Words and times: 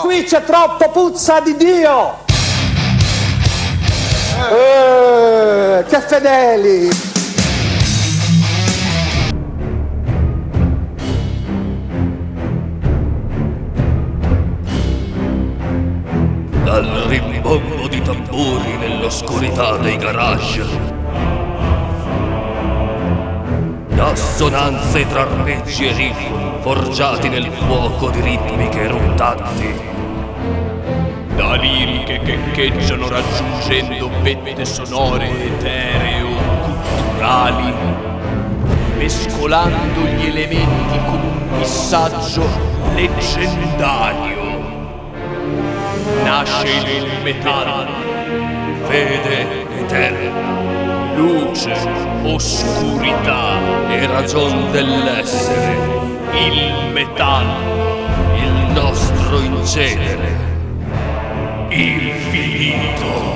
Qui 0.00 0.24
c'è 0.24 0.44
troppo 0.44 0.90
puzza 0.90 1.40
di 1.40 1.56
Dio! 1.56 2.18
Eh, 4.52 5.84
che 5.88 6.00
fedeli! 6.00 6.88
Dal 16.62 16.84
rimbombo 17.06 17.88
di 17.88 18.02
tamburi 18.02 18.76
nell'oscurità 18.76 19.76
dei 19.78 19.96
garage. 19.96 20.95
Da 24.36 24.44
assonanze 24.44 25.06
tra 25.06 25.22
arpeggi 25.22 25.86
e 25.86 25.92
riff 25.94 26.18
forgiati 26.60 27.30
nel 27.30 27.50
fuoco 27.50 28.10
di 28.10 28.20
ritmiche 28.20 28.82
eruttanti. 28.82 29.80
Da 31.34 31.54
liriche 31.54 32.20
che 32.20 32.38
echeggiano 32.50 33.08
raggiungendo 33.08 34.10
vette 34.20 34.66
sonore 34.66 35.26
etereo-culturali, 35.26 37.72
mescolando 38.98 40.02
gli 40.02 40.26
elementi 40.26 40.98
con 41.06 41.18
un 41.18 41.48
missaggio 41.56 42.46
leggendario. 42.94 44.44
Nasce 46.24 46.68
il 46.68 47.08
metal, 47.22 47.86
Fede 48.84 49.80
eterna 49.80 50.65
luce, 51.16 51.74
oscurità, 52.22 53.58
e 53.90 54.06
ragion 54.06 54.70
dell'essere. 54.70 55.76
il 56.32 56.92
metal, 56.92 57.46
Il 58.36 58.72
nostro 58.72 59.40
incedere. 59.40 60.44
il 61.70 62.12
finito. 62.30 63.34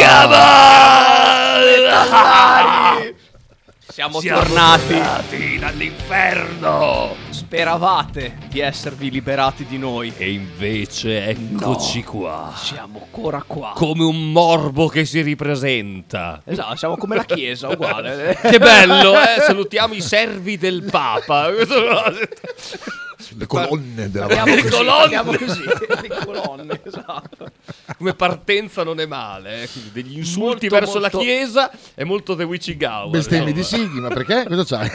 Siamo, 3.88 4.20
Siamo 4.20 4.42
tornati. 4.42 4.86
tornati 4.88 5.58
dall'inferno! 5.58 7.14
Speravate 7.30 8.36
di 8.48 8.60
esservi 8.60 9.10
liberati 9.10 9.64
di 9.64 9.78
noi. 9.78 10.12
E 10.18 10.32
invece 10.32 11.28
eccoci 11.28 12.02
qua. 12.02 12.52
Siamo 12.54 13.00
ancora 13.04 13.42
qua. 13.46 13.72
Come 13.74 14.04
un 14.04 14.32
morbo 14.32 14.88
che 14.88 15.04
si 15.06 15.22
ripresenta. 15.22 16.42
esatto, 16.44 16.76
siamo 16.76 16.96
come 16.96 17.16
la 17.16 17.24
chiesa, 17.24 17.68
uguale. 17.68 18.36
Che 18.46 18.58
bello, 18.58 19.14
eh? 19.14 19.40
Salutiamo 19.46 19.94
i 19.94 20.02
servi 20.02 20.58
del 20.58 20.82
Papa. 20.90 21.48
Le 23.38 23.46
colonne 23.46 24.10
della 24.10 24.26
Parliamo 24.26 24.54
Le 24.54 24.62
colonne. 24.70 25.36
così, 25.38 25.62
le 25.64 26.08
colonne, 26.24 26.80
esatto. 26.84 27.50
Come 27.98 28.14
partenza 28.14 28.82
non 28.82 28.98
è 28.98 29.06
male, 29.06 29.62
eh? 29.64 29.68
Degli 29.92 30.16
insulti 30.18 30.68
Molto, 30.68 30.86
verso 30.86 30.98
molto- 31.00 31.16
la 31.18 31.22
Chiesa 31.22 31.70
e 31.94 32.04
molto 32.04 32.34
The 32.34 32.44
Witching 32.44 32.82
Hour. 32.82 33.10
bestemmi 33.10 33.52
di. 33.52 33.62
Sighi, 33.62 34.00
ma 34.00 34.08
perché? 34.08 34.44
Cosa 34.48 34.64
c'hai? 34.78 34.88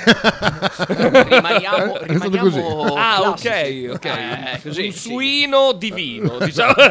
Rimaniamo, 1.27 1.99
È 1.99 2.07
rimaniamo 2.07 2.93
Ah, 2.95 3.29
ok, 3.29 3.89
ok. 3.93 4.05
Eh, 4.05 4.59
così, 4.63 4.85
un 4.85 4.91
sì. 4.91 4.97
suino 4.99 5.71
divino, 5.73 6.37
diciamo. 6.43 6.73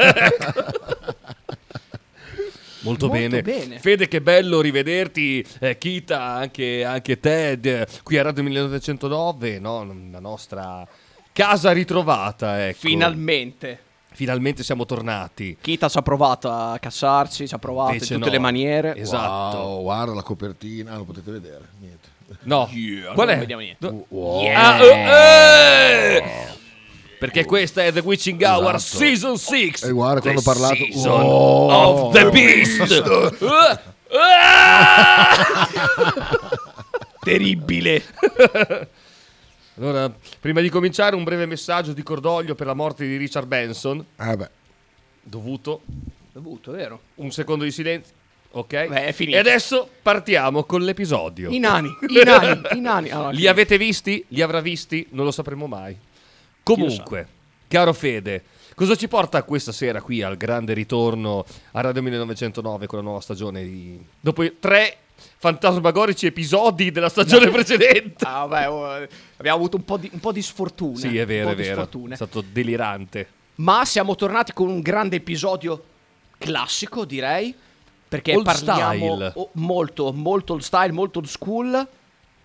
Molto, 2.83 3.09
Molto 3.09 3.21
bene. 3.21 3.43
bene. 3.43 3.79
Fede, 3.79 4.09
che 4.09 4.23
bello 4.23 4.63
rivederti. 4.63 5.45
Eh, 5.59 5.77
Kita, 5.77 6.23
anche, 6.23 6.83
anche 6.83 7.21
Ted, 7.21 7.87
qui 8.03 8.17
a 8.17 8.23
Radio 8.23 8.43
1909, 8.43 9.59
no? 9.59 9.85
la 10.11 10.19
nostra 10.21 10.87
casa 11.45 11.73
ritrovata. 11.73 12.67
Ecco. 12.69 12.79
Finalmente. 12.81 13.79
Finalmente 14.13 14.63
siamo 14.63 14.85
tornati. 14.85 15.57
Kita 15.61 15.89
ci 15.89 15.97
ha 15.97 16.03
provato 16.03 16.51
a 16.51 16.79
cassarci, 16.79 17.49
ci 17.49 17.55
ha 17.55 17.59
provato 17.59 17.93
Invece 17.93 18.13
in 18.15 18.19
tutte 18.19 18.31
no. 18.33 18.37
le 18.37 18.43
maniere. 18.43 18.97
Esatto. 18.97 19.57
Wow, 19.57 19.83
guarda 19.83 20.15
la 20.15 20.23
copertina, 20.23 20.97
lo 20.97 21.05
potete 21.05 21.31
vedere. 21.31 21.69
Niente. 21.79 22.09
No, 22.43 22.69
Yeah, 22.75 23.13
qual 23.15 23.27
non 23.29 23.37
è? 23.37 23.39
vediamo 23.39 23.63
niente. 23.63 24.05
Wow. 24.09 24.47
Ah, 24.55 24.83
eh, 24.83 26.17
eh! 26.17 26.23
Perché 27.19 27.45
questa 27.45 27.83
è 27.85 27.93
The 27.93 28.01
Witching 28.01 28.41
Hour 28.43 28.75
Esatto. 28.75 29.05
Season 29.05 29.37
6. 29.39 29.85
E 29.85 29.91
guarda 29.91 30.21
quando 30.21 30.41
ho 30.41 30.43
parlato- 30.43 30.75
Season 30.75 31.21
Oh, 31.23 32.07
of 32.09 32.13
the 32.15 32.25
The 32.25 32.31
Beast. 32.31 33.81
Ah! 34.13 35.69
Terribile. 37.25 38.03
Allora, 39.81 40.15
prima 40.39 40.61
di 40.61 40.69
cominciare, 40.69 41.17
un 41.17 41.25
breve 41.25 41.47
messaggio 41.47 41.95
di 41.95 42.03
cordoglio 42.03 42.55
per 42.55 42.67
la 42.67 42.75
morte 42.75 43.07
di 43.07 43.17
Richard 43.17 43.47
Benson. 43.47 44.05
Ah, 44.17 44.37
beh. 44.37 44.51
Dovuto. 45.23 45.81
Dovuto, 46.33 46.73
vero? 46.73 47.01
Un 47.15 47.31
secondo 47.31 47.65
di 47.65 47.71
silenzio. 47.71 48.13
Ok. 48.51 48.89
Beh, 48.89 49.07
è 49.07 49.13
finito. 49.13 49.39
E 49.39 49.41
adesso 49.41 49.89
partiamo 50.03 50.65
con 50.65 50.83
l'episodio. 50.83 51.49
I 51.49 51.59
nani, 51.59 51.89
i 52.09 52.23
nani, 52.23 52.61
i 52.75 52.81
nani. 52.81 53.09
Ah, 53.11 53.17
no, 53.23 53.31
Li 53.31 53.47
avete 53.47 53.79
visti? 53.79 54.23
Li 54.29 54.43
avrà 54.43 54.61
visti? 54.61 55.07
Non 55.13 55.25
lo 55.25 55.31
sapremo 55.31 55.67
mai. 55.67 55.97
Comunque, 56.63 57.27
caro 57.67 57.95
Fede, 57.95 58.45
cosa 58.75 58.95
ci 58.97 59.09
porta 59.09 59.43
questa 59.43 59.73
sera 59.73 60.01
qui 60.01 60.23
al 60.23 60.37
grande 60.37 60.73
ritorno 60.75 61.45
a 61.73 61.81
Radio 61.81 62.03
1909 62.03 62.87
con 62.87 62.99
la 62.99 63.05
nuova 63.05 63.21
stagione 63.21 63.63
di... 63.63 64.05
Dopo 64.21 64.45
tre 64.59 64.99
fantasmagorici 65.37 66.27
episodi 66.27 66.91
della 66.91 67.09
stagione 67.09 67.49
precedente. 67.51 68.25
Ah, 68.25 68.47
vabbè, 68.47 68.69
oh, 68.71 69.09
abbiamo 69.37 69.57
avuto 69.57 69.77
un 69.77 69.85
po' 69.85 69.97
di, 69.97 70.09
un 70.13 70.21
po' 70.21 70.33
di 70.33 70.43
sfortune. 70.43 70.97
Sì, 70.97 71.17
è 71.17 71.27
vero, 71.27 71.51
è 71.51 71.55
vero. 71.55 71.89
È 72.09 72.15
stato 72.15 72.43
delirante. 72.43 73.29
Ma 73.57 73.85
siamo 73.85 74.15
tornati 74.15 74.53
con 74.53 74.69
un 74.69 74.81
grande 74.81 75.17
episodio 75.17 75.85
classico, 76.39 77.05
direi. 77.05 77.55
Perché 78.09 78.35
Old 78.35 78.45
parliamo 78.45 79.15
style. 79.15 79.33
oh, 79.37 79.51
molto, 79.53 80.13
molto 80.13 80.55
old 80.55 80.63
style, 80.63 80.93
molto 80.93 81.21
old 81.21 81.29
school. 81.29 81.89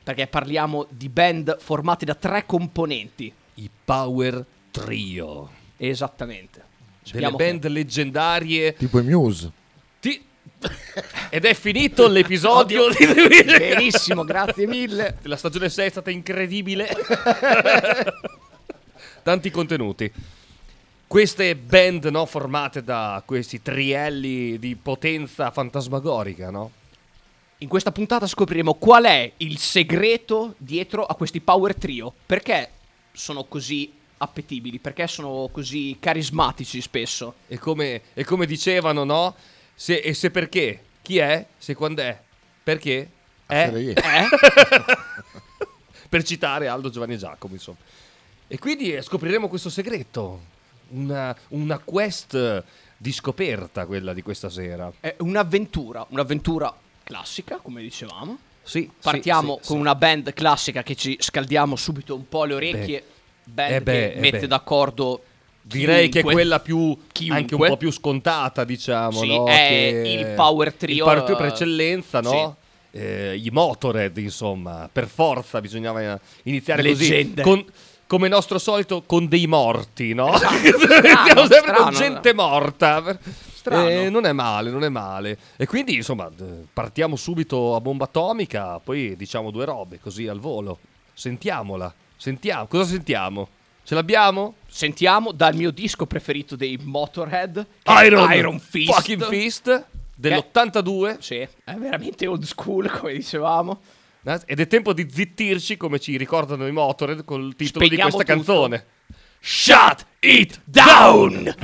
Perché 0.03 0.27
parliamo 0.27 0.85
di 0.89 1.09
band 1.09 1.57
formati 1.59 2.05
da 2.05 2.13
tre 2.13 2.45
componenti. 2.45 3.33
I 3.55 3.69
Power 3.83 4.45
Trio. 4.69 5.63
Esattamente. 5.77 6.59
Delle 6.59 7.03
Sappiamo 7.03 7.35
band 7.37 7.67
leggendarie. 7.67 8.73
Tipo 8.75 8.99
i 8.99 9.03
Muse. 9.03 9.51
Ti- 9.99 10.23
Ed 11.29 11.45
è 11.45 11.53
finito 11.53 12.07
l'episodio 12.07 12.87
di 12.89 12.95
che- 12.95 13.43
Benissimo, 13.43 14.23
grazie 14.23 14.65
mille. 14.67 15.17
La 15.23 15.35
stagione 15.37 15.69
6 15.69 15.85
è 15.85 15.89
stata 15.89 16.09
incredibile. 16.11 16.87
Tanti 19.23 19.49
contenuti. 19.51 20.11
Queste 21.07 21.55
band 21.55 22.05
no, 22.05 22.25
formate 22.25 22.83
da 22.83 23.21
questi 23.25 23.61
trielli 23.61 24.57
di 24.59 24.75
potenza 24.75 25.51
fantasmagorica, 25.51 26.49
no? 26.49 26.71
In 27.59 27.67
questa 27.67 27.91
puntata 27.91 28.27
scopriremo 28.27 28.73
qual 28.75 29.05
è 29.05 29.31
il 29.37 29.57
segreto 29.57 30.55
dietro 30.57 31.05
a 31.05 31.15
questi 31.15 31.39
power 31.41 31.75
trio. 31.75 32.13
Perché 32.25 32.69
sono 33.13 33.45
così 33.45 33.93
appetibili? 34.17 34.79
Perché 34.79 35.07
sono 35.07 35.49
così 35.51 35.97
carismatici 35.99 36.81
spesso? 36.81 37.35
E 37.47 37.57
come, 37.57 38.01
e 38.13 38.23
come 38.23 38.45
dicevano, 38.45 39.03
no? 39.03 39.35
Se, 39.73 39.95
e 39.95 40.13
se 40.13 40.31
perché? 40.31 40.83
Chi 41.01 41.17
è? 41.17 41.45
Se 41.57 41.75
quando 41.75 42.01
è? 42.01 42.19
Perché? 42.63 43.09
Eh? 43.47 43.79
io. 43.79 43.93
Eh? 43.93 44.27
per 46.09 46.23
citare 46.23 46.67
Aldo 46.67 46.89
Giovanni 46.89 47.13
e 47.13 47.17
Giacomo, 47.17 47.53
insomma. 47.53 47.77
E 48.47 48.57
quindi 48.59 48.93
eh, 48.93 49.01
scopriremo 49.01 49.47
questo 49.47 49.69
segreto. 49.69 50.53
Una, 50.89 51.35
una 51.49 51.79
quest 51.79 52.63
di 52.97 53.11
scoperta, 53.11 53.85
quella 53.85 54.13
di 54.13 54.21
questa 54.21 54.49
sera. 54.49 54.91
È 54.99 55.15
un'avventura, 55.19 56.05
un'avventura 56.09 56.73
classica, 57.03 57.57
come 57.57 57.81
dicevamo. 57.81 58.37
Sì, 58.63 58.89
Partiamo 59.01 59.57
sì, 59.57 59.61
sì, 59.61 59.67
con 59.67 59.75
sì. 59.77 59.81
una 59.81 59.95
band 59.95 60.33
classica 60.33 60.81
che 60.81 60.95
ci 60.95 61.17
scaldiamo 61.19 61.75
subito 61.75 62.15
un 62.15 62.27
po' 62.27 62.45
le 62.45 62.53
orecchie. 62.55 63.03
Band 63.45 63.71
eh 63.71 63.81
beh, 63.81 63.91
che 63.91 64.13
eh 64.13 64.19
mette 64.19 64.39
beh. 64.41 64.47
d'accordo. 64.47 65.23
Direi 65.61 66.03
che 66.09 66.19
è 66.19 66.21
chiunque. 66.21 66.33
quella 66.33 66.59
più 66.59 66.95
Chiunque. 67.11 67.37
anche 67.37 67.55
un 67.55 67.67
po' 67.67 67.77
più 67.77 67.91
scontata, 67.91 68.63
diciamo, 68.63 69.19
Sì, 69.21 69.27
no? 69.35 69.47
è 69.47 69.67
Che- 70.03 70.09
il 70.19 70.25
power 70.35 70.73
trio, 70.73 70.95
Il 70.95 71.01
power 71.01 71.23
trio 71.23 71.35
per 71.37 71.45
eh, 71.45 71.49
eccellenza, 71.49 72.21
no? 72.21 72.55
Eh, 72.91 73.35
I 73.43 73.49
Motorhead, 73.51 74.15
insomma, 74.17 74.87
per 74.91 75.07
forza 75.07 75.59
bisognava 75.61 76.19
iniziare 76.43 76.81
Leggende. 76.83 77.41
così. 77.41 77.55
Con- 77.63 77.65
come 78.07 78.27
nostro 78.27 78.59
solito, 78.59 79.01
con 79.07 79.27
dei 79.27 79.47
morti, 79.47 80.13
no? 80.13 80.31
Esatto. 80.35 80.53
Iniziamo 80.61 80.77
Strano, 80.77 81.47
sempre 81.47 81.73
con 81.73 81.91
strano. 81.93 81.97
gente 81.97 82.33
morta. 82.35 83.19
Strano. 83.55 83.89
Eh, 83.89 84.09
non 84.11 84.25
è 84.27 84.31
male, 84.31 84.69
non 84.69 84.83
è 84.83 84.89
male. 84.89 85.35
E 85.55 85.65
quindi, 85.65 85.95
insomma, 85.95 86.29
partiamo 86.71 87.15
subito 87.15 87.73
a 87.75 87.81
bomba 87.81 88.03
atomica, 88.03 88.79
poi 88.79 89.15
diciamo 89.17 89.49
due 89.49 89.65
robe 89.65 89.99
così 89.99 90.27
al 90.27 90.39
volo. 90.39 90.77
Sentiamola. 91.15 91.91
Sentiamo. 92.25 92.65
Cosa 92.65 92.89
sentiamo? 92.89 93.47
Ce 93.83 93.93
l'abbiamo? 93.93 94.55
Sentiamo 94.65 95.31
dal 95.31 95.53
mio 95.53 95.69
disco 95.69 96.07
preferito 96.07 96.55
dei 96.55 96.75
Motorhead, 96.81 97.63
Iron, 98.03 98.31
Iron 98.31 98.59
Fist. 98.59 98.91
Fucking 98.91 99.27
Fist 99.27 99.85
dell'82. 100.15 101.19
Sì, 101.19 101.35
è 101.35 101.73
veramente 101.75 102.25
old 102.25 102.43
school, 102.43 102.89
come 102.89 103.13
dicevamo. 103.13 103.79
Eh, 104.23 104.41
Ed 104.45 104.59
è 104.59 104.65
tempo 104.65 104.93
di 104.93 105.07
zittirci, 105.07 105.77
come 105.77 105.99
ci 105.99 106.17
ricordano 106.17 106.65
i 106.65 106.71
Motorhead, 106.71 107.23
col 107.25 107.53
titolo 107.55 107.85
Spegniamo 107.85 108.09
di 108.09 108.15
questa 108.15 108.33
tutto. 108.33 108.51
canzone. 108.53 108.85
Shut 109.39 110.05
it 110.21 110.61
down! 110.63 111.55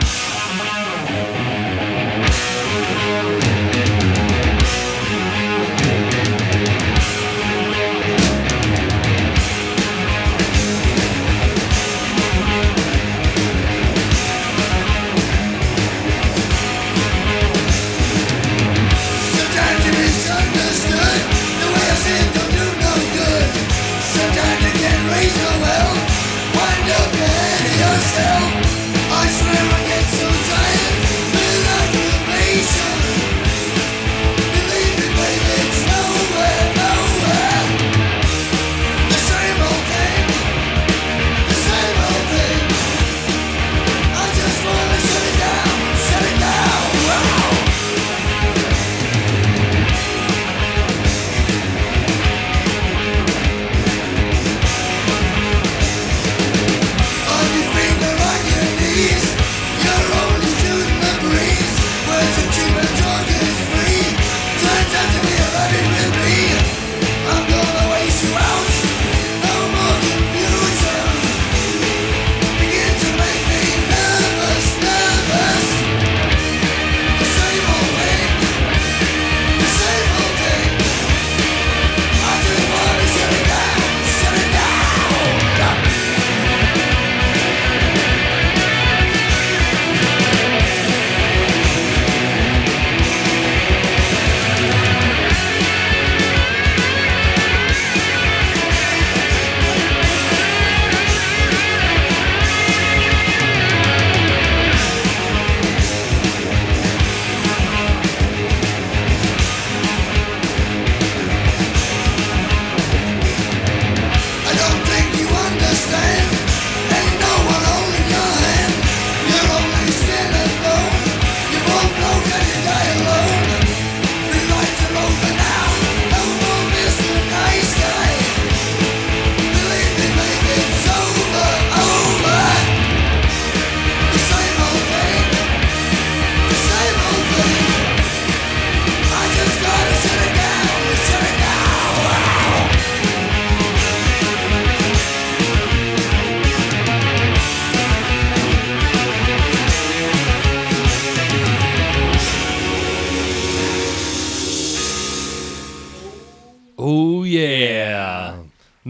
Ahead 28.02 28.44
of 28.44 28.56
yourself. 28.56 29.12
I 29.12 29.28
swear 29.28 29.91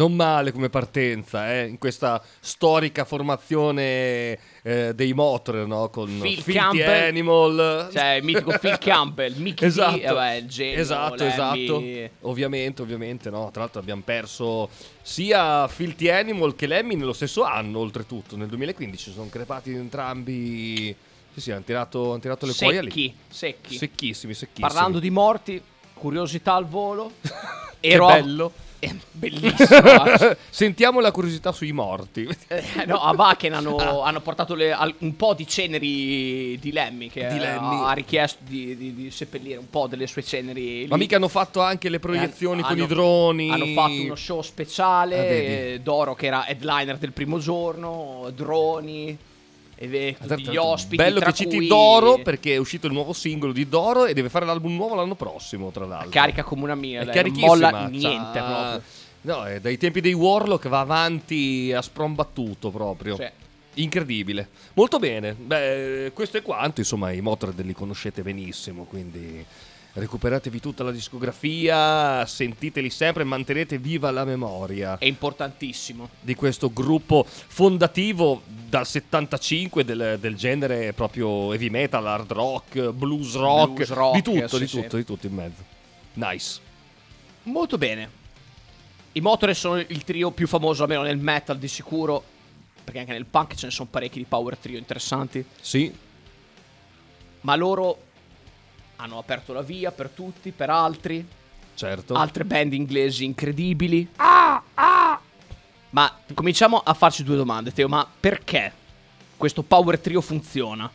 Non 0.02 0.16
male 0.16 0.52
come 0.52 0.70
partenza, 0.70 1.54
eh? 1.54 1.68
in 1.68 1.78
questa 1.78 2.20
storica 2.40 3.06
formazione 3.06 4.40
eh, 4.64 4.94
dei 4.96 5.14
motor, 5.14 5.68
no? 5.68 5.90
Con 5.90 6.08
Phil 6.20 6.42
Filthy 6.42 6.54
Campbell. 6.54 7.08
Animal. 7.08 7.90
Cioè, 7.94 8.14
il 8.14 8.24
mitico 8.24 8.58
Phil 8.60 8.80
Campbell, 8.82 9.36
Mickey 9.36 9.68
Esatto, 9.68 9.98
D, 9.98 10.12
beh, 10.12 10.38
il 10.38 10.48
genio, 10.48 10.80
esatto, 10.80 11.16
Lemmy. 11.24 11.32
esatto. 11.32 11.84
Ovviamente, 12.22 12.82
ovviamente, 12.82 13.30
no. 13.30 13.52
Tra 13.52 13.62
l'altro 13.62 13.80
abbiamo 13.80 14.02
perso 14.04 14.70
sia 15.04 15.68
Filthy 15.68 16.10
Animal 16.10 16.56
che 16.56 16.66
Lemmy 16.66 16.96
nello 16.96 17.14
stesso 17.14 17.44
anno, 17.44 17.78
oltretutto. 17.78 18.36
Nel 18.36 18.48
2015 18.48 19.12
sono 19.12 19.30
crepati 19.30 19.72
entrambi. 19.72 20.96
Sì, 21.36 21.42
sì, 21.42 21.52
hanno 21.52 21.62
tirato, 21.62 22.10
hanno 22.10 22.20
tirato 22.20 22.48
le 22.48 22.56
cuoia 22.58 22.82
lì. 22.82 22.90
Secchi, 22.90 23.16
secchi. 23.30 23.78
Secchissimi, 23.78 24.34
secchissimi. 24.34 24.68
Parlando 24.68 24.98
di 24.98 25.12
morti, 25.12 25.62
curiosità 25.94 26.56
al 26.56 26.66
volo. 26.66 27.12
Che 27.82 27.88
Ero 27.88 28.08
a- 28.08 28.52
bellissimo. 29.12 29.82
guarda. 29.82 30.36
Sentiamo 30.50 31.00
la 31.00 31.12
curiosità 31.12 31.52
sui 31.52 31.72
morti. 31.72 32.28
Eh, 32.48 32.64
no, 32.88 33.00
a 33.02 33.12
Wacken 33.14 33.54
hanno, 33.54 34.02
hanno 34.02 34.22
portato 34.22 34.56
le- 34.56 34.72
al- 34.72 34.94
un 35.00 35.16
po' 35.16 35.34
di 35.34 35.46
ceneri 35.48 36.58
di 36.60 36.72
Lemmy 36.72 37.10
che 37.10 37.28
Di 37.28 37.36
eh, 37.36 37.40
Lemmy. 37.40 37.84
ha 37.84 37.92
richiesto 37.94 38.40
di, 38.44 38.76
di- 38.76 38.96
di 38.96 39.12
seppellire 39.12 39.58
un 39.60 39.70
po' 39.70 39.88
delle 39.88 40.08
sue 40.08 40.24
ceneri. 40.24 40.88
Ma 40.90 40.96
lì. 40.96 41.02
mica 41.04 41.18
hanno 41.18 41.28
fatto 41.28 41.62
anche 41.62 41.90
le 41.90 42.00
proiezioni 42.00 42.60
Eh, 42.62 42.64
con 42.64 42.72
hanno- 42.72 42.84
i 42.84 42.88
droni. 42.88 43.50
Hanno 43.52 43.66
fatto 43.68 44.02
uno 44.02 44.16
show 44.16 44.42
speciale. 44.42 45.76
Ah, 45.76 45.80
Doro 45.80 46.16
che 46.16 46.26
era 46.26 46.48
headliner 46.48 46.98
del 46.98 47.12
primo 47.12 47.38
giorno, 47.40 48.32
droni. 48.36 49.18
E 49.90 50.16
tutti 50.20 50.42
gli 50.42 50.46
l'altro, 50.46 50.66
ospiti. 50.68 50.96
Bello 50.98 51.20
che 51.20 51.34
citi 51.34 51.56
cui- 51.58 51.68
Doro 51.68 52.20
perché 52.20 52.54
è 52.54 52.58
uscito 52.58 52.88
il 52.88 52.94
nuovo 52.94 53.14
singolo 53.14 53.52
di 53.52 53.68
Doro 53.68 54.06
e 54.06 54.14
deve 54.14 54.30
fare 54.30 54.46
l'album 54.46 54.76
nuovo 54.76 54.94
l'anno 54.96 55.16
prossimo, 55.16 55.72
tra 55.72 55.86
l'altro. 55.86 56.10
Carica 56.12 56.44
come 56.44 56.64
una 56.64 56.76
mia. 56.76 57.02
È 57.02 57.06
lei, 57.06 57.14
non 57.14 57.16
carichissima. 57.16 57.48
molla 57.48 57.88
niente 57.88 58.40
c'ha- 58.40 58.46
proprio. 58.46 58.82
No, 59.24 59.46
è 59.46 59.60
dai 59.60 59.78
tempi 59.78 60.02
dei 60.02 60.14
Warlock 60.14 60.68
va 60.68 60.80
avanti 60.80 61.72
a 61.76 61.82
sprombattuto 61.82 62.70
proprio. 62.70 63.16
Cioè, 63.16 63.32
Incredibile. 63.76 64.50
Molto 64.74 65.00
bene. 65.00 65.34
Beh, 65.34 66.12
questo 66.14 66.38
è 66.38 66.42
quanto. 66.42 66.82
Insomma, 66.82 67.12
i 67.12 67.22
Motorhead 67.22 67.66
li 67.66 67.74
conoscete 67.74 68.22
benissimo, 68.22 68.84
quindi 68.84 69.46
recuperatevi 69.94 70.60
tutta 70.60 70.84
la 70.84 70.92
discografia, 70.92 72.26
sentiteli 72.26 72.90
sempre, 72.90 73.24
mantenete 73.24 73.78
viva 73.78 74.10
la 74.12 74.24
memoria 74.24 74.98
è 74.98 75.06
importantissimo. 75.06 76.10
di 76.22 76.36
questo 76.36 76.72
gruppo 76.72 77.26
fondativo 77.28 78.42
dal 78.46 78.88
75 78.88 79.84
del, 79.84 80.18
del 80.20 80.36
genere 80.36 80.94
proprio 80.94 81.52
heavy 81.52 81.70
metal, 81.70 82.06
hard 82.08 82.32
rock, 82.32 82.92
blues 82.92 83.36
rock, 83.36 83.74
Blues 83.74 83.90
rock, 83.90 84.16
di 84.16 84.22
tutto, 84.22 84.58
di 84.58 84.68
tutto, 84.68 84.98
di 84.98 85.04
tutto 85.04 85.28
in 85.28 85.34
mezzo. 85.34 85.64
Nice. 86.14 86.60
Molto 87.44 87.78
bene. 87.78 88.20
I 89.14 89.22
Motorhead 89.22 89.58
sono 89.58 89.80
il 89.80 90.04
trio 90.04 90.32
più 90.32 90.48
famoso, 90.48 90.84
almeno 90.84 91.02
nel 91.02 91.18
metal 91.18 91.58
di 91.58 91.68
sicuro. 91.68 92.24
Perché 92.84 93.00
anche 93.00 93.12
nel 93.12 93.26
punk 93.26 93.56
ce 93.56 93.68
ne 93.68 93.72
sono 93.72 93.88
parecchi 93.92 94.18
di 94.18 94.26
power 94.26 94.58
trio 94.58 94.78
interessanti. 94.78 95.44
Sì, 95.60 95.94
Ma 97.42 97.56
loro 97.56 98.10
hanno 99.02 99.18
aperto 99.18 99.52
la 99.52 99.62
via 99.64 99.92
per 99.92 100.10
tutti, 100.10 100.52
per 100.52 100.70
altri. 100.70 101.26
certo. 101.74 102.14
Altre 102.14 102.46
band 102.46 102.74
inglesi 102.74 103.26
incredibili. 103.26 104.08
Ma 105.90 106.18
cominciamo 106.34 106.78
a 106.78 106.94
farci 106.94 107.24
due 107.24 107.36
domande, 107.36 107.72
Teo. 107.74 107.88
Ma 107.90 108.08
perché 108.20 108.72
questo 109.36 109.64
power 109.64 110.00
trio 110.00 110.22
funziona? 110.22 110.90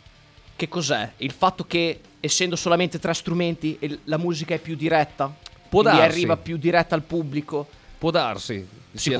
Che 0.55 0.69
cos'è? 0.69 1.13
Il 1.19 1.33
fatto 1.33 1.67
che, 1.67 2.01
essendo 2.21 2.57
solamente 2.57 2.99
tre 2.99 3.13
strumenti, 3.13 3.79
la 4.05 4.17
musica 4.17 4.55
è 4.55 4.59
più 4.59 4.77
diretta? 4.77 5.27
Può 5.69 5.83
Quindi 5.83 5.99
darsi. 5.99 6.17
arriva 6.17 6.37
più 6.37 6.57
diretta 6.57 6.95
al 6.95 7.03
pubblico? 7.03 7.67
Può 7.99 8.11
darsi. 8.11 8.67
Sia 8.93 9.19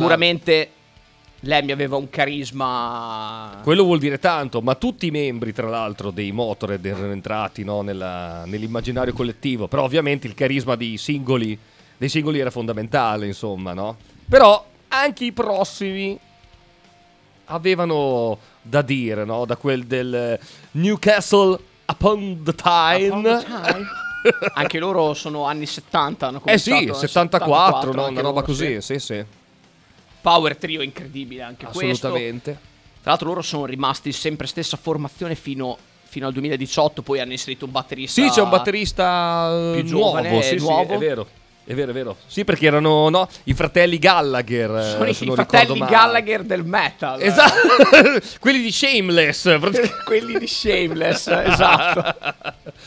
Sicuramente 1.47 1.49
Lemmy 1.49 1.73
aveva 1.73 1.97
un 1.97 2.11
carisma. 2.11 3.61
Quello 3.63 3.85
vuol 3.85 3.99
dire 3.99 4.19
tanto, 4.19 4.61
ma 4.61 4.75
tutti 4.75 5.07
i 5.07 5.11
membri, 5.11 5.53
tra 5.53 5.69
l'altro, 5.69 6.11
dei 6.11 6.33
Motorhead 6.33 6.85
erano 6.85 7.13
entrati 7.13 7.65
no, 7.65 7.83
nella- 7.83 8.45
nell'immaginario 8.45 9.13
collettivo. 9.13 9.69
Però, 9.69 9.85
ovviamente, 9.85 10.27
il 10.27 10.35
carisma 10.35 10.75
dei 10.75 10.97
singoli, 10.97 11.59
dei 11.97 12.09
singoli 12.09 12.41
era 12.41 12.51
fondamentale, 12.51 13.27
insomma, 13.27 13.73
no? 13.73 13.97
Però 14.29 14.65
anche 14.89 15.25
i 15.25 15.33
prossimi 15.33 16.19
avevano 17.47 18.39
da 18.61 18.83
dire, 18.83 19.25
no? 19.25 19.45
Da 19.45 19.57
quel 19.57 19.85
del 19.85 20.39
Newcastle 20.73 21.59
upon 21.87 22.43
the 22.43 22.55
Tyne. 22.55 23.09
Upon 23.09 23.23
the 23.23 23.45
Tyne. 23.45 23.87
Anche 24.55 24.81
loro 24.81 25.15
sono 25.15 25.45
anni 25.45 25.67
70. 25.67 26.27
Hanno 26.27 26.43
Eh 26.45 26.59
sì, 26.59 26.71
cominciato 26.71 26.99
nel 27.01 27.09
74, 27.09 27.93
no? 27.93 28.09
una 28.09 28.21
roba 28.21 28.41
loro, 28.41 28.43
così, 28.47 28.81
sì. 28.83 28.99
sì, 28.99 28.99
sì. 28.99 29.25
Power 30.27 30.57
trio 30.57 30.83
incredibile 30.83 31.43
anche 31.43 31.67
questo. 31.67 32.09
Assolutamente. 32.09 32.51
Tra 33.01 33.11
l'altro 33.11 33.29
loro 33.29 33.43
sono 33.43 33.65
rimasti 33.65 34.11
sempre 34.11 34.49
stessa 34.49 34.77
formazione 34.77 35.37
fino, 35.37 35.79
fino 36.03 36.27
al 36.27 36.33
2018, 36.33 37.03
poi 37.03 37.21
hanno 37.21 37.31
inserito 37.31 37.65
un 37.65 37.71
batterista. 37.71 38.21
Sì, 38.21 38.29
c'è 38.31 38.43
un 38.43 38.49
batterista 38.51 39.49
eh, 39.53 39.73
più 39.75 39.85
giovane, 39.85 40.29
nuovo, 40.29 40.43
sì, 40.43 40.59
sì, 40.59 40.65
nuovo. 40.65 40.95
è 40.95 40.99
vero. 40.99 41.29
È 41.65 41.75
vero, 41.75 41.91
è 41.91 41.95
vero. 41.95 42.17
Sì, 42.27 42.45
perché 42.45 42.67
erano 42.67 43.09
no, 43.09 43.29
i 43.45 43.55
fratelli 43.55 43.99
Gallagher. 43.99 45.05
eh, 45.07 45.13
Sono 45.15 45.31
i 45.31 45.35
fratelli. 45.37 45.79
Gallagher 45.79 46.43
del 46.43 46.65
metal. 46.65 47.23
Esatto. 47.23 47.55
Quelli 48.41 48.63
di 48.63 48.73
Shameless. 48.73 49.59
Quelli 50.05 50.41
di 50.41 50.47
Shameless, 50.49 51.29
esatto. 51.29 52.15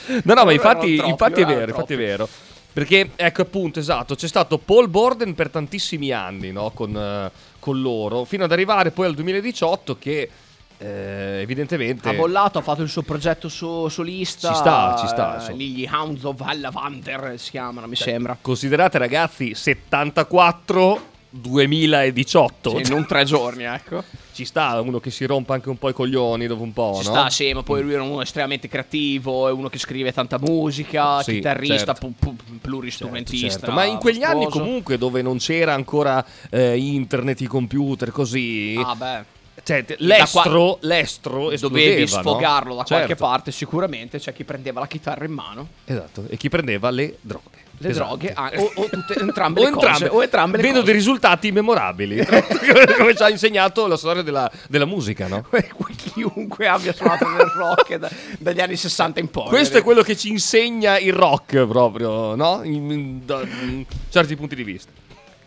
No, 0.23 0.33
no, 0.33 0.43
ma 0.43 0.51
infatti, 0.51 0.95
troppi, 0.97 1.09
infatti 1.09 1.41
è 1.41 1.45
vero, 1.45 1.69
infatti 1.69 1.93
è 1.93 1.95
troppi. 1.95 1.95
vero. 1.95 2.27
Perché, 2.71 3.11
ecco 3.15 3.41
appunto, 3.41 3.79
esatto, 3.79 4.15
c'è 4.15 4.27
stato 4.27 4.57
Paul 4.57 4.89
Borden 4.89 5.33
per 5.33 5.49
tantissimi 5.49 6.11
anni, 6.11 6.51
no, 6.51 6.71
con, 6.71 6.95
eh, 6.95 7.31
con 7.59 7.81
loro, 7.81 8.25
fino 8.25 8.43
ad 8.43 8.51
arrivare 8.51 8.91
poi 8.91 9.07
al 9.07 9.15
2018 9.15 9.97
che 9.97 10.29
eh, 10.77 11.39
evidentemente... 11.41 12.07
Ha 12.07 12.13
bollato, 12.13 12.59
ha 12.59 12.61
fatto 12.61 12.81
il 12.81 12.89
suo 12.89 13.01
progetto 13.01 13.49
su- 13.49 13.89
solista. 13.89 14.49
Ci 14.49 14.55
sta, 14.55 14.95
ci 14.99 15.07
sta, 15.07 15.47
eh, 15.47 15.53
lì 15.53 15.71
Gli 15.71 15.89
Hounds 15.91 16.23
of 16.23 16.39
Hallavander 16.39 17.33
si 17.37 17.51
chiamano, 17.51 17.87
mi 17.87 17.95
sembra. 17.95 18.37
Considerate 18.39 18.97
ragazzi, 18.97 19.53
74 19.53 21.17
2018. 21.31 22.83
Sì, 22.83 22.89
non 22.91 23.05
tre 23.05 23.23
giorni, 23.23 23.63
ecco. 23.63 24.03
Ci 24.33 24.45
sta 24.45 24.79
uno 24.81 24.99
che 24.99 25.11
si 25.11 25.25
rompa 25.25 25.53
anche 25.53 25.69
un 25.69 25.77
po' 25.77 25.89
i 25.89 25.93
coglioni 25.93 26.47
dopo 26.47 26.63
un 26.63 26.73
po', 26.73 26.97
Ci 27.01 27.07
no? 27.07 27.13
sta, 27.13 27.29
sì, 27.29 27.53
ma 27.53 27.61
poi 27.61 27.81
lui 27.81 27.93
era 27.93 28.03
uno 28.03 28.21
estremamente 28.21 28.67
creativo, 28.67 29.47
è 29.47 29.51
uno 29.51 29.67
che 29.69 29.77
scrive 29.77 30.13
tanta 30.13 30.39
musica, 30.39 31.21
Sì, 31.21 31.33
chitarrista, 31.35 31.93
certo. 31.93 32.11
pu- 32.19 32.35
pu- 32.35 32.59
pluristrumentista. 32.61 33.59
Certo, 33.59 33.71
Ma 33.71 33.83
in 33.85 33.97
quegli 33.97 34.23
anni 34.23 34.47
comunque 34.47 34.97
dove 34.97 35.21
non 35.21 35.37
c'era 35.37 35.73
ancora 35.73 36.23
eh, 36.49 36.77
internet, 36.77 37.41
i 37.41 37.47
computer, 37.47 38.11
così... 38.11 38.79
Ah, 38.83 38.95
beh. 38.95 39.37
Cioè, 39.61 39.83
te- 39.83 39.97
Da 39.99 40.05
l'estro, 40.05 40.77
l'estro 40.81 41.49
Dovevi 41.49 42.03
esplodeva, 42.03 42.03
no? 42.03 42.05
sfogarlo 42.21 42.75
da 42.75 42.83
qualche 42.83 43.07
Certo. 43.07 43.23
parte, 43.25 43.51
sicuramente. 43.51 44.17
C'è 44.17 44.31
chi 44.31 44.45
prendeva 44.45 44.79
la 44.79 44.87
chitarra 44.87 45.25
in 45.25 45.31
mano, 45.33 45.67
Esatto, 45.83 46.23
e 46.29 46.37
chi 46.37 46.47
prendeva 46.47 46.89
le 46.89 47.17
droghe. 47.19 47.67
Le 47.81 47.89
Esatto. 47.89 48.17
droghe, 48.17 48.33
ah, 48.33 48.51
o, 48.55 48.71
o 48.75 48.89
tutte, 48.89 49.19
entrambe 49.19 49.61
O 49.61 49.63
le 49.63 49.69
cose. 49.71 49.85
entrambe. 49.87 50.15
O 50.15 50.21
entrambe 50.23 50.57
le 50.57 50.63
Vedo 50.63 50.73
cose. 50.79 50.85
dei 50.85 50.93
risultati 50.95 51.51
memorabili, 51.51 52.23
come 52.97 53.15
ci 53.15 53.23
ha 53.23 53.29
insegnato 53.29 53.87
la 53.87 53.97
storia 53.97 54.21
della, 54.21 54.51
della 54.67 54.85
musica, 54.85 55.27
no? 55.27 55.45
Chiunque 56.13 56.67
abbia 56.67 56.93
suonato 56.93 57.27
nel 57.27 57.45
rock 57.55 57.95
da- 57.95 58.09
dagli 58.37 58.59
anni 58.61 58.75
60 58.75 59.19
in 59.19 59.29
poi. 59.29 59.47
Questo 59.47 59.77
è 59.77 59.83
quello 59.83 60.01
che 60.01 60.15
ci 60.17 60.29
insegna 60.29 60.97
il 60.99 61.13
rock 61.13 61.65
proprio, 61.65 62.35
no? 62.35 62.61
In- 62.63 62.91
in- 62.91 63.25
da 63.25 63.41
in 63.41 63.85
certi 64.09 64.35
punti 64.35 64.55
di 64.55 64.63
vista. 64.63 64.91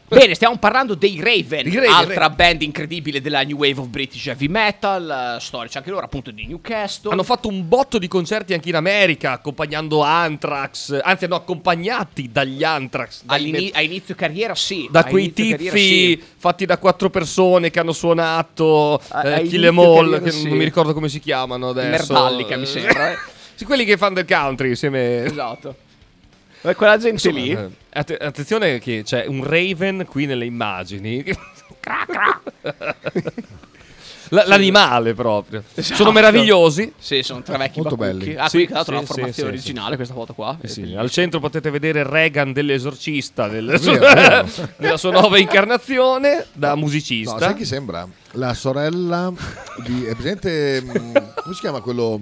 Bene, 0.09 0.35
stiamo 0.35 0.59
parlando 0.59 0.95
dei 0.95 1.19
Raven, 1.21 1.73
Raven, 1.73 1.91
altra 1.91 2.15
Raven. 2.21 2.37
band 2.37 2.63
incredibile 2.63 3.23
della 3.23 3.43
New 3.43 3.57
Wave 3.57 3.81
of 3.81 3.87
British 3.87 4.27
Heavy 4.27 4.47
Metal, 4.47 5.37
eh, 5.37 5.41
storici 5.41 5.79
anche 5.79 5.89
loro, 5.89 6.05
appunto 6.05 6.31
di 6.31 6.47
Newcastle. 6.47 7.11
Hanno 7.13 7.23
fatto 7.23 7.49
un 7.49 7.67
botto 7.67 7.97
di 7.99 8.09
concerti 8.09 8.53
anche 8.53 8.69
in 8.69 8.75
America, 8.75 9.33
accompagnando 9.33 10.03
Anthrax, 10.03 11.01
anzi 11.03 11.27
no, 11.27 11.37
accompagnati 11.37 12.31
dagli 12.31 12.63
Anthrax. 12.63 13.23
All'ini- 13.25 13.65
met- 13.65 13.77
a 13.77 13.81
inizio 13.81 14.15
carriera 14.15 14.55
sì. 14.55 14.87
da 14.91 15.05
quei 15.05 15.33
tizi 15.33 15.51
carriera 15.53 15.77
sì. 15.77 16.23
fatti 16.37 16.67
da 16.67 16.77
quattro 16.77 17.09
persone 17.09 17.71
che 17.71 17.81
hanno 17.81 17.93
suonato 17.93 19.01
A- 19.09 19.39
eh, 19.39 19.43
Kill 19.45 19.65
Em 19.65 19.79
All, 19.79 20.23
che 20.23 20.31
sì. 20.31 20.49
non 20.49 20.59
mi 20.59 20.65
ricordo 20.65 20.93
come 20.93 21.09
si 21.09 21.21
chiamano 21.21 21.71
adesso. 21.71 22.13
Merdallica, 22.13 22.57
mi 22.59 22.67
sembra, 22.67 23.13
eh. 23.13 23.17
sì, 23.55 23.65
quelli 23.65 23.87
che 23.87 23.97
fanno 23.97 24.15
del 24.17 24.27
country 24.27 24.69
insieme. 24.69 25.25
Esatto. 25.25 25.75
Beh, 26.63 26.75
quella 26.75 26.97
gente 26.97 27.31
lì. 27.31 27.51
Eh, 27.51 27.69
att- 27.93 28.17
attenzione 28.21 28.79
che 28.79 29.03
c'è 29.05 29.27
un 29.27 29.45
Raven 29.45 30.07
qui 30.09 30.27
nelle 30.27 30.45
immagini. 30.47 31.25
La- 34.29 34.45
l'animale 34.47 35.13
proprio. 35.13 35.63
Esatto. 35.75 35.95
Sono 35.97 36.11
meravigliosi. 36.11 36.91
Sì, 36.99 37.23
sono 37.23 37.43
tre 37.43 37.59
vecchi 37.59 37.81
Molto 37.81 37.97
bacucchi. 37.97 38.25
belli. 38.27 38.37
Ah, 38.39 38.49
Sì, 38.49 38.57
qui 38.59 38.67
tra 38.67 38.77
l'altro 38.77 38.95
sì, 38.95 39.01
la 39.01 39.07
formazione 39.07 39.33
sì, 39.33 39.41
sì, 39.41 39.47
originale, 39.67 39.97
questa 39.97 40.15
foto 40.15 40.33
qua. 40.33 40.57
Eh 40.59 40.69
sì, 40.69 40.95
al 40.97 41.11
centro 41.11 41.39
potete 41.39 41.69
vedere 41.69 42.03
Reagan 42.03 42.55
dell'esorcista 42.55 43.47
del- 43.49 43.67
Vero, 43.79 44.49
nella 44.79 44.97
sua 44.97 45.11
nuova 45.11 45.37
incarnazione 45.37 46.47
da 46.55 46.71
No, 46.71 46.77
musicista. 46.77 47.39
sai 47.39 47.55
chi 47.57 47.67
sembra? 47.67 48.09
La 48.33 48.55
sorella 48.55 49.31
di... 49.85 50.05
È 50.05 50.15
presente... 50.15 50.81
mh, 50.81 51.13
come 51.43 51.55
si 51.55 51.61
chiama 51.61 51.81
quello... 51.81 52.19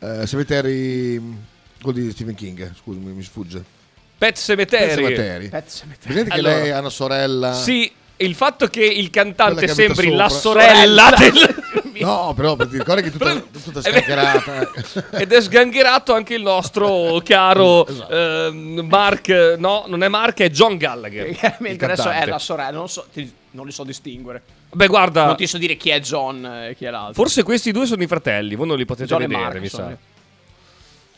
Eh, 0.00 0.26
Cemetery... 0.26 1.50
Quello 1.82 1.98
di 1.98 2.10
Stephen 2.12 2.34
King, 2.34 2.72
scusami, 2.76 3.12
mi 3.12 3.22
sfugge. 3.22 3.62
Pet 4.18 4.38
Cemetery. 4.38 4.94
Cemetery. 4.94 5.48
Pezzo 5.48 5.84
metà. 5.86 6.00
Presente 6.04 6.30
che 6.30 6.36
Allora, 6.38 6.54
lei 6.60 6.70
ha 6.70 6.78
una 6.78 6.88
sorella... 6.90 7.52
Sì, 7.54 7.90
il 8.18 8.34
fatto 8.36 8.68
che 8.68 8.84
il 8.84 9.10
cantante 9.10 9.66
che 9.66 9.74
sembri 9.74 10.12
la 10.14 10.28
sopra. 10.28 10.62
sorella 10.62 11.12
del... 11.18 11.54
No, 12.02 12.32
però 12.34 12.56
ti 12.56 12.78
ricordi 12.78 13.02
che 13.02 13.08
è 13.08 13.10
tutta, 13.12 13.34
tutta 13.34 13.80
vero. 13.80 13.96
scaccherata. 13.98 14.70
Ed 15.20 15.30
è 15.32 15.40
sgangherato 15.40 16.14
anche 16.14 16.34
il 16.34 16.42
nostro 16.42 17.20
caro 17.24 17.86
Esatto. 17.90 18.46
ehm, 18.48 18.86
Mark. 18.88 19.28
No, 19.58 19.84
non 19.86 20.02
è 20.02 20.08
Mark, 20.08 20.40
è 20.40 20.50
John 20.50 20.78
Gallagher. 20.78 21.28
il 21.28 21.38
Mentre 21.58 21.92
adesso 21.92 22.08
è 22.10 22.24
la 22.26 22.38
sorella, 22.38 22.76
non, 22.78 22.88
so, 22.88 23.06
ti- 23.12 23.30
non 23.52 23.66
li 23.66 23.72
so 23.72 23.84
distinguere. 23.84 24.42
Beh, 24.72 24.86
guarda, 24.86 25.26
Non 25.26 25.36
ti 25.36 25.46
so 25.46 25.58
dire 25.58 25.76
chi 25.76 25.90
è 25.90 26.00
John 26.00 26.44
e 26.70 26.74
chi 26.76 26.86
è 26.86 26.90
l'altro. 26.90 27.12
forse 27.14 27.42
questi 27.44 27.70
due 27.72 27.86
sono 27.86 28.02
i 28.02 28.06
fratelli. 28.08 28.54
Voi 28.56 28.66
non 28.66 28.78
li 28.78 28.84
potete 28.86 29.06
John 29.08 29.20
vedere, 29.20 29.40
Mark 29.40 29.58
mi 29.58 29.68
sa. 29.68 29.96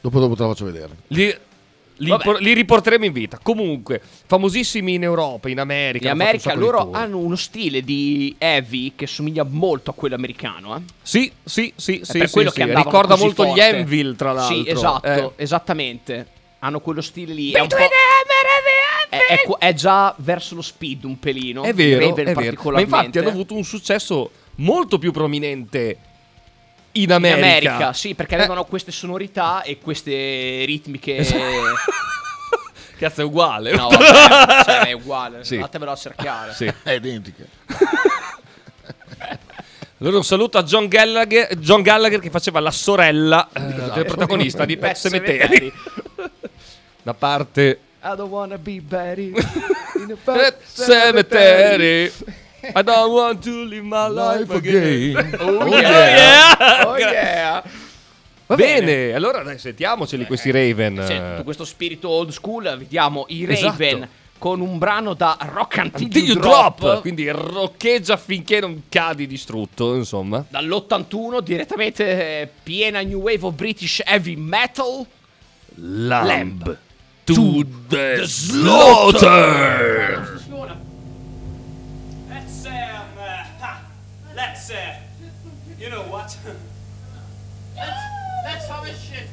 Dopo 0.05 0.21
dopo 0.21 0.35
te 0.37 0.43
la 0.43 0.49
faccio 0.49 0.67
vedere. 0.67 0.97
Li, 1.09 1.35
li, 1.97 2.17
por- 2.23 2.39
li 2.41 2.53
riporteremo 2.53 3.07
in 3.07 3.13
vita. 3.13 3.39
Comunque, 3.43 4.03
famosissimi 4.27 4.95
in 4.95 5.03
Europa, 5.03 5.49
in 5.49 5.59
America. 5.59 6.05
In 6.05 6.21
America 6.21 6.55
loro 6.55 6.91
hanno 6.93 7.17
uno 7.19 7.37
stile 7.37 7.81
di 7.81 8.35
heavy 8.37 8.93
che 8.95 9.07
somiglia 9.07 9.45
molto 9.49 9.91
a 9.91 9.95
quello 9.95 10.15
americano. 10.15 10.77
Eh? 10.77 10.81
Sì, 11.01 11.33
sì, 11.43 11.73
sì, 11.75 12.01
È 12.01 12.05
sì, 12.05 12.19
per 12.19 12.27
sì, 12.27 12.33
quello 12.35 12.51
sì. 12.51 12.57
che 12.57 12.63
andavano 12.63 12.85
Ricorda 12.85 13.15
così 13.15 13.25
molto 13.25 13.45
gli 13.45 13.49
forte. 13.49 13.77
Anvil, 13.77 14.15
tra 14.17 14.33
l'altro. 14.33 14.57
Sì, 14.63 14.69
esatto, 14.69 15.07
Eh, 15.07 15.43
esattamente. 15.43 16.27
Hanno 16.59 16.81
quello 16.81 17.01
stile 17.01 17.33
lì. 17.33 17.53
È, 17.53 17.67
è, 17.67 19.17
è 19.19 19.57
è 19.59 19.73
già 19.73 20.15
verso 20.19 20.55
lo 20.55 20.63
speed 20.63 21.05
un 21.05 21.19
pelino. 21.19 21.63
È 21.63 21.73
vero, 21.73 22.07
Raven 22.07 22.27
è 22.27 22.35
vero. 22.35 22.71
Ma 22.73 22.81
infatti 22.81 23.19
hanno 23.19 23.29
avuto 23.31 23.55
un 23.55 23.65
successo 23.65 24.31
molto 24.57 24.99
più 24.99 25.13
prominente 25.13 25.99
in 26.97 27.03
in 27.05 27.13
America. 27.13 27.45
America, 27.45 27.93
sì, 27.93 28.15
perché 28.15 28.35
Eh, 28.35 28.39
avevano 28.39 28.65
queste 28.65 28.91
sonorità 28.93 29.63
e 29.63 29.79
queste 29.79 30.65
ritmiche. 30.67 31.25
Cazzo, 32.97 33.21
è 33.23 33.25
uguale. 33.25 33.73
No, 33.75 33.89
vabbè, 33.89 34.65
cioè, 34.65 34.87
è 34.87 34.93
uguale. 34.93 35.45
Sì. 35.45 35.59
Fatevelo 35.59 35.91
a 35.91 35.97
cercare. 35.97 36.55
Sì. 36.55 36.73
È 36.83 36.91
identica. 36.93 37.45
Allora 39.99 40.17
un 40.19 40.25
saluto 40.25 40.59
a 40.59 40.63
John 40.65 40.87
Gallagher, 40.89 41.57
John 41.57 41.81
Gallagher 41.81 42.21
che 42.21 42.29
faceva 42.29 42.61
la 42.61 42.73
sorella 42.73 43.49
eh, 43.55 43.61
del 43.95 44.05
protagonista 44.05 44.65
di 44.67 44.77
Pet 44.77 44.97
Cemetery. 44.99 45.73
da 47.03 47.15
parte 47.15 47.79
I 48.03 48.15
don't 48.17 48.31
wanna 48.31 48.59
be 48.59 48.81
Betty 48.83 49.29
in 49.31 50.13
a 50.13 50.17
Pet 50.23 50.57
Cemetery. 50.75 52.13
I 52.73 52.83
don't 52.83 53.13
want 53.13 53.43
to 53.45 53.65
live 53.65 53.85
my 53.85 54.09
life 54.09 54.53
again. 54.55 55.37
Oh, 55.41 55.67
yeah. 55.67 56.85
Oh 56.87 56.97
yeah. 56.97 57.63
Va 58.47 58.57
bene, 58.57 59.13
allora 59.15 59.43
dai, 59.43 59.59
sentiamoceli 59.59 60.27
questi 60.27 60.51
Raven. 60.51 61.03
C'è 61.07 61.31
tutto 61.31 61.45
questo 61.45 61.65
spirito 61.65 62.09
old 62.09 62.31
school, 62.31 62.77
vediamo 62.77 63.25
i 63.29 63.45
Esatto. 63.51 63.71
Raven 63.71 64.09
con 64.39 64.61
un 64.61 64.77
brano 64.79 65.15
da 65.15 65.39
Rock 65.41 65.77
you 65.99 66.39
Drop, 66.39 66.81
drop, 66.81 67.01
quindi 67.01 67.31
roccheggia 67.31 68.19
finché 68.19 68.61
non 68.61 68.83
cadi 68.91 69.27
distrutto, 69.27 69.95
insomma. 69.95 70.45
dall'81 70.47 71.41
direttamente 71.41 72.41
eh, 72.41 72.49
piena 72.63 73.01
new 73.01 73.21
wave 73.21 73.47
of 73.47 73.55
British 73.55 74.03
heavy 74.05 74.37
metal. 74.37 75.07
Lamb 75.77 76.77
to 77.25 77.65
the 77.89 78.27
slaughter. 78.27 80.33
Let's 80.35 80.44
Uh, 84.71 84.97
you 85.79 85.91
know 85.91 86.03
what? 86.05 86.35
that's, 87.75 88.03
that's 88.45 88.67
how 88.67 88.83
it 88.85 88.97
should. 88.97 89.29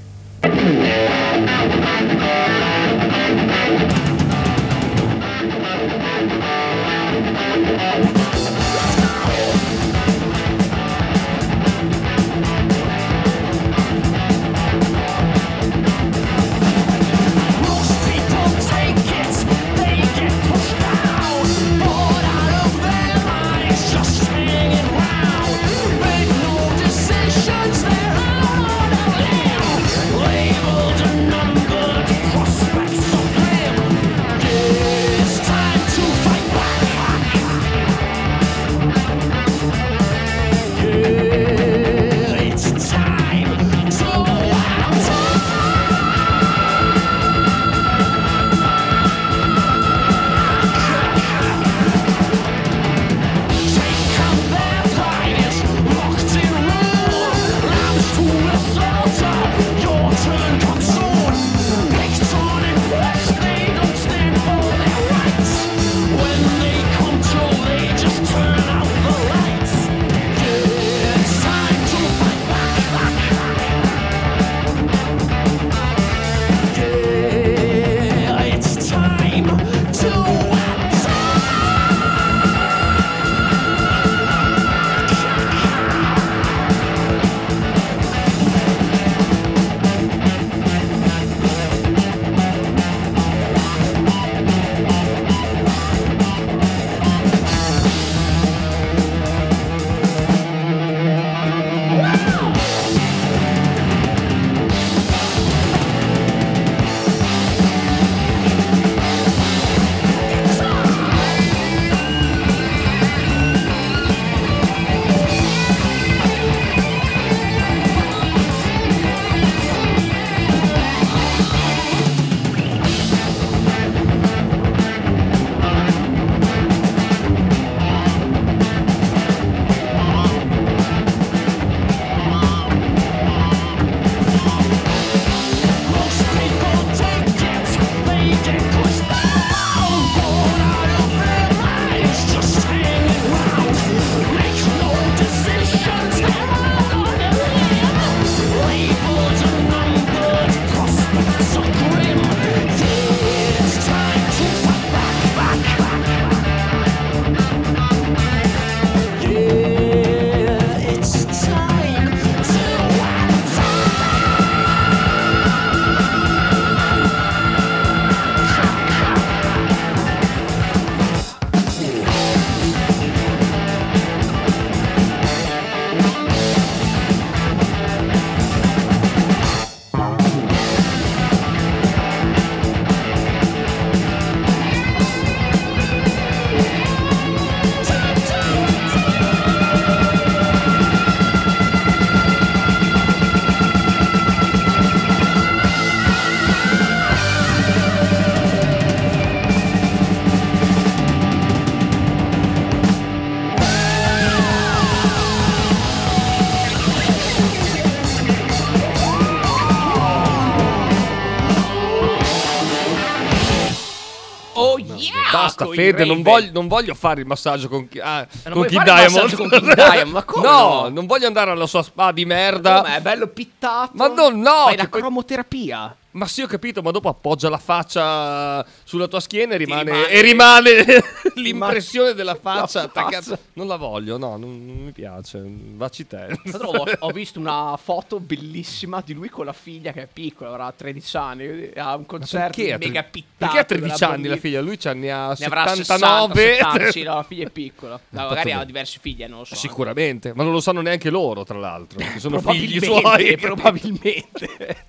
I 215.65 215.75
Fede, 215.75 216.05
non 216.05 216.21
voglio, 216.21 216.51
non 216.51 216.67
voglio 216.67 216.93
fare 216.93 217.21
il 217.21 217.27
massaggio 217.27 217.67
con, 217.69 217.87
Ki- 217.87 217.99
ah, 217.99 218.27
con 218.49 218.65
il 218.65 218.81
Diamond. 218.83 219.35
con 219.35 219.49
King 219.49 219.73
Diamond? 219.75 220.11
Ma 220.11 220.23
come 220.23 220.47
no, 220.47 220.81
no? 220.81 220.89
non 220.89 221.05
voglio 221.05 221.27
andare 221.27 221.51
alla 221.51 221.67
sua 221.67 221.83
spa 221.83 222.11
di 222.11 222.25
merda. 222.25 222.81
Come, 222.81 222.97
è 222.97 223.01
bello 223.01 223.27
pittato. 223.27 223.91
Ma 223.93 224.07
no, 224.07 224.29
no, 224.29 224.63
Fai 224.65 224.77
la 224.77 224.89
cromoterapia. 224.89 225.95
Ma 226.13 226.27
sì, 226.27 226.41
ho 226.41 226.47
capito, 226.47 226.81
ma 226.81 226.91
dopo 226.91 227.07
appoggia 227.07 227.47
la 227.49 227.57
faccia 227.57 228.65
sulla 228.83 229.07
tua 229.07 229.19
schiena 229.21 229.53
e 229.53 229.57
rimane, 229.57 229.83
rimane- 229.83 230.09
e 230.09 230.21
rimane 230.21 230.85
l'impressione 231.35 232.13
della 232.13 232.35
faccia 232.35 232.79
La 232.79 232.85
attaccata. 232.85 233.21
faccia. 233.21 233.39
Non 233.53 233.67
la 233.67 233.77
voglio, 233.77 234.17
no, 234.17 234.35
non, 234.35 234.65
non 234.65 234.75
mi 234.85 234.91
piace. 234.91 235.41
Vacci 235.45 236.07
te. 236.07 236.37
Tra 236.43 236.57
l'altro 236.57 236.67
ho, 236.69 236.85
ho 236.99 237.09
visto 237.15 237.39
una 237.39 237.77
foto 237.81 238.19
bellissima 238.19 239.01
di 239.05 239.13
lui 239.13 239.29
con 239.29 239.45
la 239.45 239.53
figlia 239.53 239.91
che 239.93 240.01
è 240.03 240.07
piccola, 240.11 240.49
avrà 240.49 240.73
13 240.75 241.17
anni, 241.17 241.71
ha 241.75 241.95
un 241.95 242.05
concerto 242.05 242.37
Perché 242.57 242.73
a, 242.73 242.77
tre- 242.77 242.87
mega 242.87 243.03
pittato. 243.03 243.35
perché 243.37 243.57
a 243.59 243.63
13 243.63 243.99
della 243.99 244.11
anni 244.11 244.27
la 244.27 244.37
figlia? 244.37 244.61
Lui 244.61 244.77
ce 244.79 244.93
ne 244.93 245.11
ha 245.11 245.33
Ne 245.37 245.45
avrà 245.45 245.67
79. 245.75 246.33
60, 246.55 246.71
70, 246.71 246.91
sì, 246.91 247.03
no, 247.03 247.15
la 247.15 247.23
figlia 247.23 247.45
è 247.45 247.49
piccola. 247.49 247.99
No, 248.09 248.27
magari 248.27 248.51
ha 248.51 248.63
diverse 248.65 248.99
figlie, 249.01 249.27
non 249.27 249.39
lo 249.39 249.45
so. 249.45 249.55
Sicuramente, 249.55 250.33
ma 250.35 250.43
non 250.43 250.51
lo 250.51 250.59
sanno 250.59 250.81
neanche 250.81 251.09
loro, 251.09 251.43
tra 251.43 251.57
l'altro. 251.57 251.99
Sono 252.17 252.39
figli 252.41 252.83
suoi. 252.83 253.37
probabilmente. 253.37 254.85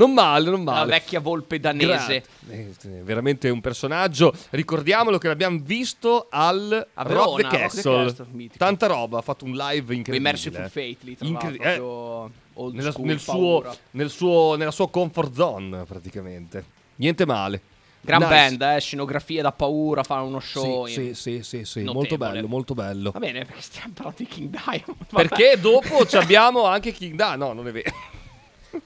Non 0.00 0.14
male, 0.14 0.48
non 0.48 0.64
La 0.64 0.72
male. 0.72 0.90
vecchia 0.92 1.20
volpe 1.20 1.60
danese. 1.60 1.86
Grazie. 1.86 2.22
Eh, 2.48 3.02
veramente 3.02 3.50
un 3.50 3.60
personaggio. 3.60 4.32
Ricordiamolo 4.50 5.18
che 5.18 5.28
l'abbiamo 5.28 5.58
visto 5.62 6.28
al 6.30 6.88
A 6.94 7.02
Rock 7.02 7.08
Verona, 7.08 7.36
the 7.36 7.42
Rock 7.42 7.50
the 7.50 7.56
Castle. 7.58 8.04
Castle, 8.06 8.26
mitico. 8.32 8.56
Tanta 8.56 8.86
roba, 8.86 9.18
ha 9.18 9.22
fatto 9.22 9.44
un 9.44 9.52
live 9.52 9.94
incredibile. 9.94 10.18
Merciful 10.20 10.62
Fate 10.70 10.96
lì, 11.00 11.16
tra 11.18 11.28
l'altro, 11.28 11.48
eh, 11.50 11.54
proprio 11.54 12.30
old 12.54 12.74
nella, 12.74 12.90
school, 12.92 13.06
nel 13.06 13.20
suo, 13.20 13.76
nel 13.90 14.10
suo- 14.10 14.56
nella 14.56 14.70
sua 14.70 14.88
comfort 14.88 15.34
zone, 15.34 15.84
praticamente. 15.84 16.64
Niente 16.96 17.26
male. 17.26 17.60
Gran 18.00 18.20
Nice. 18.22 18.32
band, 18.34 18.62
eh, 18.76 18.80
scenografia 18.80 19.42
da 19.42 19.52
paura, 19.52 20.02
fanno 20.02 20.24
uno 20.24 20.40
show. 20.40 20.86
Sì, 20.86 21.12
sì, 21.12 21.42
sì, 21.42 21.66
sì, 21.66 21.82
molto 21.82 22.16
bello, 22.16 22.48
molto 22.48 22.72
bello. 22.72 23.10
Va 23.10 23.18
bene, 23.18 23.44
perché 23.44 23.60
stiamo 23.60 23.92
parlando 23.92 24.22
di 24.22 24.26
King 24.26 24.48
Diamond. 24.48 25.04
Vabbè. 25.10 25.28
Perché 25.28 25.60
dopo 25.60 26.06
ci 26.06 26.16
abbiamo 26.16 26.64
anche 26.64 26.92
King 26.92 27.16
Da. 27.16 27.36
No, 27.36 27.52
non 27.52 27.68
è 27.68 27.72
vero. 27.72 27.90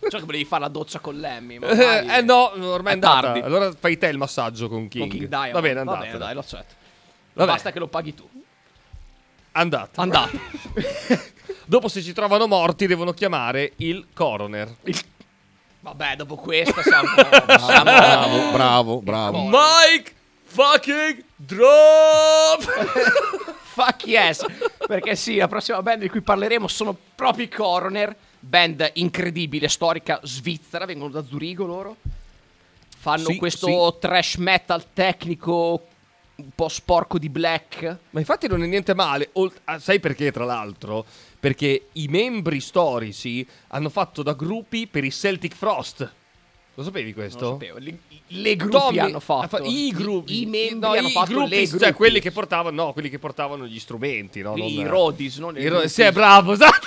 So 0.09 0.19
che 0.19 0.25
volevi 0.25 0.45
fare 0.45 0.63
la 0.63 0.69
doccia 0.69 0.99
con 0.99 1.19
Lemmy. 1.19 1.59
ma 1.59 1.69
ormai- 1.69 2.09
Eh, 2.19 2.23
no, 2.23 2.53
ormai 2.71 2.93
è 2.95 2.97
è 2.97 3.01
andata. 3.01 3.21
tardi. 3.21 3.41
Allora 3.41 3.73
fai 3.79 3.99
te 3.99 4.07
il 4.07 4.17
massaggio 4.19 4.69
con 4.69 4.89
King. 4.89 5.03
Con 5.09 5.19
King 5.19 5.29
Diamond. 5.29 5.53
Va 5.53 5.61
bene, 5.61 5.75
Va 5.75 5.81
andate. 5.81 6.07
bene, 6.07 6.19
dai, 6.19 6.35
lo 6.35 6.41
accetto. 6.41 6.75
Vabbè. 7.35 7.51
Basta 7.53 7.73
che 7.73 7.79
lo 7.79 7.87
paghi 7.89 8.15
tu. 8.15 8.29
Andate. 9.53 10.01
Andate. 10.01 10.41
Dopo 11.67 11.89
se 11.89 12.03
ci 12.03 12.13
trovano 12.13 12.47
morti 12.47 12.87
devono 12.87 13.13
chiamare 13.13 13.73
il 13.77 14.07
coroner. 14.15 14.75
Vabbè, 15.81 16.17
dopo 16.17 16.37
questa 16.37 16.81
siamo... 16.83 17.09
siamo... 17.59 17.83
Bravo, 17.85 18.51
bravo, 18.53 19.01
bravo. 19.03 19.43
Mike 19.51 20.13
fucking 20.45 21.23
drop! 21.37 22.63
Fuck 23.75 24.07
yes. 24.07 24.45
Perché 24.87 25.15
sì, 25.17 25.37
la 25.37 25.49
prossima 25.49 25.83
band 25.83 26.01
di 26.03 26.09
cui 26.09 26.21
parleremo 26.23 26.69
sono 26.69 26.97
proprio 27.15 27.45
i 27.45 27.49
Coroner. 27.49 28.15
Band 28.47 28.91
incredibile, 28.95 29.69
storica, 29.69 30.21
svizzera. 30.23 30.85
Vengono 30.85 31.11
da 31.11 31.25
Zurigo 31.25 31.65
loro. 31.65 31.97
Fanno 32.99 33.25
Sì, 33.31 33.37
questo 33.37 33.97
trash 34.01 34.37
metal 34.37 34.93
tecnico 34.93 35.87
un 36.37 36.51
po' 36.55 36.69
sporco 36.69 37.19
di 37.19 37.29
black. 37.29 37.99
Ma 38.11 38.21
infatti 38.21 38.47
non 38.49 38.63
è 38.63 38.67
niente 38.67 38.95
male. 38.95 39.31
Olt- 39.35 39.61
ah, 39.65 39.79
sai 39.79 40.01
perché, 40.01 40.33
tra 40.33 40.45
l'altro? 40.45 41.05
Perché 41.39 41.89
i 41.93 42.09
membri 42.09 42.61
storici 42.61 43.47
hanno 43.69 43.89
fatto 43.89 44.23
da 44.23 44.33
gruppi 44.33 44.87
per 44.87 45.05
i 45.05 45.11
Celtic 45.13 45.55
Frost. 45.55 46.13
Lo 46.77 46.83
sapevi 46.83 47.13
questo? 47.15 47.41
Lo 47.45 47.51
sapevo. 47.53 47.79
Le, 47.79 47.99
le 48.27 48.57
gruppi 48.57 48.77
Tommy 48.77 48.99
hanno 48.99 49.17
ha 49.19 49.21
fatto. 49.21 49.49
fa- 49.49 49.63
i 49.65 49.91
gruppi, 49.93 50.39
I, 50.39 50.43
i 50.43 50.47
membri 50.47 50.79
no, 50.81 50.89
hanno 50.93 51.09
i 51.09 51.13
fatto 51.13 51.33
gruppi, 51.33 51.51
le 51.51 51.67
cioè 51.69 51.79
gruppi. 51.79 51.93
quelli 51.95 52.21
che 52.21 52.31
portavano, 52.33 52.85
no, 52.85 52.93
quelli 52.93 53.09
che 53.11 53.19
portavano 53.19 53.67
gli 53.67 53.79
strumenti, 53.79 54.41
no? 54.43 54.57
I 54.57 54.77
non- 54.83 54.89
Rodis, 54.89 55.39
non 55.39 55.57
i 55.57 55.67
ro-. 55.69 55.87
Sì, 55.87 56.03
è 56.03 56.11
bravo, 56.11 56.53
esatto. 56.55 56.87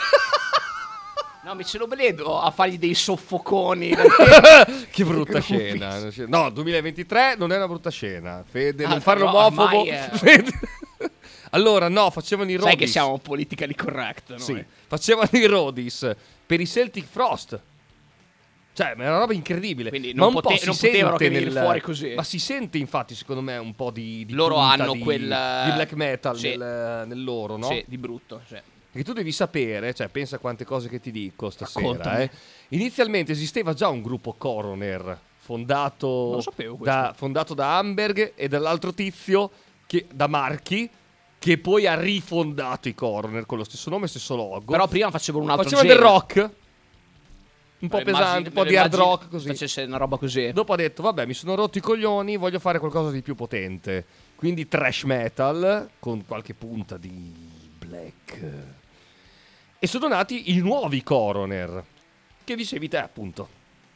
No, 1.48 1.56
mi 1.56 1.64
ce 1.64 1.78
lo 1.78 1.88
vedo 1.88 2.42
a 2.42 2.52
fargli 2.52 2.78
dei 2.78 2.94
soffoconi. 2.94 3.92
che 4.92 5.06
brutta 5.06 5.40
scena. 5.40 5.98
No, 6.28 6.50
2023 6.50 7.36
non 7.38 7.54
è 7.54 7.56
una 7.56 7.70
brutta 7.70 7.90
scena. 7.90 8.44
Fede, 8.46 8.84
Ah, 8.84 8.90
non 8.90 9.00
fare 9.00 9.20
però 9.20 9.32
l'omofobo. 9.32 9.86
è- 9.86 10.10
Fede. 10.12 10.52
allora, 11.52 11.88
no, 11.88 12.10
facevano 12.10 12.50
i 12.52 12.56
Rodis. 12.56 12.68
Sai 12.70 12.78
che 12.78 12.88
siamo 12.88 13.18
politically 13.20 13.76
correct, 13.76 14.32
noi. 14.32 14.40
Sì, 14.42 14.66
facevano 14.88 15.30
i 15.32 15.46
Rodis 15.46 16.14
per 16.46 16.60
i 16.60 16.68
Celtic 16.68 17.06
Frost. 17.10 17.58
Cioè, 18.74 18.94
ma 18.98 19.06
è 19.06 19.08
una 19.08 19.20
roba 19.20 19.34
incredibile. 19.34 19.88
Quindi 19.88 20.14
ma 20.14 20.26
non 20.26 20.36
un 20.36 20.42
pote- 20.42 20.66
non 20.66 20.76
potevano 20.76 21.16
che 21.16 21.30
venire 21.30 21.50
nel- 21.50 21.64
fuori 21.64 21.80
così. 21.80 22.14
Ma 22.14 22.24
si 22.24 22.40
sente, 22.40 22.78
infatti, 22.78 23.16
secondo 23.16 23.42
me, 23.42 23.56
un 23.56 23.74
po' 23.74 23.90
di. 23.90 24.26
di 24.26 24.34
Loro 24.34 24.58
hanno 24.58 24.92
di, 24.92 25.00
quel- 25.00 25.22
di 25.22 25.72
black 25.72 25.94
metal 25.94 26.38
sì. 26.38 26.50
nel, 26.58 27.06
nel 27.08 27.24
loro, 27.24 27.56
no? 27.56 27.70
Sì, 27.70 27.86
di 27.88 27.98
brutto. 27.98 28.42
Sì. 28.46 28.58
Che 28.92 29.04
tu 29.04 29.14
devi 29.14 29.32
sapere, 29.32 29.94
cioè, 29.94 30.08
pensa 30.08 30.38
a 30.38 30.40
quante 30.40 30.66
cose 30.66 30.90
che 30.90 31.00
ti 31.00 31.12
dico 31.12 31.50
stasera. 31.50 32.20
Eh. 32.20 32.30
Inizialmente 32.70 33.32
esisteva 33.32 33.74
già 33.74 33.90
un 33.90 34.02
gruppo 34.02 34.34
Coroner 34.34 35.20
fondato, 35.38 36.44
da, 36.80 37.14
fondato 37.16 37.54
da 37.54 37.78
Amberg 37.78 38.34
e 38.36 38.48
dall'altro 38.48 38.94
tizio 38.94 39.52
che, 39.86 40.08
da 40.12 40.28
Marchi. 40.28 40.90
Che 41.40 41.60
poi 41.60 41.86
ha 41.86 41.94
rifondato 41.94 42.88
i 42.88 42.96
Coroner 42.96 43.46
con 43.46 43.60
lo 43.60 43.64
stesso 43.64 43.92
nome 43.92 44.06
e 44.06 44.08
stesso 44.08 44.36
logo. 44.36 44.72
Però 44.72 44.88
prima 44.88 45.12
facevano 45.12 45.44
un 45.44 45.52
altro 45.52 45.70
Facevano 45.70 45.88
del 45.88 45.98
rock. 46.00 46.50
Un 47.80 47.90
po' 47.90 47.98
Me 47.98 48.04
lo 48.06 48.12
pesante, 48.12 48.48
un 48.50 48.56
po' 48.56 48.64
di 48.64 48.76
hard 48.76 48.96
rock 48.96 49.30
così. 49.30 49.48
Facesse 49.48 49.84
una 49.84 49.98
roba 49.98 50.18
così. 50.18 50.52
Dopo 50.52 50.74
ha 50.74 50.76
detto, 50.76 51.04
vabbè, 51.04 51.28
mi 51.28 51.36
sono 51.36 51.54
rotto 51.54 51.78
i 51.78 51.82
coglioni, 51.82 52.38
voglio 52.38 52.58
fare 52.58 52.80
qualcosa 52.80 53.12
di 53.12 53.22
più 53.22 53.36
potente. 53.36 54.04
Quindi 54.36 54.68
trash 54.68 55.04
metal 55.04 55.88
con 56.00 56.26
qualche 56.26 56.56
punta 56.56 56.98
di 56.98 57.32
black. 57.88 58.40
E 59.80 59.88
sono 59.88 60.08
nati 60.08 60.52
i 60.56 60.58
nuovi 60.58 61.04
Coroner. 61.04 61.84
Che 62.44 62.56
dicevi 62.56 62.88
te, 62.88 62.98
appunto. 62.98 63.50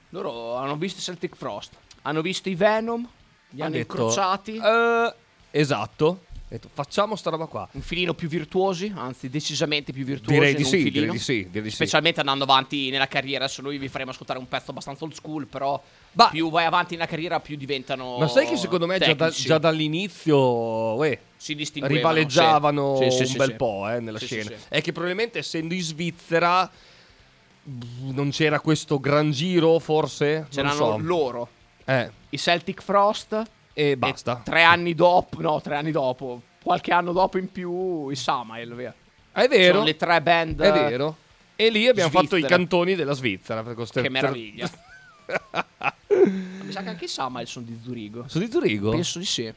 Loro 0.10 0.56
hanno 0.56 0.76
visto 0.76 1.00
Celtic 1.02 1.36
Frost. 1.36 1.74
Hanno 2.04 2.22
visto 2.22 2.50
i 2.50 2.56
Venom. 2.56 3.08
Li 3.50 3.62
Ha 3.62 3.66
hanno 3.66 3.76
detto, 3.76 3.94
incrociati. 3.96 4.56
"Eh, 4.58 5.14
esatto. 5.52 6.26
Detto, 6.48 6.70
facciamo 6.74 7.16
sta 7.16 7.30
roba 7.30 7.46
qua. 7.46 7.66
Un 7.72 7.82
filino 7.82 8.14
più 8.14 8.28
virtuosi, 8.28 8.92
anzi 8.94 9.30
decisamente 9.30 9.94
più 9.94 10.04
virtuosi. 10.04 10.34
Direi 10.38 10.54
di 10.54 10.66
sì, 10.66 10.92
direi 10.92 11.10
di 11.10 11.18
sì, 11.18 11.46
direi 11.48 11.62
di 11.62 11.70
sì. 11.70 11.76
Specialmente 11.76 12.20
andando 12.20 12.44
avanti 12.44 12.90
nella 12.90 13.08
carriera. 13.08 13.46
Adesso 13.46 13.62
noi 13.62 13.78
vi 13.78 13.88
faremo 13.88 14.12
ascoltare 14.12 14.38
un 14.38 14.50
pezzo 14.50 14.72
abbastanza 14.72 15.06
old 15.06 15.14
school, 15.14 15.48
però 15.48 15.82
Ma- 16.12 16.28
più 16.30 16.50
vai 16.50 16.66
avanti 16.66 16.96
nella 16.96 17.08
carriera 17.08 17.40
più 17.40 17.56
diventano 17.56 18.18
Ma 18.18 18.28
sai 18.28 18.48
che 18.48 18.58
secondo 18.58 18.86
me 18.86 19.00
già, 19.00 19.14
da- 19.14 19.30
già 19.30 19.58
dall'inizio 19.60 20.38
uè, 20.96 21.18
si 21.42 21.56
distinguevano. 21.56 22.00
rivaleggiavano 22.00 22.98
sì. 22.98 23.10
Sì, 23.10 23.26
sì, 23.26 23.32
un 23.32 23.38
bel 23.48 23.56
po' 23.56 23.90
eh, 23.90 24.00
nella 24.00 24.20
scena. 24.20 24.52
È 24.68 24.80
che 24.80 24.92
probabilmente 24.92 25.40
essendo 25.40 25.74
in 25.74 25.82
Svizzera 25.82 26.70
non 27.64 28.30
c'era 28.30 28.60
questo 28.60 29.00
gran 29.00 29.32
giro, 29.32 29.80
forse? 29.80 30.46
C'erano 30.52 30.76
so. 30.76 30.98
loro, 31.00 31.48
Eh, 31.86 32.12
i 32.30 32.38
Celtic 32.38 32.84
Frost. 32.84 33.42
e 33.74 33.98
basta. 33.98 34.40
E 34.40 34.44
tre 34.44 34.62
anni 34.62 34.94
dopo, 34.94 35.42
no, 35.42 35.60
tre 35.62 35.78
anni 35.78 35.90
dopo, 35.90 36.44
qualche 36.62 36.94
anno 36.94 37.12
dopo 37.12 37.40
in 37.40 37.52
più, 37.52 38.10
i 38.10 38.16
Samael, 38.16 38.76
via. 38.76 38.94
È 39.32 39.48
vero, 39.48 39.74
Sono 39.74 39.86
le 39.86 39.96
tre 39.96 40.22
band. 40.22 40.62
è 40.62 40.72
vero. 40.72 41.18
E 41.56 41.70
lì 41.72 41.88
abbiamo 41.88 42.12
fatto 42.12 42.36
i 42.36 42.42
Svizzera. 42.42 42.56
cantoni 42.56 42.94
della 42.94 43.14
Svizzera. 43.14 43.64
Che 43.64 44.10
meraviglia. 44.10 44.70
Mi 46.08 46.72
sa 46.72 46.84
che 46.84 46.90
anche 46.90 47.06
i 47.06 47.08
Samael 47.08 47.48
sono 47.48 47.66
di 47.66 47.80
Zurigo. 47.84 48.26
Sono 48.28 48.46
di 48.46 48.52
Zurigo? 48.52 48.92
Penso 48.92 49.18
di 49.18 49.26
sì. 49.26 49.52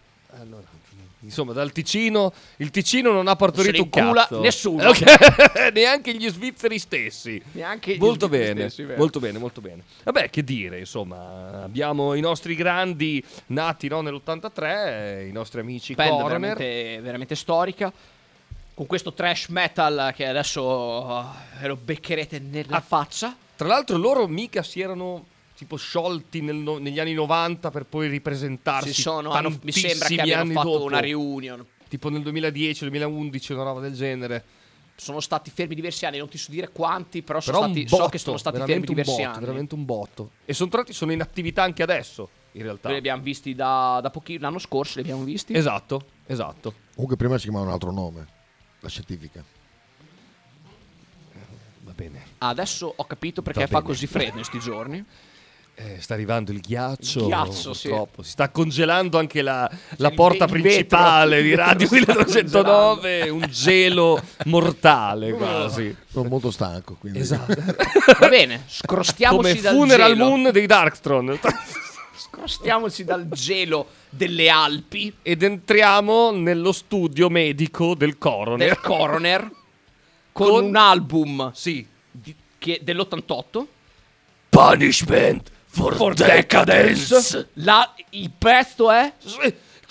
Insomma, 1.24 1.52
dal 1.52 1.72
Ticino, 1.72 2.32
il 2.58 2.70
Ticino 2.70 3.10
non 3.12 3.26
ha 3.28 3.36
partorito 3.36 3.88
Non 3.92 4.08
un 4.08 4.14
cazzo. 4.14 4.40
nessuno. 4.40 4.88
Ok, 4.88 5.72
Neanche 5.72 6.14
gli 6.14 6.28
svizzeri 6.28 6.78
stessi. 6.78 7.42
Neanche 7.52 7.94
gli 7.96 7.98
molto 7.98 8.26
svizzeri 8.26 8.54
bene, 8.54 8.70
stessi, 8.70 8.94
molto 8.96 9.20
bene, 9.20 9.38
molto 9.38 9.60
bene. 9.60 9.82
Vabbè, 10.04 10.30
che 10.30 10.44
dire, 10.44 10.78
insomma, 10.78 11.62
abbiamo 11.62 12.14
i 12.14 12.20
nostri 12.20 12.54
grandi 12.54 13.24
nati 13.46 13.88
no, 13.88 14.00
nell'83, 14.02 15.28
i 15.28 15.32
nostri 15.32 15.60
amici 15.60 15.94
Band 15.94 16.10
Coroner. 16.10 16.56
veramente, 16.56 17.00
veramente 17.00 17.34
storica. 17.34 17.92
Con 18.74 18.86
questo 18.86 19.12
trash 19.12 19.46
metal 19.48 20.12
che 20.16 20.26
adesso 20.26 20.62
uh, 20.64 21.66
lo 21.66 21.76
beccherete 21.76 22.40
nella 22.40 22.76
Ah, 22.76 22.80
faccia. 22.80 23.36
Tra 23.56 23.68
l'altro 23.68 23.96
loro 23.96 24.26
mica 24.26 24.64
si 24.64 24.80
erano 24.80 25.26
tipo 25.56 25.76
sciolti 25.76 26.40
nel 26.40 26.56
negli 26.56 26.98
anni 26.98 27.12
90 27.14 27.70
per 27.70 27.84
poi 27.86 28.08
ripresentarsi 28.08 28.92
Ci 28.92 29.02
sono, 29.02 29.30
hanno- 29.30 29.50
mi 29.62 29.72
sembra 29.72 29.90
che 29.90 29.98
tantissimi 29.98 30.20
abbiano 30.20 30.42
anni 30.42 30.52
fatto 30.54 30.68
dopo. 30.70 30.84
una 30.84 31.00
reunion. 31.00 31.66
Tipo 31.88 32.08
nel 32.08 32.22
2010-2011, 32.22 33.52
una 33.52 33.62
roba 33.62 33.80
del 33.80 33.94
genere. 33.94 34.44
Sono 34.96 35.18
stati 35.20 35.50
fermi 35.50 35.74
diversi 35.74 36.06
anni, 36.06 36.18
non 36.18 36.28
ti 36.28 36.38
so 36.38 36.50
dire 36.52 36.68
quanti, 36.70 37.22
però, 37.22 37.40
sono 37.40 37.56
Però 37.58 37.68
un 37.68 37.74
stati, 37.74 37.88
botto, 37.90 38.02
so 38.04 38.08
che 38.10 38.18
sono 38.18 38.36
stati 38.36 38.58
fermi 38.58 38.86
diversi 38.86 39.16
botto, 39.16 39.28
anni. 39.28 39.40
veramente 39.40 39.74
un 39.74 39.84
botto. 39.84 40.30
E 40.44 40.52
sono 40.54 40.70
tornati, 40.70 40.92
sono 40.92 41.12
in 41.12 41.20
attività 41.20 41.62
anche 41.64 41.82
adesso, 41.82 42.28
in 42.52 42.62
realtà. 42.62 42.88
Noi 42.88 42.92
li 42.92 42.98
abbiamo 42.98 43.22
visti 43.22 43.54
da, 43.56 43.98
da 44.02 44.10
pochi, 44.10 44.38
l'anno 44.38 44.58
scorso, 44.60 44.94
li 44.96 45.00
abbiamo 45.02 45.24
visti. 45.24 45.52
Esatto, 45.52 46.06
esatto. 46.26 46.74
Comunque 46.94 47.16
prima 47.16 47.36
si 47.38 47.44
chiamava 47.44 47.66
un 47.66 47.72
altro 47.72 47.90
nome, 47.90 48.26
la 48.80 48.88
scientifica. 48.88 49.42
Va 51.80 51.92
bene. 51.92 52.22
Adesso 52.38 52.92
ho 52.96 53.04
capito 53.04 53.42
perché 53.42 53.60
Va 53.60 53.66
fa 53.66 53.72
bene. 53.80 53.86
così 53.86 54.06
freddo 54.06 54.38
in 54.38 54.44
sti 54.44 54.58
giorni. 54.60 55.04
Eh, 55.76 55.96
sta 56.00 56.14
arrivando 56.14 56.52
il 56.52 56.60
ghiaccio. 56.60 57.18
Il 57.20 57.26
ghiaccio, 57.26 57.74
sì. 57.74 57.88
purtroppo. 57.88 58.22
Si 58.22 58.30
sta 58.30 58.48
congelando 58.50 59.18
anche 59.18 59.42
la, 59.42 59.68
la 59.96 60.08
il 60.08 60.14
porta 60.14 60.46
principale 60.46 61.42
vetro. 61.42 61.48
di 61.48 61.54
Radio 61.54 61.88
vetro 61.88 62.12
sta 62.12 62.40
1909. 62.62 63.28
Un 63.30 63.46
gelo 63.50 64.22
mortale 64.44 65.32
quasi. 65.32 65.94
Sono 66.08 66.28
molto 66.28 66.52
stanco. 66.52 66.94
Quindi. 66.98 67.18
Esatto. 67.18 67.54
Va 68.20 68.28
bene, 68.28 68.62
scrostiamoci 68.68 69.48
Come 69.48 69.60
dal 69.60 69.74
Funeral 69.74 70.12
gelo. 70.12 70.24
Moon 70.28 70.50
dei 70.52 70.66
Darktron. 70.66 71.38
Scrostiamoci 72.16 73.04
dal 73.04 73.28
gelo 73.28 73.88
delle 74.08 74.48
Alpi, 74.48 75.12
Ed 75.22 75.42
entriamo 75.42 76.30
nello 76.30 76.70
studio 76.72 77.28
medico 77.28 77.94
del 77.94 78.18
coroner. 78.18 78.68
del 78.68 78.78
coroner, 78.80 79.40
con, 80.32 80.48
Con- 80.48 80.64
un 80.64 80.76
album 80.76 81.50
Sì. 81.52 81.84
di- 82.10 82.34
che- 82.58 82.80
dell'88. 82.82 83.64
Punishment 84.48 85.50
for, 85.74 86.14
decadence. 86.14 87.48
La- 87.54 87.92
il 88.10 88.30
pezzo 88.30 88.90
è 88.90 89.12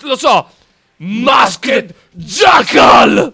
Lo 0.00 0.16
so. 0.16 0.48
Masked 0.96 1.94
Jackal. 2.12 3.32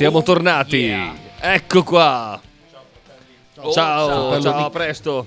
Siamo 0.00 0.22
tornati. 0.22 0.76
yeah. 0.78 1.14
Ecco 1.40 1.82
qua. 1.82 2.40
Oh, 3.56 3.70
ciao, 3.70 4.08
ciao, 4.08 4.40
ciao, 4.40 4.54
Nick. 4.56 4.66
a 4.66 4.70
presto. 4.70 5.26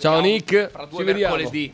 Ciao 0.00 0.20
Nick, 0.20 0.70
Fra 0.72 0.82
ci 0.82 0.88
due 0.90 1.04
vediamo. 1.04 1.36
mercoledì. 1.36 1.72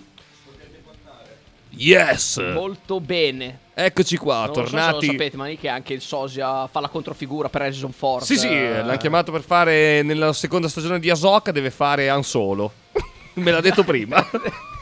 Yes. 1.70 2.36
Molto 2.52 3.00
bene. 3.00 3.60
Eccoci 3.72 4.18
qua, 4.18 4.44
Non 4.44 4.54
so 4.54 4.54
se 4.66 4.70
tornati. 4.70 5.06
lo 5.06 5.12
sapete, 5.12 5.36
ma 5.38 5.46
Nick 5.46 5.62
è 5.64 5.68
anche 5.68 5.94
il 5.94 6.02
sosia 6.02 6.66
fa 6.66 6.80
la 6.80 6.88
controfigura 6.88 7.48
per 7.48 7.62
Harrison 7.62 7.92
Ford. 7.92 8.22
Sì, 8.22 8.36
sì, 8.36 8.48
Eh, 8.48 8.82
l'hanno 8.82 8.98
chiamato 8.98 9.32
per 9.32 9.40
fare 9.40 10.02
nella 10.02 10.34
seconda 10.34 10.68
stagione 10.68 10.98
di 11.00 11.08
Ahsoka, 11.08 11.52
deve 11.52 11.70
fare 11.70 12.10
Han 12.10 12.22
Solo. 12.22 12.70
Me 13.34 13.50
l'ha 13.50 13.62
detto 13.62 13.82
prima. 13.82 14.22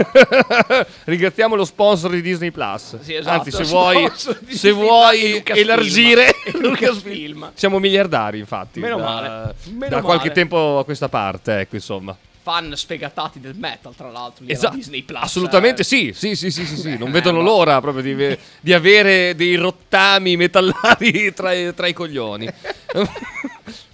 Ringraziamo 1.04 1.54
lo 1.54 1.64
sponsor 1.64 2.10
di 2.12 2.22
Disney 2.22 2.50
Plus. 2.50 2.98
Sì, 3.00 3.14
esatto, 3.14 3.44
Anzi, 3.44 3.50
se 3.50 3.64
vuoi, 3.64 4.10
se 4.48 4.70
vuoi 4.72 5.42
elargire 5.46 6.34
Lucasfilm. 6.60 7.52
siamo 7.54 7.78
miliardari, 7.78 8.38
infatti. 8.38 8.80
Meno 8.80 8.96
da, 8.96 9.02
male, 9.04 9.54
meno 9.72 9.96
da 9.96 10.00
qualche 10.02 10.28
male. 10.28 10.34
tempo 10.40 10.78
a 10.78 10.84
questa 10.84 11.08
parte, 11.08 11.60
ecco, 11.60 11.74
insomma. 11.76 12.16
Fan 12.42 12.72
sfegatati 12.74 13.38
del 13.38 13.54
metal, 13.54 13.94
tra 13.94 14.10
l'altro, 14.10 14.44
lì 14.46 14.52
Esatto, 14.52 14.74
Disney 14.74 15.02
Plus. 15.02 15.20
assolutamente 15.22 15.82
eh. 15.82 15.84
sì, 15.84 16.12
sì, 16.14 16.34
sì, 16.34 16.50
sì, 16.50 16.64
sì, 16.64 16.76
sì. 16.76 16.96
non 16.96 17.08
Eh, 17.08 17.12
vedono 17.12 17.38
ma- 17.38 17.44
l'ora 17.44 17.80
proprio 17.82 18.02
di, 18.02 18.38
di 18.60 18.72
avere 18.72 19.34
dei 19.36 19.56
rottami 19.56 20.36
metallari 20.36 21.32
tra, 21.34 21.52
i- 21.52 21.74
tra 21.74 21.86
i 21.86 21.92
coglioni. 21.92 22.48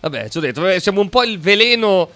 Vabbè, 0.01 0.29
ci 0.29 0.39
ho 0.39 0.41
detto, 0.41 0.79
siamo 0.79 1.01
un 1.01 1.09
po' 1.09 1.25
il 1.25 1.41
veleno 1.41 2.09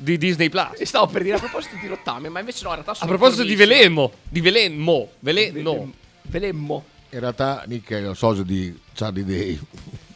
di 0.00 0.16
Disney 0.16 0.48
Plus. 0.48 0.78
E 0.80 0.86
stavo 0.86 1.06
per 1.06 1.22
dire 1.22 1.36
a 1.36 1.38
proposito 1.38 1.76
di 1.80 1.86
rottame, 1.88 2.28
ma 2.28 2.38
invece 2.40 2.60
no, 2.62 2.68
in 2.70 2.74
realtà 2.76 2.92
A 2.92 2.94
sono 2.94 3.08
proposito 3.10 3.42
di 3.42 3.56
formissimo. 3.56 3.78
velemo, 3.78 4.12
di 4.28 4.40
veleno, 4.40 5.08
veleno. 5.18 5.92
Velemmo. 6.22 6.84
In 7.10 7.20
realtà 7.20 7.62
Nick 7.66 7.90
è 7.92 7.96
il 7.98 8.14
socio 8.16 8.42
di 8.42 8.78
Charlie 8.94 9.24
Day. 9.24 9.58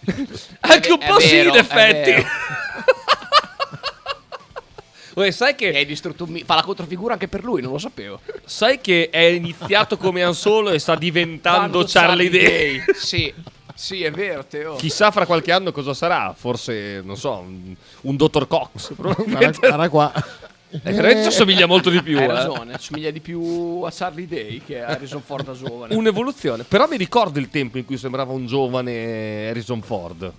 Anche 0.60 0.92
un 0.92 1.00
È 1.00 1.08
po' 1.08 1.18
sì, 1.20 1.30
vero, 1.36 1.48
in 1.50 1.54
è 1.56 1.58
effetti. 1.58 2.10
vero. 2.10 2.26
Uè, 5.14 5.30
sai, 5.30 5.54
E 5.58 5.66
hai 5.66 5.72
che, 5.74 5.84
distrutto 5.86 6.24
un 6.24 6.30
mi- 6.30 6.42
Fa 6.42 6.54
la 6.54 6.62
controfigura 6.62 7.12
anche 7.14 7.28
per 7.28 7.44
lui, 7.44 7.60
non 7.60 7.72
lo 7.72 7.78
sapevo. 7.78 8.20
sai 8.46 8.80
che 8.80 9.10
è 9.10 9.20
iniziato 9.20 9.98
come 9.98 10.22
Han 10.22 10.34
Solo 10.34 10.70
e 10.70 10.78
sta 10.78 10.94
diventando 10.94 11.80
Quando 11.80 11.84
Charlie 11.86 12.30
Day. 12.30 12.82
sì, 12.94 13.32
sì, 13.74 14.02
è 14.02 14.10
vero, 14.10 14.44
Teo. 14.44 14.76
Chissà 14.76 15.10
fra 15.10 15.26
qualche 15.26 15.52
anno 15.52 15.72
cosa 15.72 15.94
sarà. 15.94 16.34
Forse, 16.36 17.00
non 17.04 17.16
so, 17.16 17.38
un, 17.38 17.74
un 18.02 18.16
Dr. 18.16 18.46
Cox. 18.46 18.94
Guarda 18.96 19.88
qua. 19.88 20.12
Eh, 20.72 20.78
veramente 20.90 21.22
ci 21.22 21.28
assomiglia 21.28 21.66
molto 21.66 21.90
di 21.90 22.02
più. 22.02 22.16
Hai 22.16 22.24
eh. 22.24 22.28
ragione, 22.28 22.78
somiglia 22.78 23.10
di 23.10 23.20
più 23.20 23.82
a 23.84 23.90
Charlie 23.90 24.26
Day 24.26 24.62
che 24.64 24.82
a 24.82 24.88
Harrison 24.88 25.20
Ford 25.20 25.44
da 25.44 25.52
giovane. 25.52 25.94
Un'evoluzione. 25.94 26.64
Però 26.64 26.88
mi 26.88 26.96
ricordo 26.96 27.38
il 27.38 27.50
tempo 27.50 27.76
in 27.76 27.84
cui 27.84 27.98
sembrava 27.98 28.32
un 28.32 28.46
giovane 28.46 29.48
Harrison 29.48 29.82
Ford. 29.82 30.32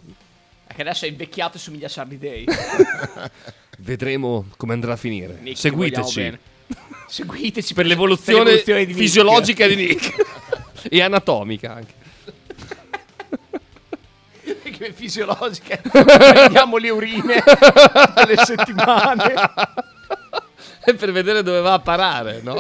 È 0.65 0.73
che 0.73 0.81
adesso 0.81 1.05
è 1.05 1.07
invecchiato 1.07 1.57
e 1.57 1.59
somiglia 1.59 1.85
a 1.85 1.91
Charlie 1.91 2.17
Day. 2.17 2.45
Vedremo 3.77 4.47
come 4.57 4.73
andrà 4.73 4.93
a 4.93 4.97
finire. 4.97 5.37
Nick, 5.39 5.57
Seguiteci. 5.57 6.37
Seguiteci 7.07 7.73
per 7.73 7.83
per 7.83 7.91
l'evoluzione 7.91 8.43
l'evoluzione 8.43 8.79
di 8.85 8.93
Nick. 8.93 8.99
fisiologica 8.99 9.67
di 9.67 9.75
Nick. 9.75 10.25
e 10.89 11.01
anatomica 11.01 11.75
anche. 11.75 12.01
Che 14.77 14.91
fisiologiche. 14.93 15.81
Prendiamo 15.89 16.77
le 16.77 16.89
urine 16.89 17.41
tutte 17.43 18.25
le 18.25 18.37
settimane. 18.37 19.33
E 20.85 20.95
per 20.95 21.13
vedere 21.13 21.43
dove 21.43 21.61
va 21.61 21.75
a 21.75 21.79
parare, 21.79 22.41
no? 22.43 22.55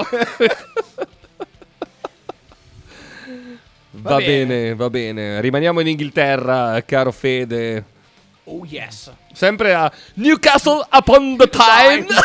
Va, 3.91 4.15
bene. 4.15 4.45
bene. 4.45 4.75
va 4.75 4.89
bene. 4.89 5.41
Rimaniamo 5.41 5.81
in 5.81 5.87
Inghilterra, 5.87 6.81
caro 6.85 7.11
Fede. 7.11 7.83
Oh 8.45 8.63
yes. 8.63 9.11
Sempre 9.33 9.73
a 9.73 9.91
Newcastle 10.13 10.87
upon 10.89 11.35
the 11.35 11.49
Tyne. 11.49 12.07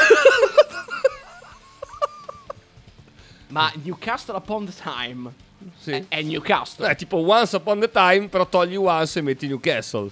Ma 3.48 3.72
Newcastle 3.83 4.37
upon 4.37 4.66
the 4.66 4.72
time 4.72 5.35
Sì. 5.79 5.90
è, 5.92 6.05
è 6.09 6.23
Newcastle. 6.23 6.90
Eh, 6.90 6.94
tipo 6.97 7.16
Once 7.18 7.57
Upon 7.57 7.83
a 7.83 7.88
Time, 7.88 8.29
però 8.29 8.47
togli 8.47 8.77
Once 8.77 9.18
e 9.18 9.23
metti 9.23 9.47
Newcastle. 9.47 10.09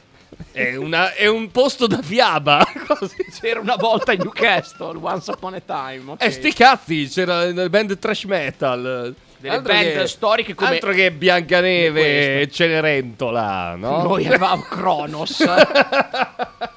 È, 0.52 0.74
una- 0.76 1.14
è 1.14 1.26
un 1.26 1.50
posto 1.50 1.86
da 1.86 2.02
fiaba. 2.02 2.66
Così. 2.86 3.14
C'era 3.40 3.60
una 3.60 3.76
volta 3.76 4.12
in 4.12 4.18
Newcastle, 4.20 4.98
once 5.00 5.30
upon 5.30 5.54
a 5.54 5.60
time. 5.60 6.02
ok. 6.12 6.22
Eh, 6.22 6.30
sti 6.30 6.52
cazzi, 6.52 7.08
c'era 7.08 7.50
nel 7.52 7.70
band 7.70 7.98
trash 7.98 8.24
metal. 8.24 9.14
Delle 9.38 9.54
Altro 9.54 9.72
band 9.72 9.92
che- 9.92 10.06
storiche 10.08 10.54
come- 10.54 10.70
Altro 10.70 10.92
che 10.92 11.12
Biancaneve 11.12 12.40
e 12.42 12.50
Cenerentola, 12.50 13.74
no? 13.76 14.02
Noi 14.02 14.26
avevamo 14.26 14.62
Kronos. 14.62 15.44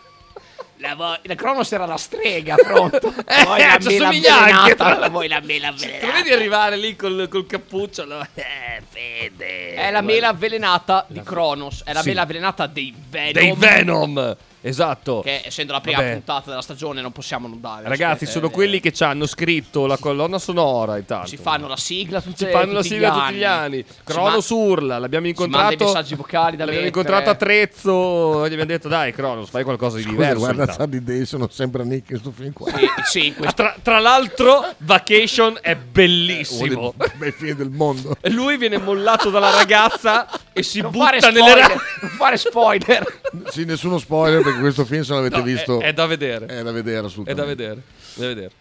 La, 0.81 0.95
vo- 0.95 1.17
la 1.23 1.35
Kronos 1.35 1.69
era 1.73 1.85
la 1.85 1.97
strega, 1.97 2.55
pronto. 2.55 3.13
Eh, 3.27 3.43
Poi 3.43 3.59
la 3.59 3.77
ci 3.79 3.87
mela 3.89 4.07
assomiglia 4.07 4.39
anche, 4.39 4.75
tra- 4.75 5.09
Poi 5.09 5.27
la 5.27 5.41
mela 5.41 5.67
lo 5.69 5.73
avvelenata. 5.75 6.11
vedi 6.13 6.31
arrivare 6.31 6.77
lì 6.77 6.95
col, 6.95 7.27
col 7.29 7.45
cappuccio? 7.45 8.05
no? 8.05 8.25
Eh, 8.33 8.81
Fede. 8.89 9.73
È 9.75 9.91
la 9.91 10.01
mela 10.01 10.29
avvelenata 10.29 11.05
di 11.09 11.21
Kronos. 11.21 11.83
È 11.83 11.91
la 11.91 12.01
Sì. 12.01 12.07
mela 12.09 12.21
avvelenata 12.21 12.65
dei 12.67 12.93
Venom. 13.09 13.33
Dei 13.33 13.53
Venom. 13.57 14.37
Esatto. 14.61 15.21
Che 15.23 15.41
essendo 15.45 15.71
la 15.73 15.81
prima 15.81 15.97
Vabbè. 15.99 16.11
puntata 16.13 16.49
della 16.49 16.61
stagione 16.61 17.01
non 17.01 17.11
possiamo 17.11 17.47
non 17.47 17.61
dare. 17.61 17.83
Ragazzi, 17.87 18.25
Aspetta, 18.25 18.31
sono 18.31 18.47
eh, 18.47 18.51
quelli 18.51 18.79
che 18.79 18.91
ci 18.91 19.03
hanno 19.03 19.25
scritto 19.25 19.85
la 19.85 19.97
colonna 19.97 20.37
sonora 20.39 20.97
intanto. 20.97 21.27
Si 21.27 21.37
fanno 21.37 21.67
la 21.67 21.77
sigla 21.77 22.21
tutte, 22.21 22.45
Si 22.45 22.51
fanno 22.51 22.73
la 22.73 22.81
tutti 22.81 22.89
sigla 22.93 23.09
gli 23.09 23.19
tutti 23.21 23.33
gli 23.35 23.43
anni. 23.43 23.85
Si 23.87 23.95
Cronos 24.03 24.49
ma- 24.51 24.57
urla, 24.57 24.97
l'abbiamo 24.99 25.25
i 25.27 25.29
incontrato. 25.29 25.83
messaggi 25.85 26.15
vocali 26.15 26.57
da 26.57 26.65
L'abbiamo 26.65 26.85
mettere. 26.85 26.87
incontrato 26.87 27.29
a 27.29 27.35
Trezzo. 27.35 28.41
Gli 28.43 28.51
abbiamo 28.51 28.65
detto, 28.65 28.87
dai, 28.87 29.13
Cronos, 29.13 29.49
fai 29.49 29.63
qualcosa 29.63 29.95
di 29.97 30.03
Scusa, 30.03 30.15
diverso. 30.15 30.37
guarda 30.39 30.61
intanto." 30.61 30.81
Charlie 30.83 31.03
Day, 31.03 31.25
sono 31.25 31.47
sempre 31.49 31.83
Nick 31.85 32.09
in 32.11 32.17
sto 32.17 32.31
film 32.31 32.53
qua. 32.53 32.71
Sì, 32.71 32.87
sì, 33.05 33.29
Ah, 33.35 33.37
questo 33.37 33.55
Tra, 33.55 33.75
tra 33.81 33.99
l'altro, 33.99 34.65
Vacation 34.79 35.57
è 35.61 35.75
bellissimo. 35.75 36.93
Dei 36.97 37.11
bei 37.15 37.31
film 37.31 37.55
del 37.57 37.69
mondo. 37.69 38.15
E 38.21 38.29
lui 38.29 38.57
viene 38.57 38.77
mollato 38.77 39.29
dalla 39.29 39.51
ragazza 39.51 40.27
e 40.53 40.63
si 40.63 40.81
non 40.81 40.91
butta 40.91 41.29
nelle 41.31 41.55
ra- 41.55 41.67
non 41.67 42.09
fare 42.17 42.37
spoiler. 42.37 43.21
Sì, 43.49 43.63
nessuno 43.65 43.97
spoiler 43.97 44.41
perché 44.49 44.59
questo 44.62 44.85
film 44.85 45.01
se 45.03 45.13
l'avete 45.13 45.38
No, 45.38 45.43
visto 45.43 45.79
È, 45.79 45.85
è 45.85 45.93
da 45.93 46.05
vedere. 46.05 46.45
è 46.47 46.63
da 46.63 46.71
vedere 46.71 47.01
È 47.01 47.05
assolutamente. 47.05 47.41
da 47.41 47.45
vedere. 47.47 47.81
Da 48.15 48.27
vedere. 48.27 48.51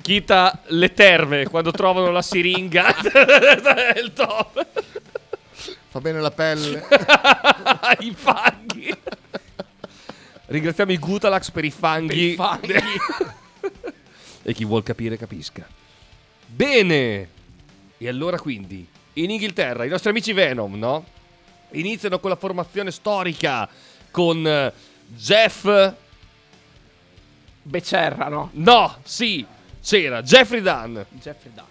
Chita 0.00 0.60
le 0.66 0.92
terme 0.92 1.46
quando 1.48 1.70
trovano 1.72 2.10
la 2.10 2.22
siringa. 2.22 2.94
è 3.94 3.98
il 3.98 4.12
top. 4.12 4.66
Fa 5.88 6.00
bene 6.00 6.20
la 6.20 6.30
pelle. 6.30 6.84
I 8.00 8.14
fanghi. 8.16 8.94
Ringraziamo 10.46 10.92
i 10.92 10.98
Gutalax 10.98 11.50
per 11.50 11.64
i 11.64 11.70
fanghi. 11.70 12.30
I 12.32 12.34
fanghi. 12.34 12.74
e 14.42 14.52
chi 14.52 14.64
vuol 14.64 14.82
capire 14.82 15.16
capisca. 15.16 15.66
Bene. 16.46 17.28
E 17.98 18.08
allora 18.08 18.38
quindi, 18.38 18.86
in 19.14 19.30
Inghilterra, 19.30 19.84
i 19.84 19.88
nostri 19.88 20.10
amici 20.10 20.32
Venom, 20.32 20.74
no? 20.76 21.04
Iniziano 21.72 22.18
con 22.20 22.30
la 22.30 22.36
formazione 22.36 22.90
storica 22.90 23.68
con 24.12 24.46
eh, 24.46 24.72
Jeff... 25.08 25.94
Becerra, 27.64 28.28
no? 28.28 28.50
No, 28.54 28.96
sì, 29.02 29.44
c'era 29.80 30.22
Jeffrey 30.22 30.60
Dunn, 30.60 30.98
Jeffrey 31.10 31.52
Dunn. 31.52 31.64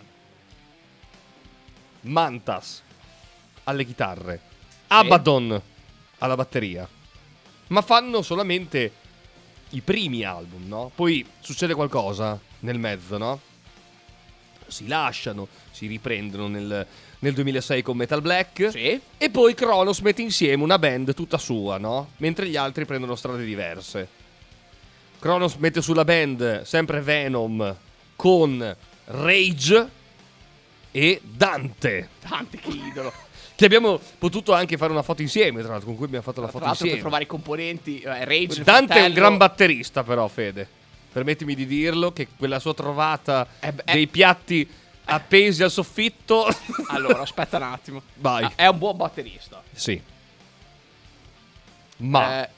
Mantas 2.01 2.81
alle 3.65 3.85
chitarre, 3.85 4.39
Abaddon 4.87 5.61
alla 6.19 6.35
batteria. 6.35 6.87
Ma 7.67 7.81
fanno 7.81 8.21
solamente 8.21 8.93
i 9.69 9.81
primi 9.81 10.23
album, 10.23 10.67
no? 10.67 10.91
Poi 10.93 11.25
succede 11.39 11.73
qualcosa 11.73 12.39
nel 12.59 12.79
mezzo, 12.79 13.17
no? 13.17 13.39
Si 14.67 14.87
lasciano, 14.87 15.47
si 15.71 15.87
riprendono 15.87 16.47
nel, 16.47 16.87
nel 17.21 17.33
2006 17.33 17.81
con 17.81 17.97
Metal 17.97 18.21
Black. 18.21 18.69
Sì. 18.71 18.99
E 19.17 19.29
poi 19.29 19.53
Kronos 19.53 19.99
mette 19.99 20.21
insieme 20.21 20.63
una 20.63 20.79
band 20.79 21.13
tutta 21.13 21.37
sua, 21.37 21.77
no? 21.77 22.11
Mentre 22.17 22.47
gli 22.47 22.55
altri 22.55 22.85
prendono 22.85 23.15
strade 23.15 23.43
diverse. 23.43 24.07
Kronos 25.19 25.55
mette 25.55 25.81
sulla 25.81 26.03
band 26.03 26.63
sempre 26.63 27.01
Venom 27.01 27.75
con 28.15 28.75
Rage 29.05 29.89
e 30.91 31.21
Dante. 31.23 32.09
Tante 32.27 32.57
che 32.57 32.69
idolo. 32.69 33.13
Che 33.61 33.67
abbiamo 33.67 33.99
potuto 34.17 34.53
anche 34.53 34.75
fare 34.75 34.91
una 34.91 35.03
foto 35.03 35.21
insieme, 35.21 35.61
tra 35.61 35.69
l'altro, 35.69 35.89
con 35.89 35.95
cui 35.95 36.05
abbiamo 36.05 36.23
fatto 36.23 36.41
la 36.41 36.47
Tra 36.47 36.57
foto 36.57 36.71
per 36.71 36.81
insieme. 36.81 36.99
trovare 36.99 37.23
i 37.25 37.27
componenti, 37.27 37.99
eh, 37.99 38.25
Rage, 38.25 38.63
Dante 38.63 38.95
è 38.95 39.05
un 39.05 39.13
gran 39.13 39.37
batterista, 39.37 40.01
però, 40.01 40.27
Fede. 40.27 40.67
Permettimi 41.11 41.53
di 41.53 41.67
dirlo, 41.67 42.11
che 42.11 42.27
quella 42.35 42.57
sua 42.57 42.73
trovata 42.73 43.47
Eh 43.59 43.71
beh, 43.71 43.83
eh. 43.85 43.93
dei 43.93 44.07
piatti 44.07 44.67
appesi 45.05 45.63
al 45.63 45.71
soffitto... 45.71 46.47
Allora, 46.87 47.21
aspetta 47.21 47.57
un 47.57 47.63
attimo. 47.63 48.01
Vai. 48.15 48.43
Ah, 48.43 48.51
È 48.55 48.67
un 48.67 48.77
buon 48.77 48.97
batterista. 48.97 49.61
Sì. 49.73 50.01
Ma 52.01 52.43
Eh, 52.43 52.49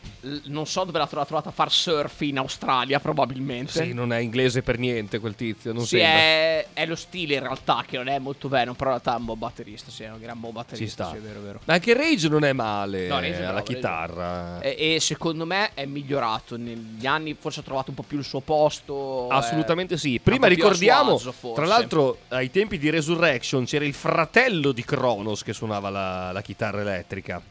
non 0.45 0.65
so 0.65 0.84
dove 0.86 0.97
l'ha 0.97 1.08
tro- 1.08 1.25
trovata 1.25 1.49
a 1.49 1.51
far 1.51 1.71
surf 1.71 2.21
in 2.21 2.38
Australia, 2.38 2.99
probabilmente. 2.99 3.84
sì, 3.84 3.93
non 3.93 4.13
è 4.13 4.19
inglese 4.19 4.62
per 4.62 4.77
niente 4.79 5.19
quel 5.19 5.36
tizio, 5.36 5.73
non 5.73 5.86
Sì, 5.86 5.97
è, 5.97 6.65
è 6.71 6.86
lo 6.86 6.95
stile 6.95 7.36
in 7.36 7.41
realtà 7.41 7.84
che 7.86 7.97
non 7.97 8.08
è 8.08 8.19
molto 8.19 8.47
vero, 8.47 8.73
però 8.73 8.91
in 8.91 8.97
realtà 9.01 9.15
è 9.15 9.19
un 9.19 9.25
buon 9.25 9.39
batterista, 9.39 9.91
sì, 9.91 10.03
è 10.03 10.10
un 10.12 10.19
gran 10.19 10.39
buon 10.39 10.53
batterista. 10.53 11.03
Ci 11.03 11.10
sta. 11.10 11.12
Sì, 11.12 11.17
è 11.17 11.27
vero, 11.27 11.39
è 11.39 11.43
vero. 11.43 11.60
Ma 11.65 11.73
anche 11.73 11.93
Rage 11.93 12.29
non 12.29 12.43
è 12.45 12.53
male 12.53 13.08
No, 13.08 13.15
Rage 13.19 13.27
è 13.27 13.29
eh, 13.29 13.32
bravo, 13.32 13.49
alla 13.49 13.58
Rage 13.60 13.71
è 13.71 13.75
chitarra. 13.75 14.60
E, 14.62 14.95
e 14.95 14.99
secondo 14.99 15.45
me 15.45 15.71
è 15.73 15.86
migliorato 15.86 16.58
negli 16.58 17.06
anni, 17.06 17.36
forse 17.38 17.60
ha 17.60 17.63
trovato 17.63 17.89
un 17.89 17.95
po' 17.95 18.03
più 18.03 18.17
il 18.17 18.23
suo 18.23 18.39
posto. 18.39 19.27
Assolutamente 19.27 19.95
eh, 19.95 19.97
sì. 19.97 20.19
Prima 20.23 20.47
ricordiamo, 20.47 21.15
agio, 21.15 21.34
tra 21.53 21.65
l'altro, 21.65 22.19
ai 22.29 22.49
tempi 22.49 22.77
di 22.77 22.89
Resurrection 22.89 23.65
c'era 23.65 23.84
il 23.84 23.93
fratello 23.93 24.71
di 24.71 24.86
Kronos 24.86 25.43
che 25.43 25.51
suonava 25.53 25.89
la, 25.89 26.32
la 26.32 26.41
chitarra 26.41 26.82
elettrica. 26.82 27.41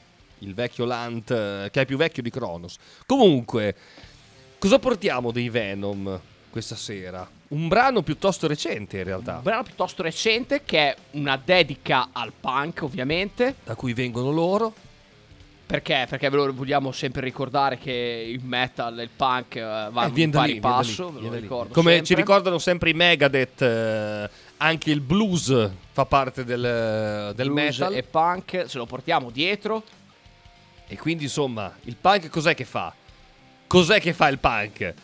Il 0.43 0.55
vecchio 0.55 0.85
Lant, 0.85 1.31
eh, 1.31 1.69
che 1.71 1.83
è 1.83 1.87
più 1.87 1.97
vecchio 1.97 2.23
di 2.23 2.31
Kronos. 2.31 2.77
Comunque, 3.07 3.75
cosa 4.59 4.79
portiamo 4.79 5.31
dei 5.31 5.49
Venom 5.49 6.21
questa 6.51 6.75
sera? 6.75 7.29
Un 7.49 7.69
brano 7.69 8.03
piuttosto 8.03 8.47
recente 8.47 8.99
in 8.99 9.05
realtà, 9.05 9.37
Un 9.37 9.43
brano 9.43 9.63
piuttosto 9.63 10.03
recente 10.03 10.63
che 10.65 10.79
è 10.79 10.97
una 11.13 11.41
dedica 11.43 12.09
al 12.13 12.33
punk, 12.39 12.83
ovviamente. 12.83 13.57
da 13.65 13.75
cui 13.75 13.93
vengono 13.93 14.31
loro. 14.31 14.73
Perché? 15.65 16.07
Perché 16.09 16.29
ve 16.29 16.37
lo 16.37 16.53
vogliamo 16.53 16.93
sempre 16.93 17.23
ricordare 17.23 17.79
che 17.79 18.27
il 18.29 18.45
metal 18.45 18.99
e 18.99 19.05
il 19.05 19.11
punk 19.15 19.57
eh, 19.57 19.61
vanno 19.63 20.15
Eh, 20.15 20.21
in 20.23 20.31
pari 20.31 20.53
lì, 20.55 20.61
da 20.61 20.69
lì, 20.69 20.77
passo, 20.77 21.13
ve 21.13 21.21
lo 21.21 21.33
ricordo 21.33 21.73
Come 21.73 21.91
sempre. 21.93 22.07
ci 22.07 22.15
ricordano 22.15 22.59
sempre 22.59 22.91
i 22.91 22.93
Megadeth, 22.95 23.63
eh, 23.63 24.31
anche 24.59 24.91
il 24.91 25.01
blues 25.01 25.71
fa 25.93 26.05
parte 26.05 26.45
del, 26.45 27.33
del 27.35 27.47
Blues 27.51 27.79
metal. 27.79 27.95
e 27.95 28.03
punk, 28.03 28.65
se 28.67 28.77
lo 28.77 28.85
portiamo 28.87 29.31
dietro. 29.31 29.83
E 30.93 30.99
quindi 30.99 31.25
insomma, 31.25 31.75
il 31.85 31.97
punk 31.97 32.29
cos'è 32.29 32.55
che 32.55 32.67
fa? 32.67 32.93
Cos'è 33.67 33.99
che 33.99 34.13
fa 34.13 34.29
il 34.29 34.39
punk? 34.39 34.95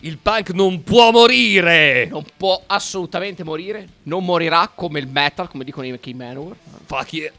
Il 0.00 0.18
punk 0.18 0.50
non 0.50 0.82
può 0.82 1.10
morire! 1.12 2.04
Non 2.10 2.26
può 2.36 2.62
assolutamente 2.66 3.42
morire. 3.42 3.88
Non 4.02 4.22
morirà 4.22 4.68
come 4.68 4.98
il 4.98 5.08
metal, 5.08 5.48
come 5.48 5.64
dicono 5.64 5.86
i 5.86 5.98
Key 5.98 6.12
Manowar. 6.12 6.54
Fuck 6.84 7.12
yeah! 7.14 7.32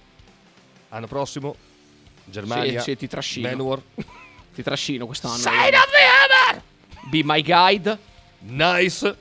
Anno 0.89 1.05
prossimo, 1.05 1.55
Germania, 2.25 2.79
Sì, 2.81 2.89
sì, 2.89 2.97
ti 2.97 3.07
trascino. 3.07 3.49
Manowar. 3.49 3.81
Ti 4.55 4.63
trascino 4.63 5.05
quest'anno. 5.05 5.37
Sign 5.37 5.75
of 5.75 5.89
the 5.91 6.53
Hammer! 6.55 6.63
Be 7.11 7.21
my 7.23 7.43
guide. 7.43 7.99
Nice! 8.39 9.15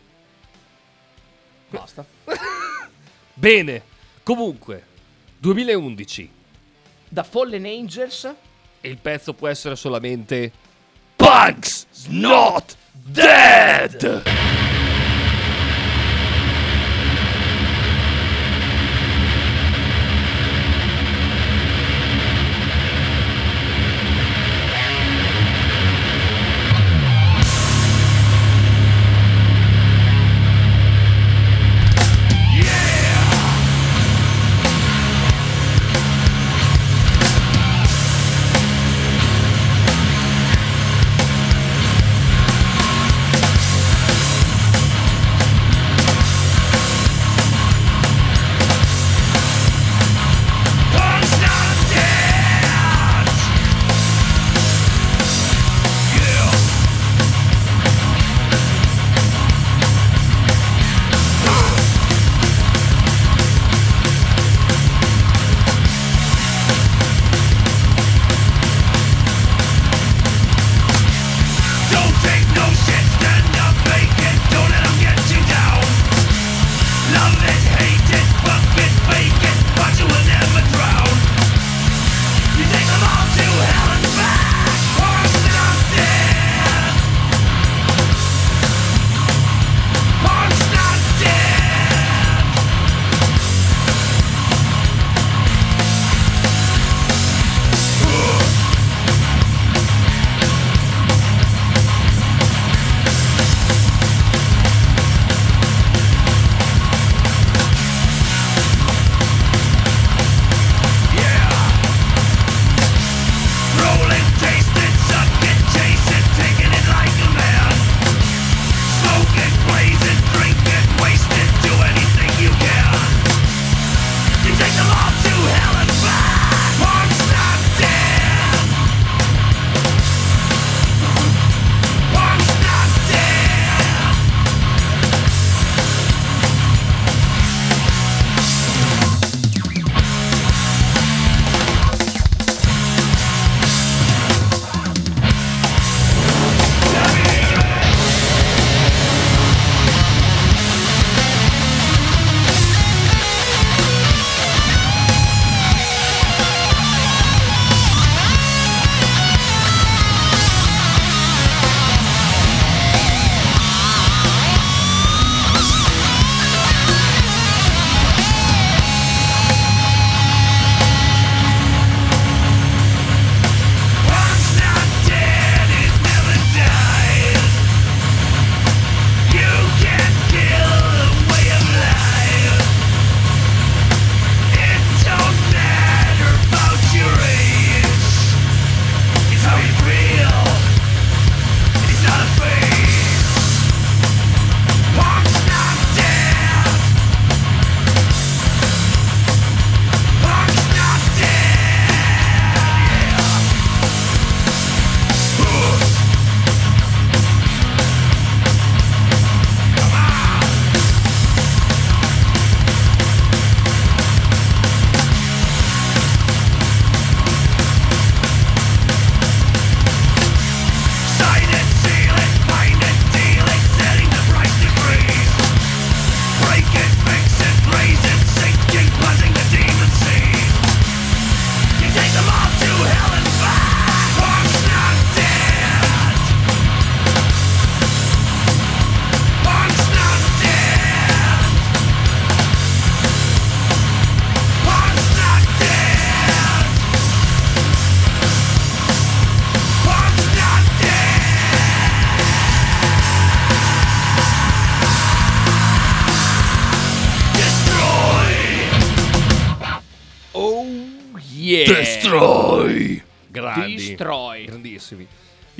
Basta. 1.68 2.02
Bene, 3.34 3.82
comunque, 4.22 4.86
2011 5.38 6.30
Da 7.10 7.22
Fallen 7.24 7.66
Angels. 7.66 8.34
E 8.80 8.88
il 8.88 8.98
pezzo 8.98 9.34
può 9.34 9.48
essere 9.48 9.76
solamente 9.76 10.50
Punk's 11.16 11.86
Not 12.08 12.76
Dead! 12.92 14.69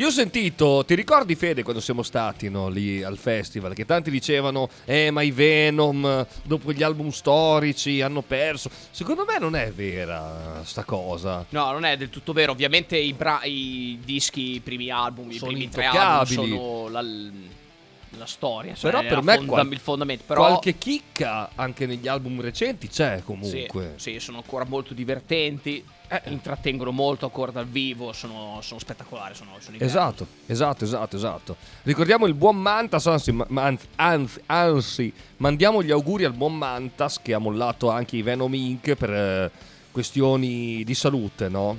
Io 0.01 0.07
ho 0.07 0.11
sentito, 0.11 0.83
ti 0.87 0.95
ricordi 0.95 1.35
Fede 1.35 1.63
quando 1.63 1.83
siamo 1.83 2.03
stati 2.03 2.49
no, 2.49 2.71
lì 2.71 3.03
al 3.03 3.19
festival? 3.19 3.75
Che 3.75 3.85
tanti 3.85 4.11
dicevano, 4.11 4.71
eh 4.87 5.11
ma 5.11 5.21
i 5.21 5.31
Venom 5.31 6.27
dopo 6.43 6.73
gli 6.73 6.83
album 6.83 7.11
storici 7.11 8.01
hanno 8.01 8.23
perso. 8.23 8.71
Secondo 8.91 9.27
me 9.29 9.39
non 9.39 9.55
è 9.55 9.71
vera 9.71 10.63
sta 10.65 10.85
cosa. 10.85 11.45
No, 11.51 11.73
non 11.73 11.85
è 11.85 11.99
del 11.99 12.09
tutto 12.09 12.33
vero. 12.33 12.53
Ovviamente 12.53 12.97
i, 12.97 13.13
bra- 13.13 13.43
i 13.45 13.99
dischi, 14.03 14.55
i 14.55 14.61
primi 14.61 14.89
album, 14.89 15.33
i 15.33 15.35
Sono 15.35 15.51
primi 15.51 15.69
tre 15.69 15.85
album 15.85 16.25
sono 16.47 16.89
la, 16.89 17.03
la 17.03 18.27
storia. 18.27 18.75
Cioè 18.75 18.91
Però 18.91 19.03
per 19.07 19.23
me 19.23 19.37
fonda- 19.37 19.53
qual- 19.53 19.71
il 19.71 19.81
fondamento. 19.81 20.25
Però 20.27 20.47
Qualche 20.47 20.79
chicca 20.79 21.51
anche 21.55 21.85
negli 21.85 22.09
album 22.09 22.41
recenti 22.41 22.89
c'è 22.89 23.19
sì, 23.19 23.23
comunque. 23.25 23.93
sì, 23.97 24.19
sono 24.19 24.39
ancora 24.39 24.65
molto 24.65 24.95
divertenti. 24.95 25.85
Eh. 26.13 26.23
Intrattengono 26.33 26.91
molto 26.91 27.25
ancora 27.27 27.53
dal 27.53 27.67
vivo. 27.67 28.13
Sono, 28.13 28.59
sono 28.63 28.81
spettacolari. 28.81 29.35
Sono, 29.37 29.53
sono. 29.61 29.77
Esatto, 29.79 30.27
esatto, 30.47 30.83
esatto, 30.83 31.17
esatto. 31.17 31.57
Ricordiamo 31.83 32.27
il 32.27 32.35
buon 32.35 32.57
Mantas, 32.57 33.07
anzi, 33.07 33.37
anzi, 33.55 33.87
anzi, 33.95 34.41
anzi, 34.47 35.13
mandiamo 35.37 35.85
gli 35.85 35.93
auguri 35.93 36.25
al 36.25 36.33
buon 36.33 36.59
Mantas 36.59 37.23
che 37.23 37.33
ha 37.33 37.39
mollato 37.39 37.91
anche 37.91 38.17
i 38.17 38.23
Venom 38.23 38.53
Inc. 38.53 38.95
per 38.95 39.11
eh, 39.13 39.51
questioni 39.93 40.83
di 40.83 40.95
salute, 40.95 41.49
no? 41.49 41.79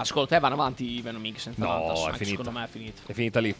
Secondo 0.00 0.28
te 0.28 0.38
vanno 0.38 0.54
avanti 0.54 0.84
i 0.84 1.02
Venom 1.02 1.24
Inc. 1.26 1.38
senza 1.38 1.62
No, 1.62 1.68
Mantas? 1.68 2.04
Anche 2.04 2.24
finita. 2.24 2.36
Secondo 2.38 2.58
me 2.58 2.64
è 2.64 2.68
finito. 2.68 3.02
È 3.04 3.12
finita 3.12 3.40
lì. 3.40 3.54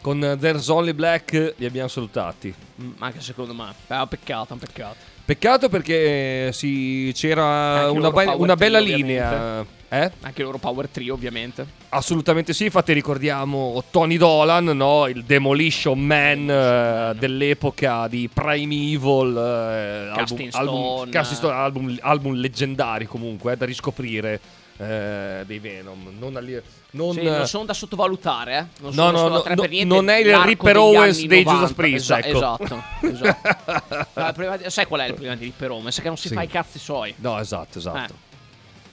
Con 0.00 0.22
eh, 0.22 0.36
There's 0.36 0.68
Only 0.68 0.92
Black 0.92 1.54
li 1.56 1.64
abbiamo 1.64 1.88
salutati. 1.88 2.54
Mm, 2.80 2.92
anche 2.98 3.20
secondo 3.20 3.52
me. 3.52 3.74
È 3.88 3.94
un 3.94 4.06
peccato, 4.06 4.52
un 4.52 4.58
peccato. 4.60 5.13
Peccato 5.24 5.70
perché 5.70 6.50
sì, 6.52 7.10
c'era 7.14 7.84
Anche 7.86 7.96
una, 7.98 8.10
be- 8.10 8.34
una 8.36 8.56
bella 8.56 8.80
trio, 8.80 8.96
linea. 8.96 9.64
Eh? 9.88 10.10
Anche 10.22 10.42
loro 10.42 10.58
Power 10.58 10.88
Trio, 10.88 11.14
ovviamente. 11.14 11.64
Assolutamente 11.90 12.52
sì, 12.52 12.64
infatti 12.64 12.92
ricordiamo 12.92 13.82
Tony 13.90 14.16
Dolan, 14.16 14.64
no? 14.64 15.06
il 15.06 15.22
Demolition 15.24 15.98
Man 15.98 16.50
eh, 16.50 17.14
dell'epoca 17.18 18.06
di 18.08 18.28
Primeval, 18.32 19.36
eh, 19.36 20.08
album, 20.08 20.14
Casting 20.16 20.50
album, 20.52 21.08
Stone. 21.08 21.24
Stone, 21.24 21.54
album, 21.54 21.98
album 22.00 22.34
leggendari 22.34 23.06
comunque, 23.06 23.52
eh, 23.52 23.56
da 23.56 23.64
riscoprire 23.64 24.40
eh, 24.76 25.42
dei 25.46 25.58
Venom. 25.58 26.12
Non, 26.18 26.36
alli- 26.36 26.60
non, 26.90 27.12
Sì, 27.14 27.22
non 27.22 27.46
sono 27.46 27.64
da 27.64 27.72
sottovalutare, 27.74 28.56
eh. 28.58 28.80
Non 28.82 28.94
No, 28.94 29.06
sono 29.16 29.28
no, 29.28 29.42
no, 29.46 29.54
niente 29.64 29.84
non 29.84 30.08
è 30.08 30.18
il 30.18 30.36
Ripper 30.36 30.76
Owens 30.76 31.24
dei 31.26 31.42
90. 31.42 31.50
Judas 31.52 31.72
Priest, 31.72 32.10
Esa- 32.10 32.18
ecco. 32.18 32.36
Esatto, 32.36 32.82
esatto. 33.00 34.58
Di- 34.62 34.70
sai 34.70 34.86
qual 34.86 35.00
è 35.00 35.04
il 35.06 35.12
problema 35.12 35.36
di 35.36 35.44
Ripper 35.44 35.70
Owens? 35.70 35.98
È 35.98 36.02
che 36.02 36.08
non 36.08 36.16
si 36.16 36.28
Sì. 36.28 36.34
fa 36.34 36.42
i 36.42 36.48
cazzi 36.48 36.78
suoi. 36.78 37.14
No, 37.18 37.38
esatto, 37.38 37.78
esatto. 37.78 38.12
Eh. 38.12 38.32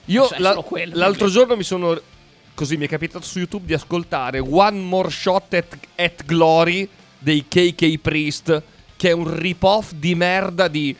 Io 0.06 0.26
Cioè, 0.28 0.38
la- 0.38 0.54
quello, 0.56 0.96
l'altro 0.96 1.28
giorno 1.28 1.56
mi 1.56 1.62
sono. 1.62 2.00
Così 2.54 2.76
mi 2.76 2.84
è 2.84 2.88
capitato 2.88 3.24
su 3.24 3.38
YouTube 3.38 3.64
di 3.66 3.72
ascoltare 3.72 4.38
One 4.38 4.78
More 4.78 5.08
Shot 5.10 5.54
at, 5.54 5.78
at 5.96 6.24
Glory 6.26 6.86
dei 7.18 7.46
KK 7.48 7.96
Priest, 7.98 8.62
che 8.96 9.08
è 9.08 9.12
un 9.12 9.34
rip-off 9.38 9.92
di 9.92 10.14
merda 10.14 10.68
di 10.68 10.94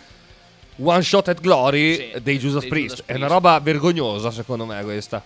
One 0.77 1.03
Shot 1.03 1.29
at 1.29 1.41
Glory 1.41 1.95
Sì, 1.97 2.21
dei 2.23 2.39
Judas 2.39 2.61
dei 2.61 2.69
Priest. 2.71 2.97
Judas 2.97 3.07
È 3.07 3.15
una 3.17 3.27
Priest. 3.27 3.33
roba 3.45 3.61
vergognosa, 3.61 4.31
secondo 4.31 4.65
me, 4.65 4.83
questa. 4.83 5.23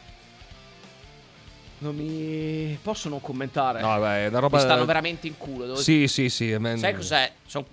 Non 1.78 1.94
mi 1.94 2.76
posso 2.82 3.08
non 3.08 3.20
commentare. 3.20 3.80
No, 3.80 3.88
vabbè, 3.88 4.24
è 4.24 4.28
una 4.28 4.38
roba. 4.38 4.56
Mi 4.56 4.62
stanno 4.62 4.84
veramente 4.86 5.26
in 5.26 5.36
culo. 5.36 5.64
devo- 5.66 5.76
Sì, 5.76 6.08
sì, 6.08 6.30
sì. 6.30 6.56
me- 6.58 6.76
Sai 6.78 6.94
cos'è? 6.94 7.30
Son- 7.46 7.64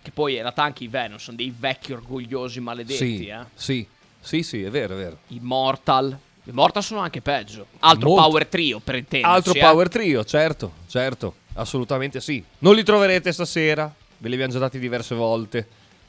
Che 0.00 0.12
poi 0.12 0.34
in 0.34 0.40
realtà 0.42 0.62
anche 0.62 0.84
i 0.84 0.88
Venom 0.88 1.18
sono 1.18 1.36
dei 1.36 1.52
vecchi 1.56 1.92
orgogliosi 1.92 2.60
maledetti, 2.60 2.96
Sì, 3.18 3.26
eh. 3.26 3.38
sì, 3.52 3.86
sì, 4.20 4.42
sì, 4.44 4.62
è 4.62 4.70
vero, 4.70 4.94
è 4.94 4.96
vero. 4.96 5.18
Immortal. 5.28 6.16
Immortal 6.44 6.82
sono 6.84 7.00
anche 7.00 7.20
peggio. 7.20 7.66
Altro 7.80 8.08
Molto. 8.08 8.22
power 8.24 8.46
trio, 8.46 8.78
per 8.78 8.94
intenderci. 8.94 9.36
Altro 9.36 9.52
eh. 9.54 9.58
power 9.58 9.88
trio, 9.88 10.24
certo, 10.24 10.72
certo, 10.86 11.34
assolutamente 11.54 12.20
sì. 12.20 12.42
Non 12.60 12.74
li 12.76 12.84
troverete 12.84 13.32
stasera, 13.32 13.92
ve 14.18 14.28
li 14.28 14.34
abbiamo 14.34 14.52
già 14.52 14.60
dati 14.60 14.78
diverse 14.78 15.14
volte. 15.16 15.66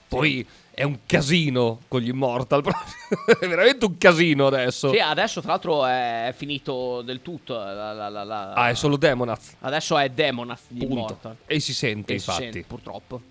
Poi 0.08 0.46
è 0.80 0.84
un 0.84 1.00
casino 1.06 1.82
con 1.90 2.00
gli 2.00 2.08
Immortal, 2.08 2.64
è 3.42 3.48
veramente 3.48 3.84
un 3.84 3.98
casino 3.98 4.48
adesso. 4.48 4.92
Sì, 4.94 5.00
adesso 5.00 5.42
tra 5.42 5.52
l'altro 5.52 5.86
è 5.86 6.34
finito 6.34 7.02
del 7.02 7.22
tutto. 7.22 7.56
la- 7.56 7.92
la- 7.92 8.08
la- 8.08 8.24
la- 8.24 8.54
Ah, 8.54 8.70
è 8.70 8.76
solo 8.76 8.96
Demonath, 8.96 9.58
Adesso 9.60 9.98
è 9.98 10.10
Demonath 10.10 10.62
di 10.70 10.80
punto. 10.86 10.94
Immortal. 10.96 11.36
E 11.46 11.60
si 11.60 11.74
sente, 11.74 12.14
E 12.14 12.20
si 12.20 12.30
infatti. 12.30 12.44
sente, 12.44 12.64
purtroppo. 12.66 13.22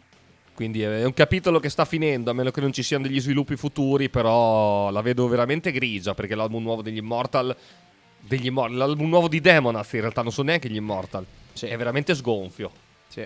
Quindi 0.52 0.82
è 0.82 1.04
un 1.04 1.14
capitolo 1.14 1.58
che 1.58 1.70
sta 1.70 1.86
finendo, 1.86 2.30
a 2.30 2.34
meno 2.34 2.50
che 2.50 2.60
non 2.60 2.70
ci 2.72 2.82
siano 2.82 3.04
degli 3.04 3.20
sviluppi 3.20 3.56
futuri, 3.56 4.10
però 4.10 4.90
la 4.90 5.00
vedo 5.00 5.26
veramente 5.26 5.72
grigia, 5.72 6.12
perché 6.12 6.34
l'album 6.34 6.62
nuovo 6.62 6.82
degli 6.82 6.98
Immortal... 6.98 7.56
Degli 8.20 8.46
Immortal 8.46 8.76
l'album 8.76 9.08
nuovo 9.08 9.28
di 9.28 9.40
Demonath 9.40 9.92
in 9.94 10.00
realtà 10.00 10.20
non 10.22 10.32
sono 10.32 10.48
neanche 10.48 10.68
gli 10.68 10.76
Immortal. 10.76 11.24
Sì. 11.54 11.66
È 11.66 11.76
veramente 11.78 12.14
sgonfio. 12.14 12.70
Sì. 13.06 13.24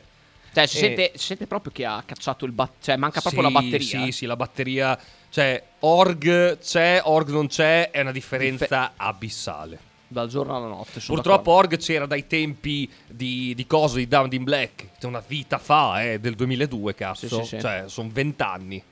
Cioè, 0.53 0.67
si, 0.67 0.77
E- 0.77 0.81
sente, 0.81 1.13
si 1.15 1.27
sente 1.27 1.47
proprio 1.47 1.73
che 1.73 1.85
ha 1.85 2.03
cacciato 2.05 2.45
il 2.45 2.53
bat- 2.53 2.75
Cioè, 2.83 2.97
manca 2.97 3.21
proprio 3.21 3.47
Sì, 3.47 3.53
la 3.53 3.61
batteria. 3.61 4.05
Sì, 4.05 4.13
sì, 4.13 4.27
la 4.27 4.37
batteria. 4.37 4.99
Cioè, 5.31 5.63
org 5.81 6.59
c'è, 6.59 7.01
org 7.05 7.31
non 7.31 7.47
c'è, 7.47 7.91
è 7.91 8.01
una 8.01 8.13
differenza 8.13 8.93
abissale. 8.97 9.91
Dal 10.09 10.29
giorno 10.29 10.55
alla 10.55 10.67
notte. 10.67 11.01
Purtroppo 11.01 11.53
org 11.53 11.79
c'era 11.79 12.05
dai 12.05 12.27
tempi 12.27 12.91
di, 13.07 13.55
di 13.57 13.67
coso, 13.67 13.97
di 13.97 14.07
Down 14.07 14.29
in 14.33 14.45
Black. 14.45 14.99
C'è 14.99 15.07
una 15.07 15.25
vita 15.27 15.57
fa, 15.57 16.03
eh, 16.03 16.21
del 16.21 16.35
2002, 16.35 16.95
cazzo. 16.95 17.29
Sì, 17.29 17.35
sì, 17.35 17.45
sì. 17.45 17.61
Cioè, 17.61 17.85
sono 17.87 18.11
vent'anni. 18.13 18.83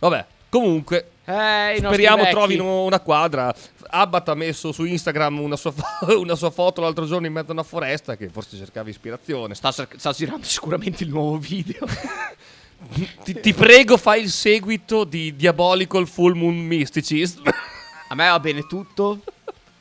Vabbè, 0.00 0.26
comunque, 0.48 0.96
d'accordo. 0.96 1.15
Eh, 1.28 1.76
speriamo 1.78 2.22
vecchi. 2.22 2.34
trovino 2.34 2.82
una 2.84 3.00
quadra. 3.00 3.54
Abbat 3.88 4.28
ha 4.28 4.34
messo 4.34 4.72
su 4.72 4.84
Instagram 4.84 5.40
una 5.40 5.56
sua, 5.56 5.72
fo- 5.72 5.84
una 6.20 6.34
sua 6.36 6.50
foto 6.50 6.80
l'altro 6.80 7.04
giorno 7.06 7.26
in 7.26 7.32
mezzo 7.32 7.50
a 7.50 7.54
una 7.54 7.62
foresta 7.64 8.16
che 8.16 8.28
forse 8.28 8.56
cercava 8.56 8.88
ispirazione. 8.88 9.54
Sta, 9.54 9.72
cer- 9.72 9.96
sta 9.96 10.12
girando 10.12 10.44
sicuramente 10.46 11.02
il 11.04 11.10
nuovo 11.10 11.36
video. 11.38 11.84
Ti, 13.24 13.40
ti 13.40 13.54
prego, 13.54 13.96
fai 13.96 14.20
il 14.22 14.30
seguito 14.30 15.04
di 15.04 15.34
Diabolical 15.34 16.06
Full 16.06 16.34
Moon 16.36 16.54
Mysticism. 16.54 17.42
A 18.08 18.14
me 18.14 18.28
va 18.28 18.38
bene 18.38 18.66
tutto. 18.66 19.20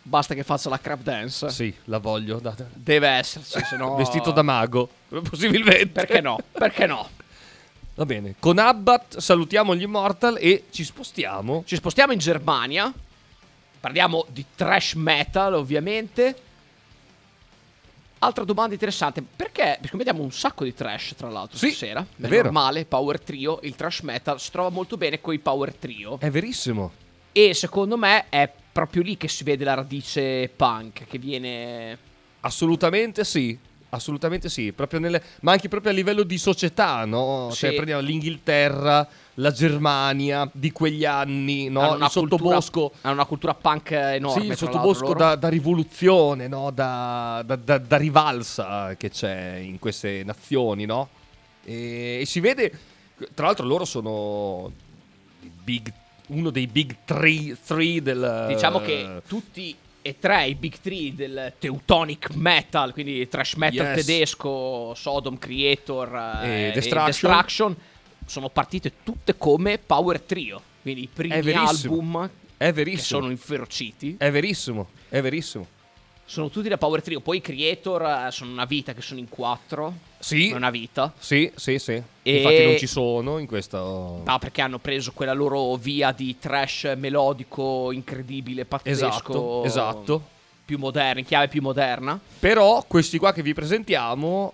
Basta 0.02 0.34
che 0.34 0.44
faccia 0.44 0.70
la 0.70 0.80
crab 0.80 1.02
dance. 1.04 1.50
sì, 1.50 1.74
la 1.86 1.98
voglio. 1.98 2.40
da- 2.40 2.52
da- 2.56 2.66
Deve 2.74 3.08
esserci, 3.10 3.60
se 3.66 3.76
no. 3.76 3.96
Vestito 3.96 4.32
da 4.32 4.44
mago, 4.44 4.90
possibilmente. 5.30 5.88
Perché 5.88 6.22
no? 6.22 6.38
Perché 6.52 6.86
no? 6.86 7.10
Va 7.96 8.06
bene. 8.06 8.36
Con 8.40 8.58
Abbat 8.58 9.18
salutiamo 9.20 9.76
gli 9.76 9.84
Immortal 9.84 10.38
e 10.40 10.66
ci 10.70 10.84
spostiamo. 10.84 11.64
Ci 11.66 11.76
spostiamo 11.76 12.12
in 12.12 12.20
Germania. 12.20 12.92
Parliamo 13.80 14.26
di 14.30 14.44
trash 14.56 14.94
metal, 14.96 15.54
ovviamente. 15.54 16.36
Altra 18.20 18.44
domanda 18.44 18.74
interessante, 18.74 19.22
perché? 19.22 19.78
Perché 19.80 19.96
vediamo 19.98 20.24
un 20.24 20.32
sacco 20.32 20.64
di 20.64 20.74
trash, 20.74 21.14
tra 21.16 21.30
l'altro, 21.30 21.58
Sì, 21.58 21.70
stasera. 21.70 22.02
è 22.02 22.06
vero. 22.28 22.44
normale, 22.44 22.86
power 22.86 23.20
trio, 23.22 23.60
il 23.64 23.76
trash 23.76 24.00
metal 24.02 24.40
si 24.40 24.50
trova 24.52 24.70
molto 24.70 24.98
bene 24.98 25.22
con 25.22 25.34
i 25.34 25.40
power 25.40 25.74
trio. 25.76 26.18
È 26.20 26.30
verissimo. 26.32 26.92
E 27.32 27.54
secondo 27.54 27.98
me 27.98 28.26
è 28.30 28.52
proprio 28.72 29.04
lì 29.04 29.16
che 29.16 29.28
si 29.28 29.44
vede 29.44 29.64
la 29.64 29.76
radice 29.76 30.50
punk, 30.50 31.06
che 31.06 31.18
viene... 31.20 31.98
Assolutamente 32.42 33.24
sì. 33.24 33.58
Assolutamente 33.96 34.50
sì, 34.50 34.72
proprio 34.72 35.00
nelle- 35.00 35.22
ma 35.42 35.52
anche 35.54 35.68
proprio 35.68 35.92
a 35.92 35.96
livello 35.96 36.24
di 36.24 36.38
società, 36.38 37.06
no? 37.06 37.50
Sì. 37.52 37.58
Cioè, 37.60 37.74
prendiamo 37.74 38.02
l'Inghilterra, 38.02 39.08
la 39.36 39.52
Germania 39.52 40.50
di 40.54 40.72
quegli 40.72 41.04
anni, 41.06 41.68
no? 41.70 41.82
hanno 41.82 41.92
Il 41.92 41.98
una 41.98 42.10
cultura- 42.10 42.38
sottobosco. 42.62 42.92
hanno 43.02 43.14
una 43.16 43.26
cultura 43.26 43.54
punk 43.54 43.92
enorme. 43.92 44.42
Sì, 44.42 44.48
il 44.50 44.56
sottobosco 44.58 45.14
da, 45.14 45.36
da 45.36 45.48
rivoluzione, 45.50 46.48
no? 46.48 46.72
da, 46.72 47.44
da- 47.46 47.56
da- 47.78 47.98
rivalsa 47.98 48.96
che 48.96 49.10
c'è 49.10 49.56
in 49.58 49.80
queste 49.80 50.24
nazioni, 50.24 50.86
no? 50.86 51.10
E, 51.64 52.20
e 52.22 52.26
si 52.26 52.40
vede, 52.40 52.72
tra 53.34 53.46
l'altro 53.48 53.66
loro 53.66 53.86
sono 53.86 54.72
big- 55.64 55.92
uno 56.28 56.50
dei 56.50 56.68
big 56.68 56.96
three, 57.06 57.58
three 57.66 58.02
del... 58.02 58.46
Diciamo 58.50 58.80
che 58.82 59.22
tutti 59.28 59.76
e 60.08 60.20
tre 60.20 60.46
i 60.46 60.54
big 60.54 60.76
three 60.80 61.16
del 61.16 61.54
Teutonic 61.58 62.30
Metal, 62.36 62.94
quindi 62.94 63.28
trash 63.28 63.56
metal 63.56 63.88
Yes. 63.88 64.06
tedesco, 64.06 64.94
Sodom 64.94 65.40
Creator 65.40 66.42
E 66.44 66.68
eh, 66.68 66.72
Destruction. 66.74 67.06
Destruction, 67.06 67.76
sono 68.24 68.50
partite 68.50 68.92
tutte 69.04 69.36
come 69.36 69.80
power 69.80 70.22
trio. 70.22 70.62
Quindi 70.84 71.02
i 71.02 71.10
primi 71.12 71.54
album 71.54 72.30
È 72.56 72.72
che 72.72 72.98
sono 73.00 73.32
inferociti 73.32 74.16
È 74.20 74.30
verissimo, 74.30 74.90
è 75.10 75.22
verissimo. 75.22 75.66
Sono 76.26 76.50
tutti 76.50 76.68
da 76.68 76.78
power 76.78 77.02
trio. 77.02 77.20
Poi 77.22 77.38
i 77.38 77.42
Creator 77.42 78.28
eh, 78.28 78.32
sono 78.32 78.52
una 78.52 78.66
vita 78.66 78.94
che 78.94 79.02
sono 79.02 79.20
in 79.20 79.30
quattro. 79.30 79.94
Sì, 80.20 80.50
È 80.50 80.56
una 80.56 80.72
vita. 80.72 81.14
sì, 81.20 81.52
sì, 81.56 81.78
sì. 81.78 82.02
E- 82.24 82.38
Infatti 82.38 82.64
non 82.64 82.78
ci 82.78 82.88
sono 82.88 83.38
in 83.38 83.46
questo... 83.46 84.24
No, 84.26 84.40
perché 84.40 84.62
hanno 84.62 84.80
preso 84.80 85.12
quella 85.14 85.34
loro 85.34 85.76
via 85.76 86.12
di 86.12 86.38
trash 86.40 86.96
melodico 86.98 87.92
incredibile, 87.92 88.66
pazzesco. 88.66 88.90
Esatto, 89.08 89.64
esatto. 89.64 90.28
Più 90.66 90.80
moderna, 90.80 91.20
in 91.20 91.26
chiave 91.28 91.48
più 91.48 91.62
moderna. 91.62 92.20
Però 92.40 92.84
questi 92.88 93.20
qua 93.20 93.32
che 93.34 93.44
vi 93.44 93.54
presentiamo 93.54 94.54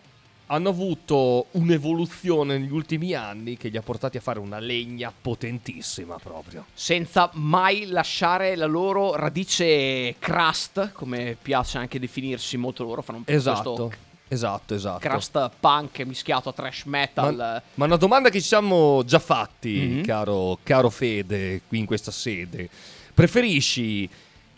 hanno 0.51 0.67
avuto 0.69 1.45
un'evoluzione 1.51 2.57
negli 2.57 2.71
ultimi 2.73 3.13
anni 3.13 3.55
che 3.55 3.69
li 3.69 3.77
ha 3.77 3.81
portati 3.81 4.17
a 4.17 4.19
fare 4.21 4.37
una 4.37 4.59
legna 4.59 5.11
potentissima 5.21 6.17
proprio. 6.21 6.65
senza 6.73 7.29
mai 7.33 7.85
lasciare 7.87 8.55
la 8.57 8.65
loro 8.65 9.15
radice 9.15 10.15
crust, 10.19 10.91
come 10.91 11.37
piace 11.41 11.77
anche 11.77 11.99
definirsi 11.99 12.57
molto 12.57 12.83
loro, 12.83 13.01
fanno 13.01 13.19
un 13.19 13.23
po' 13.23 13.31
Esatto, 13.31 13.61
questo 13.75 13.91
esatto, 14.27 14.73
esatto. 14.75 14.99
crust 15.07 15.49
punk 15.57 15.99
mischiato 16.01 16.49
a 16.49 16.53
trash 16.53 16.83
metal. 16.83 17.33
Ma, 17.35 17.61
ma 17.75 17.85
una 17.85 17.95
domanda 17.95 18.29
che 18.29 18.41
ci 18.41 18.47
siamo 18.47 19.03
già 19.05 19.19
fatti, 19.19 19.73
Mhm. 19.73 20.03
caro, 20.03 20.59
caro 20.63 20.89
Fede, 20.89 21.61
qui 21.65 21.77
in 21.79 21.85
questa 21.85 22.11
sede. 22.11 22.69
Preferisci 23.13 24.07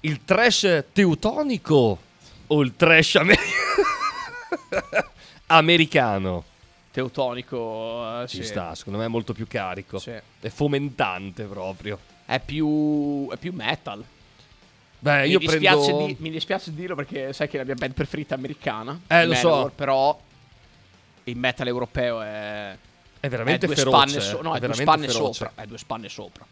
il 0.02 0.26
trash 0.26 0.86
teutonico 0.92 2.00
o 2.48 2.62
il 2.62 2.74
trash 2.76 3.16
ame- 3.16 3.38
americano? 5.48 6.44
teutonico 6.94 8.22
eh, 8.22 8.28
Ci 8.28 8.38
sì. 8.38 8.44
sta, 8.44 8.76
secondo 8.76 9.00
me 9.00 9.06
è 9.06 9.08
molto 9.08 9.34
più 9.34 9.48
carico. 9.48 9.98
Sì. 9.98 10.12
È 10.12 10.50
fomentante 10.50 11.46
proprio. 11.46 11.98
È 12.26 12.40
più, 12.40 13.28
è 13.32 13.38
più 13.38 13.52
metal. 13.52 14.04
Beh, 15.00 15.24
mi, 15.24 15.30
io 15.30 15.40
dispiace 15.40 15.86
prendo... 15.86 16.06
di- 16.06 16.16
mi 16.20 16.30
dispiace 16.30 16.72
dirlo 16.74 16.96
perché 16.96 17.34
sai 17.34 17.48
che 17.50 17.56
è 17.56 17.60
la 17.60 17.66
mia 17.66 17.74
band 17.74 17.94
preferita 17.94 18.36
americana. 18.36 19.00
Eh, 19.08 19.26
lo 19.26 19.34
so. 19.34 19.50
Manowar, 19.50 19.72
Però 19.72 20.22
il 21.24 21.36
metal 21.36 21.68
europeo 21.68 22.22
è. 22.22 22.78
È 23.20 23.28
veramente 23.28 23.66
è 23.66 23.68
due 23.68 23.76
feroce. 23.76 24.08
spanne, 24.10 24.22
so- 24.22 24.42
no, 24.44 24.54
è 24.54 24.58
è 24.58 24.66
due 24.66 24.74
spanne 24.76 25.08
feroce. 25.08 25.34
sopra. 25.34 25.52
È 25.64 25.66
due 25.66 25.78
spanne 25.80 26.10
sopra. 26.10 26.46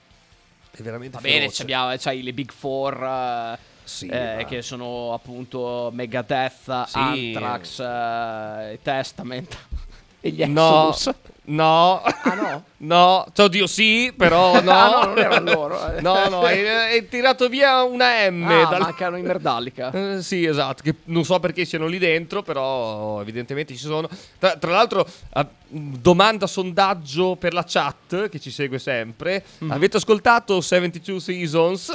È 0.72 0.82
veramente 0.82 1.16
Va 1.18 1.22
bene, 1.22 1.40
feroce. 1.42 1.58
c'abbiamo, 1.60 1.94
c'hai 1.98 2.24
le 2.24 2.34
Big 2.34 2.52
Four. 2.52 3.04
eh, 3.04 3.60
Sì, 3.92 4.08
eh, 4.08 4.46
che 4.48 4.62
sono 4.62 5.14
appunto 5.14 5.90
Megadeth, 5.94 6.86
Sì. 6.86 6.98
Anthrax, 6.98 7.80
eh, 7.80 8.80
Testament 8.82 9.58
e 10.22 10.30
gli 10.30 10.44
No, 10.46 10.90
Exodus. 10.90 11.16
no. 11.46 12.02
Ah 12.02 12.34
no? 12.36 12.64
No, 12.82 13.28
cioè, 13.34 13.46
oddio 13.46 13.68
sì, 13.68 14.12
però 14.16 14.60
no. 14.64 14.72
Ah, 14.72 14.90
no, 14.90 15.06
non 15.10 15.18
erano 15.20 15.52
loro, 15.52 15.94
eh. 15.96 16.02
no, 16.02 16.28
no, 16.30 16.42
hai, 16.42 16.68
hai 16.68 17.08
tirato 17.08 17.48
via 17.48 17.84
una 17.84 18.28
M. 18.28 18.44
Ah, 18.48 18.66
dal- 18.66 18.82
mancano 18.82 19.18
i 19.18 19.22
Merdallica. 19.22 19.92
Eh, 19.92 20.24
sì, 20.24 20.46
esatto, 20.46 20.82
che 20.82 20.96
non 21.06 21.24
so 21.24 21.40
perché 21.40 21.64
siano 21.66 21.86
lì 21.86 22.00
dentro, 22.00 22.42
però 22.42 23.22
evidentemente 23.22 23.76
ci 23.76 23.86
sono. 23.86 24.10
Tra, 24.40 24.56
tra 24.56 24.72
l'altro, 24.72 25.06
ah, 25.34 25.48
domanda 25.68 26.48
sondaggio 26.48 27.36
per 27.36 27.54
la 27.54 27.64
chat 27.68 28.30
che 28.30 28.40
ci 28.40 28.50
segue 28.50 28.80
sempre. 28.80 29.44
Mm. 29.64 29.70
Avete 29.72 29.98
ascoltato 29.98 30.60
72 30.60 31.20
Seasons? 31.20 31.94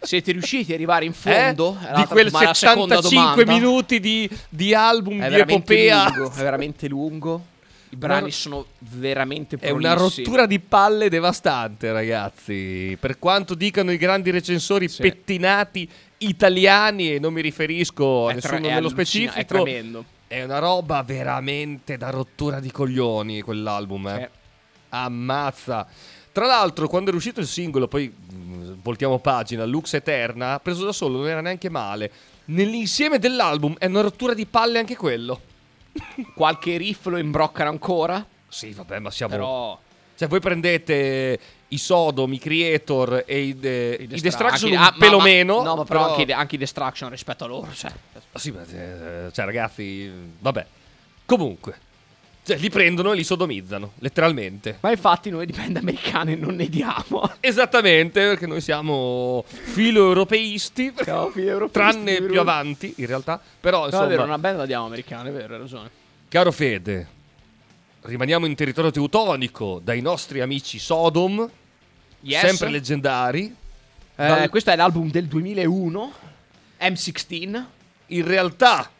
Siete 0.00 0.32
riusciti 0.32 0.70
ad 0.70 0.76
arrivare 0.76 1.04
in 1.04 1.12
Eh? 1.12 1.14
fondo? 1.14 1.78
È 1.80 1.94
Di 1.94 2.04
quel 2.06 2.30
ma 2.30 2.42
la 2.42 2.54
seconda 2.54 2.96
75 2.96 3.44
domanda 3.44 3.52
minuti 3.52 4.00
di, 4.00 4.28
di 4.48 4.74
album 4.74 5.20
È 5.22 5.28
di 5.28 5.34
epopea. 5.40 6.08
lungo. 6.14 6.30
È 6.30 6.34
veramente 6.42 6.88
lungo. 6.88 7.44
I 7.90 7.96
brani 7.96 8.32
sono 8.32 8.66
veramente 8.78 9.56
È 9.60 9.70
una 9.70 9.94
prolissi. 9.94 10.22
rottura 10.24 10.46
di 10.46 10.58
palle 10.58 11.08
devastante, 11.08 11.92
ragazzi. 11.92 12.96
Per 12.98 13.20
quanto 13.20 13.54
dicano 13.54 13.92
i 13.92 13.96
grandi 13.96 14.30
recensori 14.32 14.88
Sì. 14.88 15.00
pettinati 15.02 15.88
italiani, 16.18 17.14
e 17.14 17.18
non 17.20 17.32
mi 17.32 17.40
riferisco 17.40 18.26
a 18.26 18.32
È 18.32 18.34
nessuno 18.34 18.58
nello 18.68 18.88
specifico, 18.88 19.38
È 19.38 19.44
tremendo. 19.44 20.04
è 20.26 20.42
una 20.42 20.58
roba 20.58 21.02
veramente 21.04 21.96
da 21.96 22.10
rottura 22.10 22.58
di 22.58 22.72
coglioni 22.72 23.42
quell'album. 23.42 24.08
Eh. 24.08 24.16
Sì. 24.32 24.42
Ammazza. 24.88 25.86
Tra 26.34 26.46
l'altro, 26.46 26.88
quando 26.88 27.12
è 27.12 27.14
uscito 27.14 27.38
il 27.38 27.46
singolo, 27.46 27.86
poi 27.86 28.08
mh, 28.08 28.80
voltiamo 28.82 29.20
pagina, 29.20 29.64
Lux 29.64 29.92
Eterna, 29.94 30.58
preso 30.58 30.84
da 30.84 30.90
solo 30.90 31.18
non 31.18 31.28
era 31.28 31.40
neanche 31.40 31.68
male. 31.68 32.10
Nell'insieme 32.46 33.20
dell'album 33.20 33.76
è 33.78 33.86
una 33.86 34.00
rottura 34.00 34.34
di 34.34 34.44
palle 34.44 34.80
anche 34.80 34.96
quello. 34.96 35.40
Qualche 36.34 36.76
riff 36.76 37.06
lo 37.06 37.18
imbroccano 37.18 37.70
ancora. 37.70 38.26
Sì, 38.48 38.72
vabbè, 38.72 38.98
ma 38.98 39.12
siamo... 39.12 39.32
Però 39.32 39.78
Cioè, 40.16 40.26
voi 40.26 40.40
prendete 40.40 41.38
i 41.68 41.78
Sodom, 41.78 42.32
i 42.32 42.38
Creator 42.40 43.22
e 43.26 43.40
i, 43.40 43.56
de- 43.56 43.94
i 44.00 44.06
Destra- 44.08 44.48
Destruction 44.48 44.72
anche- 44.72 44.76
un 44.76 44.92
ah, 44.92 44.94
pelo 44.98 45.18
ma- 45.18 45.22
meno. 45.24 45.62
No, 45.62 45.76
ma 45.76 45.84
però, 45.84 46.16
Anche, 46.16 46.32
anche 46.32 46.56
i 46.56 46.58
Destruction 46.58 47.10
rispetto 47.10 47.44
a 47.44 47.46
loro. 47.46 47.72
Cioè. 47.72 47.92
Sì, 48.34 48.50
ma, 48.50 48.62
eh, 48.62 49.30
cioè, 49.32 49.44
ragazzi, 49.44 50.10
vabbè. 50.40 50.66
Comunque, 51.26 51.78
cioè, 52.44 52.56
li 52.58 52.68
prendono 52.68 53.12
e 53.12 53.16
li 53.16 53.24
sodomizzano, 53.24 53.92
letteralmente. 54.00 54.76
Ma 54.80 54.90
infatti 54.90 55.30
noi 55.30 55.46
di 55.46 55.52
band 55.52 55.76
americane 55.78 56.34
non 56.34 56.54
ne 56.56 56.68
diamo. 56.68 57.30
Esattamente, 57.40 58.20
perché 58.20 58.46
noi 58.46 58.60
siamo 58.60 59.44
filo 59.46 60.00
europeisti. 60.06 60.92
Siamo 61.02 61.30
filo 61.32 61.50
europeisti, 61.50 62.02
tranne 62.04 62.22
più 62.22 62.38
avanti, 62.38 62.92
in 62.98 63.06
realtà. 63.06 63.40
Però, 63.60 63.80
No, 63.80 63.84
insomma, 63.86 64.04
è 64.04 64.08
vero, 64.08 64.22
una 64.24 64.38
band 64.38 64.58
la 64.58 64.66
diamo 64.66 64.84
americana, 64.86 65.28
è 65.30 65.32
vero, 65.32 65.54
hai 65.54 65.60
ragione. 65.60 65.90
caro 66.28 66.52
Fede, 66.52 67.08
rimaniamo 68.02 68.44
in 68.44 68.54
territorio 68.54 68.90
teutonico 68.90 69.80
dai 69.82 70.02
nostri 70.02 70.40
amici 70.40 70.78
Sodom, 70.78 71.48
Yes. 72.20 72.40
sempre 72.44 72.68
leggendari. 72.70 73.44
Eh, 74.16 74.26
Dal- 74.26 74.48
Questo 74.50 74.70
è 74.70 74.76
l'album 74.76 75.10
del 75.10 75.26
2001, 75.26 76.12
M16, 76.80 77.64
In 78.08 78.24
realtà, 78.26 78.90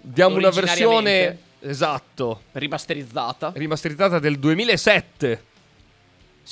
diamo 0.00 0.36
una 0.36 0.50
versione 0.50 1.38
esatto, 1.62 2.42
rimasterizzata. 2.52 3.52
rimasterizzata 3.54 4.18
del 4.18 4.38
2007. 4.38 5.44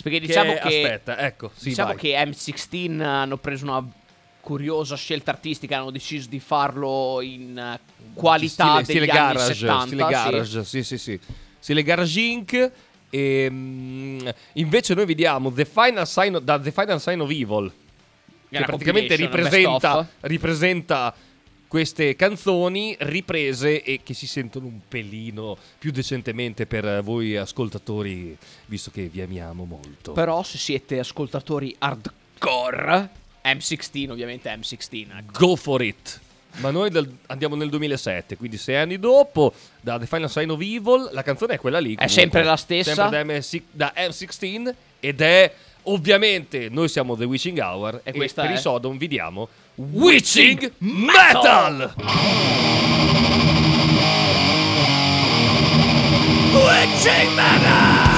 Perché 0.03 0.21
diciamo 0.21 0.55
che, 0.55 0.61
che, 0.61 0.83
aspetta, 0.83 1.19
ecco, 1.19 1.51
sì, 1.55 1.71
diciamo 1.71 1.91
vai. 1.91 1.99
che 1.99 2.15
M16 2.15 3.03
hanno 3.03 3.37
preso 3.39 3.65
una 3.65 3.85
curiosa 4.41 4.97
scelta 4.97 5.33
artistica, 5.33 5.79
hanno 5.79 5.91
deciso 5.91 6.29
di 6.29 6.41
farlo 6.41 7.21
in 7.21 7.59
eh, 7.59 7.81
qualità 8.15 8.79
stile, 8.79 8.85
stile 8.85 9.01
degli 9.01 9.11
anni 9.11 9.35
garage, 9.35 9.55
70. 9.55 9.87
stile 9.87 10.05
sì. 10.05 10.11
garage, 10.11 10.65
sì, 10.65 10.83
sì, 10.83 10.99
sì. 10.99 11.21
Stile 11.59 11.83
garage 11.83 12.21
Inc. 12.21 12.71
E, 13.13 13.49
mm, 13.51 14.29
invece 14.55 14.95
noi 14.95 15.05
vediamo 15.05 15.53
The 15.53 15.65
Final 15.65 16.07
Sign 16.07 16.37
of- 16.37 16.43
da 16.43 16.59
The 16.59 16.71
Final 16.71 17.01
Sign 17.01 17.21
of 17.21 17.31
Evil, 17.31 17.73
che 18.49 18.63
praticamente 18.63 19.17
ripresenta, 19.17 20.09
ripresenta 20.21 21.15
queste 21.71 22.17
canzoni 22.17 22.97
riprese 22.99 23.85
e 23.85 24.01
che 24.03 24.13
si 24.13 24.27
sentono 24.27 24.67
un 24.67 24.81
pelino 24.89 25.57
più 25.79 25.93
decentemente 25.93 26.67
per 26.67 27.01
voi 27.05 27.37
ascoltatori, 27.37 28.37
visto 28.67 28.91
che 28.91 29.03
vi 29.03 29.21
amiamo 29.21 29.65
molto. 29.65 30.11
Però 30.11 30.43
se 30.43 30.59
siete 30.59 30.99
ascoltatori 30.99 31.73
hardcore, 31.79 33.09
M16 33.45 34.11
ovviamente 34.11 34.53
M16. 34.53 35.07
ecco. 35.17 35.39
Go 35.39 35.55
for 35.55 35.81
it. 35.81 36.21
Ma 36.57 36.73
noi 36.73 36.91
del- 36.91 37.09
andiamo 37.27 37.55
nel 37.55 37.69
2007, 37.69 38.37
quindi 38.37 38.57
sei 38.57 38.75
anni 38.75 38.99
dopo, 38.99 39.55
da 39.81 39.97
The 39.97 40.07
Final 40.07 40.29
Sign 40.29 40.51
of 40.51 40.61
Evil, 40.61 41.11
la 41.13 41.23
canzone 41.23 41.55
è 41.55 41.59
quella 41.61 41.79
lì. 41.79 41.95
comunque. 41.95 42.09
sempre 42.09 42.43
la 42.43 42.57
stessa? 42.57 42.95
Sempre 42.95 43.25
da, 43.25 43.33
MS 43.33 43.61
da 43.71 43.93
M16 43.95 44.75
ed 44.99 45.21
è 45.21 45.55
ovviamente 45.85 46.69
noi 46.69 46.89
siamo 46.89 47.17
The 47.17 47.25
Witching 47.25 47.59
Hour 47.59 48.01
e, 48.03 48.13
questa 48.13 48.43
per 48.43 48.51
è? 48.51 48.55
i 48.55 48.59
Sodom 48.59 48.99
vi 48.99 49.09
diamo 49.09 49.49
Witching 49.81 50.71
Metal! 50.79 51.95
Witching 56.53 57.35
Metal! 57.35 58.10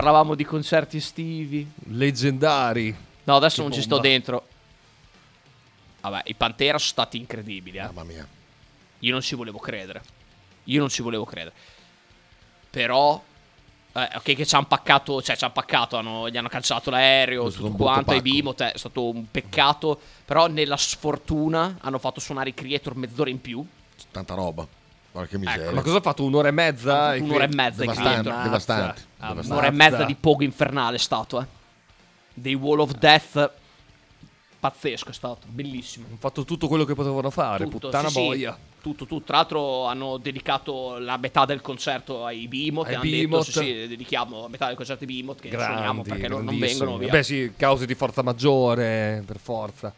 Parlavamo 0.00 0.34
di 0.34 0.44
concerti 0.44 0.96
estivi. 0.96 1.70
Leggendari. 1.88 2.96
No, 3.24 3.36
adesso 3.36 3.60
non 3.60 3.70
ci 3.70 3.82
sto 3.82 3.96
bomba. 3.96 4.08
dentro. 4.08 4.46
Vabbè, 6.00 6.22
i 6.24 6.34
Pantera 6.34 6.78
sono 6.78 6.90
stati 6.90 7.18
incredibili, 7.18 7.76
eh. 7.76 7.82
Mamma 7.82 8.04
mia. 8.04 8.26
Io 9.00 9.12
non 9.12 9.20
ci 9.20 9.34
volevo 9.34 9.58
credere. 9.58 10.02
Io 10.64 10.80
non 10.80 10.88
ci 10.88 11.02
volevo 11.02 11.24
credere. 11.26 11.54
Però. 12.70 13.22
eh, 13.92 14.08
ok, 14.14 14.22
che 14.22 14.46
ci 14.46 14.54
hanno 14.54 14.66
paccato. 14.66 15.20
Cioè, 15.20 15.36
ci 15.36 15.44
hanno 15.44 15.52
paccato. 15.52 15.96
hanno- 15.98 16.30
gli 16.30 16.36
hanno 16.38 16.48
cancellato 16.48 16.88
l'aereo. 16.90 17.50
Tutto 17.50 17.70
quanto. 17.72 18.12
Ai. 18.12 18.22
Bimot. 18.22 18.62
È 18.62 18.78
stato 18.78 19.10
un 19.10 19.30
peccato. 19.30 20.00
Però, 20.24 20.46
nella 20.46 20.78
sfortuna, 20.78 21.76
hanno 21.80 21.98
fatto 21.98 22.20
suonare 22.20 22.48
i 22.50 22.54
creator 22.54 22.94
mezz'ora 22.96 23.28
in 23.28 23.40
più. 23.40 23.62
Tanta 24.10 24.32
roba. 24.32 24.66
Guarda 25.12 25.28
che 25.30 25.38
miseria. 25.38 25.64
Ecco, 25.66 25.74
Ma 25.74 25.82
cosa 25.82 25.96
ha 25.96 26.00
fatto? 26.00 26.24
Un'ora 26.24 26.48
e 26.48 26.52
mezza? 26.52 27.14
Un'ora 27.18 27.44
e 27.44 27.54
mezza 27.54 27.82
i 27.82 27.86
Devastanti, 27.86 28.20
creator. 28.22 28.42
devastanti. 28.42 28.82
Ammazza. 28.82 29.02
devastanti. 29.18 29.50
Un'ora 29.50 29.66
e 29.66 29.70
mezza 29.70 30.04
di 30.04 30.14
pogo 30.14 30.42
infernale 30.44 30.96
è 30.96 30.98
stato, 31.00 31.40
eh. 31.40 31.46
Dei 32.34 32.54
Wall 32.54 32.78
of 32.80 32.92
Death. 32.92 33.50
Pazzesco 34.60 35.08
è 35.08 35.12
stato. 35.12 35.46
Bellissimo. 35.46 36.06
Hanno 36.06 36.16
fatto 36.18 36.44
tutto 36.44 36.68
quello 36.68 36.84
che 36.84 36.94
potevano 36.94 37.30
fare. 37.30 37.64
Tutto, 37.64 37.78
Puttana 37.78 38.08
sì, 38.08 38.14
sì. 38.14 38.20
boia. 38.26 38.58
Tutto, 38.82 39.06
tutto. 39.06 39.24
Tra 39.24 39.36
l'altro 39.38 39.86
hanno 39.86 40.18
dedicato 40.18 40.98
la 40.98 41.16
metà 41.16 41.44
del 41.46 41.60
concerto 41.62 42.24
ai 42.26 42.46
Bimot. 42.46 42.86
Ai 42.86 42.92
e 42.92 42.94
hanno 42.96 43.04
Behemoth. 43.10 43.46
detto, 43.46 43.60
sì, 43.60 43.66
sì, 43.66 43.88
dedichiamo 43.88 44.42
la 44.42 44.48
metà 44.48 44.66
del 44.66 44.76
concerto 44.76 45.04
ai 45.04 45.10
Bimot 45.12 45.40
che 45.40 45.48
suoniamo 45.50 45.80
Grandi, 46.02 46.08
perché 46.08 46.28
loro 46.28 46.42
non 46.42 46.54
grandissimi. 46.56 46.78
vengono 46.78 46.98
via. 46.98 47.10
Beh 47.10 47.22
sì, 47.22 47.52
cause 47.56 47.86
di 47.86 47.94
forza 47.94 48.22
maggiore, 48.22 49.22
per 49.26 49.38
forza. 49.38 49.92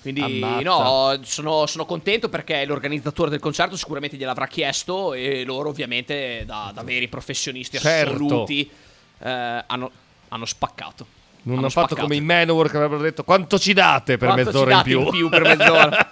Quindi 0.00 0.22
ammazza. 0.22 0.62
no, 0.62 1.18
sono, 1.22 1.66
sono 1.66 1.84
contento 1.84 2.28
perché 2.30 2.64
l'organizzatore 2.64 3.28
del 3.30 3.38
concerto 3.40 3.76
sicuramente 3.76 4.16
gliel'avrà 4.16 4.46
chiesto 4.46 5.12
e 5.12 5.44
loro 5.44 5.68
ovviamente 5.68 6.44
da, 6.46 6.70
da 6.74 6.82
veri 6.82 7.06
professionisti 7.08 7.78
Certo. 7.78 8.12
assoluti 8.14 8.70
eh, 9.18 9.64
hanno, 9.66 9.90
hanno 10.28 10.44
spaccato. 10.46 11.06
Non 11.42 11.56
Hanno 11.56 11.58
hanno 11.66 11.70
fatto 11.70 11.86
spaccato. 11.94 12.06
come 12.08 12.16
i 12.16 12.20
Manowar 12.22 12.70
che 12.70 12.76
avrebbero 12.76 13.00
detto 13.02 13.24
quanto 13.24 13.58
ci 13.58 13.72
date 13.72 14.16
per 14.18 14.28
Quanto 14.28 14.50
ci 14.50 14.56
mezz'ora 14.56 14.70
in 14.70 14.76
date 14.76 14.88
più. 14.88 15.00
in 15.00 15.10
più 15.10 15.28
per 15.28 15.42
mezz'ora? 15.42 16.08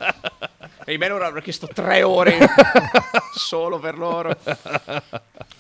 e 0.85 0.93
i 0.95 0.99
Manowar 0.99 1.21
avrebbero 1.23 1.45
chiesto 1.45 1.67
tre 1.69 2.03
ore 2.03 2.39
solo 3.37 3.79
per 3.79 3.97
loro. 3.99 4.35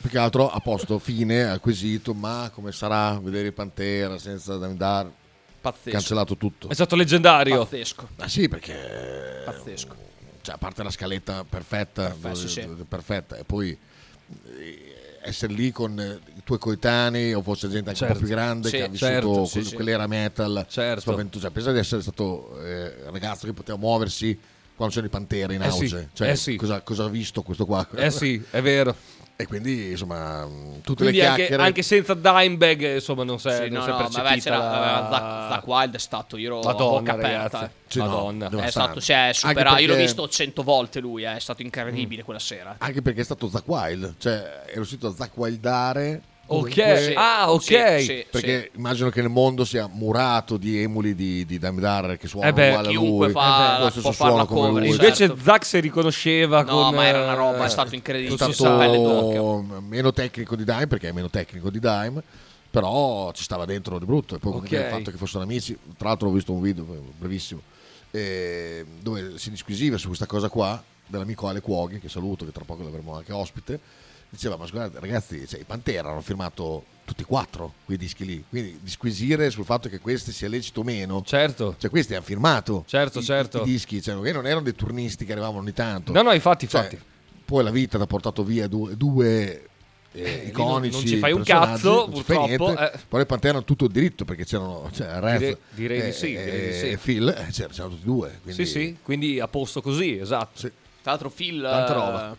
Più 0.01 0.09
che 0.11 0.18
altro 0.18 0.51
a 0.51 0.59
posto, 0.61 0.99
fine, 0.99 1.45
acquisito, 1.45 2.14
ma 2.14 2.51
come 2.53 2.72
sarà 2.72 3.18
vedere 3.22 3.49
i 3.49 3.53
Pantera 3.53 4.18
senza 4.18 4.55
andare? 4.55 5.18
Pazzesco. 5.61 5.91
Cancellato 5.91 6.37
tutto. 6.37 6.69
È 6.69 6.75
stato 6.75 6.95
leggendario. 6.97 7.59
Pazzesco. 7.65 8.09
Ah 8.17 8.29
sì, 8.29 8.49
perché 8.49 9.43
Pazzesco. 9.45 9.95
cioè, 10.43 10.55
a 10.55 10.59
parte 10.59 10.83
la 10.83 10.91
scaletta 10.91 11.45
perfetta, 11.49 12.05
Perfetto, 12.05 12.29
dove- 12.29 12.35
sì, 12.41 12.49
sì. 12.49 12.67
dove- 12.67 12.85
perfetta, 12.85 13.37
e 13.37 13.45
poi 13.45 13.77
eh, 14.57 14.95
essere 15.23 15.53
lì 15.53 15.71
con 15.73 15.99
eh, 15.99 16.19
i 16.37 16.43
tuoi 16.45 16.59
coetanei 16.59 17.35
o 17.35 17.43
forse 17.43 17.69
gente 17.69 17.91
anche 17.91 18.03
un 18.03 18.09
Certo. 18.09 18.15
po' 18.15 18.27
più 18.27 18.29
grande 18.35 18.69
Sì, 18.69 18.77
che 18.77 18.83
ha 18.85 18.89
vissuto 18.89 19.11
certo, 19.13 19.45
sì, 19.47 19.53
quel- 19.53 19.67
sì. 19.67 19.75
quell'era 19.75 20.07
metal 20.07 20.67
Certo. 20.69 21.29
Cioè, 21.39 21.51
pensa 21.51 21.73
di 21.73 21.79
essere 21.79 22.03
stato 22.03 22.59
eh, 22.65 22.95
un 23.07 23.13
ragazzo 23.13 23.47
che 23.47 23.53
poteva 23.53 23.77
muoversi 23.79 24.39
quando 24.77 24.95
c'erano 24.95 25.13
i 25.13 25.17
Pantera 25.17 25.53
in 25.53 25.63
Eh 25.63 25.71
sì, 25.73 25.83
auge. 25.83 26.09
Cioè, 26.13 26.31
eh 26.31 26.37
sì. 26.37 26.55
cosa, 26.57 26.81
cosa 26.83 27.05
ha 27.05 27.09
visto 27.09 27.43
questo 27.43 27.67
qua? 27.67 27.87
Eh 27.97 28.11
sì, 28.13 28.41
è 28.51 28.63
vero. 28.63 28.95
E 29.41 29.47
quindi, 29.47 29.91
insomma, 29.93 30.45
mh, 30.47 30.80
tutte 30.82 31.05
Quindi 31.05 31.18
le 31.18 31.26
anche, 31.26 31.36
chiacchiere... 31.43 31.62
anche 31.62 31.82
senza 31.82 32.14
Dimebag, 32.14 32.95
insomma, 32.95 33.22
non 33.22 33.39
si 33.39 33.47
è, 33.47 33.53
Sì, 33.53 33.68
non 33.68 33.78
no, 33.78 33.82
si 33.84 33.89
è 33.89 33.93
no, 33.93 33.99
ma 33.99 34.03
percepita 34.09 34.41
c'era, 34.41 34.59
la... 34.59 35.09
Zack, 35.12 35.53
Zack 35.53 35.66
Wild 35.68 35.95
è 35.95 35.99
stato, 35.99 36.36
io 36.36 36.47
ero 36.47 36.61
a 36.61 36.64
Madonna, 36.72 36.99
bocca 36.99 37.12
aperta. 37.12 37.64
eh. 37.66 37.70
Sì, 37.86 37.99
no, 37.99 38.07
Madonna. 38.07 38.64
È 38.64 38.70
stato, 38.70 38.99
si 38.99 39.12
è 39.12 39.14
Anche 39.14 39.34
superato, 39.34 39.76
io 39.76 39.86
l'ho 39.86 39.93
perché- 39.93 40.03
visto 40.03 40.28
cento 40.28 40.62
volte 40.64 40.99
lui, 40.99 41.22
eh, 41.22 41.36
è 41.36 41.39
stato 41.39 41.62
incredibile 41.62 42.24
quella 42.24 42.41
sera. 42.41 42.74
Anche 42.78 43.01
perché 43.01 43.20
è 43.20 43.24
stato 43.24 43.49
Zack 43.49 43.68
Wild, 43.68 44.14
cioè 44.18 44.62
è 44.64 44.74
riuscito 44.74 45.07
a 45.07 45.14
Zack 45.14 45.36
Wildare. 45.36 46.20
Ok. 46.51 46.74
comunque- 46.74 47.14
Ah, 47.14 47.53
ok. 47.53 47.62
Sì, 47.99 48.05
sì, 48.05 48.26
Perché 48.30 48.70
immagino 48.76 49.11
che 49.11 49.20
nel 49.20 49.30
mondo 49.30 49.64
sia 49.64 49.86
murato 49.86 50.57
di 50.57 50.80
emuli 50.80 51.14
di, 51.14 51.44
di 51.46 51.59
Damdar 51.59 52.16
che 52.16 52.26
suonano 52.26 52.51
Eh 52.51 52.55
beh, 52.55 52.68
uguale 52.70 52.88
a 52.88 52.92
lui, 52.92 53.30
fa- 53.30 53.76
stesso 53.90 54.01
può 54.01 54.12
fare 54.12 54.30
suono 54.30 54.36
la 54.36 54.44
come 54.46 54.61
cover, 54.68 54.82
lui. 54.82 54.92
certo. 54.99 55.22
Invece 55.22 55.42
Zack 55.44 55.64
si 55.66 55.80
riconosceva 55.80 56.62
No, 56.62 56.82
con... 56.84 56.94
ma 56.94 57.05
era 57.07 57.22
una 57.22 57.34
roba, 57.34 57.62
eh, 57.62 57.66
è 57.66 57.68
stato 57.68 57.94
incredibile. 57.94 58.34
è 58.34 58.53
Stato- 58.53 59.64
meno 59.86 60.12
tecnico 60.12 60.57
di 60.57 60.64
Dime 60.64 60.86
perché 60.86 61.09
è 61.09 61.12
meno 61.12 61.28
tecnico 61.30 61.70
di 61.70 61.78
Dime 61.80 62.22
però 62.70 63.32
ci 63.32 63.42
stava 63.42 63.64
dentro 63.64 63.99
di 63.99 64.05
brutto 64.05 64.34
e 64.34 64.38
poi 64.38 64.53
comunque 64.53 64.78
Ok. 64.78 64.84
il 64.84 64.90
fatto 64.90 65.11
che 65.11 65.16
fossero 65.16 65.42
amici 65.42 65.76
tra 65.96 66.09
l'altro 66.09 66.28
ho 66.28 66.32
visto 66.32 66.53
un 66.53 66.61
video 66.61 66.84
brevissimo 67.16 67.61
eh, 68.11 68.84
dove 69.01 69.38
si 69.38 69.51
disquisiva 69.51 69.96
su 69.96 70.07
questa 70.09 70.26
cosa 70.26 70.49
qua 70.49 70.82
dell'amico 71.07 71.49
Ale 71.49 71.61
Cuoghi 71.62 71.99
che 71.99 72.09
saluto 72.11 72.44
che 72.44 72.53
tra 72.53 72.64
poco 72.64 72.82
l'avremo 72.82 73.16
anche 73.16 73.32
ospite 73.32 73.80
diceva 74.31 74.57
ma 74.57 74.66
guardate 74.70 75.01
ragazzi 75.01 75.47
cioè, 75.47 75.61
i 75.61 75.64
Pantera 75.64 76.11
hanno 76.11 76.20
firmato 76.20 76.85
tutti 77.05 77.22
e 77.22 77.24
quattro 77.24 77.72
quei 77.87 77.97
dischi 77.97 78.24
lì 78.26 78.45
quindi 78.49 78.79
disquisire 78.83 79.49
sul 79.51 79.64
fatto 79.64 79.89
che 79.89 79.99
questi 80.01 80.33
sia 80.33 80.49
lecito 80.49 80.81
o 80.81 80.85
meno 80.85 81.22
Certo. 81.24 81.76
cioè 81.79 81.89
questi 81.89 82.14
hanno 82.14 82.24
firmato 82.24 82.85
Certo, 82.87 83.20
i, 83.20 83.22
certo. 83.22 83.62
i 83.62 83.64
dischi 83.64 84.03
cioè, 84.03 84.14
non 84.14 84.26
erano 84.26 84.61
dei 84.62 84.74
turnisti 84.74 85.24
che 85.24 85.33
arrivavano 85.33 85.61
ogni 85.61 85.72
tanto 85.72 86.12
No, 86.12 86.20
no, 86.22 86.33
infatti, 86.33 86.68
cioè, 86.68 86.83
infatti. 86.85 87.03
poi 87.45 87.64
la 87.64 87.70
vita 87.70 87.97
ti 87.97 88.03
ha 88.05 88.07
portato 88.07 88.45
via 88.45 88.66
due, 88.68 88.97
due 88.97 89.62
eh, 90.12 90.41
lì 90.45 90.49
iconici 90.49 90.91
non- 90.93 91.01
non 91.03 91.07
ci 91.07 91.16
fai 91.18 91.33
un 91.33 91.43
cazzo, 91.43 91.91
non 92.07 92.11
purtroppo, 92.11 92.76
eh. 92.79 92.93
Poi 93.09 93.20
le 93.20 93.26
Pantera 93.26 93.57
hanno 93.57 93.64
tutto 93.64 93.85
il 93.85 93.91
diritto 93.93 94.24
perché 94.24 94.45
c'erano 94.45 94.91
cioè, 94.93 95.18
Rez 95.20 95.39
Direi- 95.39 95.57
direi 95.74 96.01
di 96.03 96.07
e- 96.09 96.12
sì, 96.12 96.26
direi 96.29 96.61
di 96.61 96.66
e 96.68 96.72
sì. 96.72 96.97
Phil 96.97 97.29
eh, 97.29 97.47
c'erano, 97.51 97.89
tutti 97.91 98.03
e 98.03 98.05
due 98.05 98.39
quindi, 98.43 98.64
Sì, 98.64 98.70
sì, 98.70 98.97
quindi 99.03 99.39
a 99.41 99.49
posto 99.49 99.81
così, 99.81 100.18
esatto. 100.18 100.59
sì. 100.59 100.70
Tra 101.03 101.12
l'altro 101.12 101.31
Phil 101.31 101.61
Tanta 101.62 101.91
eh, 101.91 101.95
roba. 101.95 102.37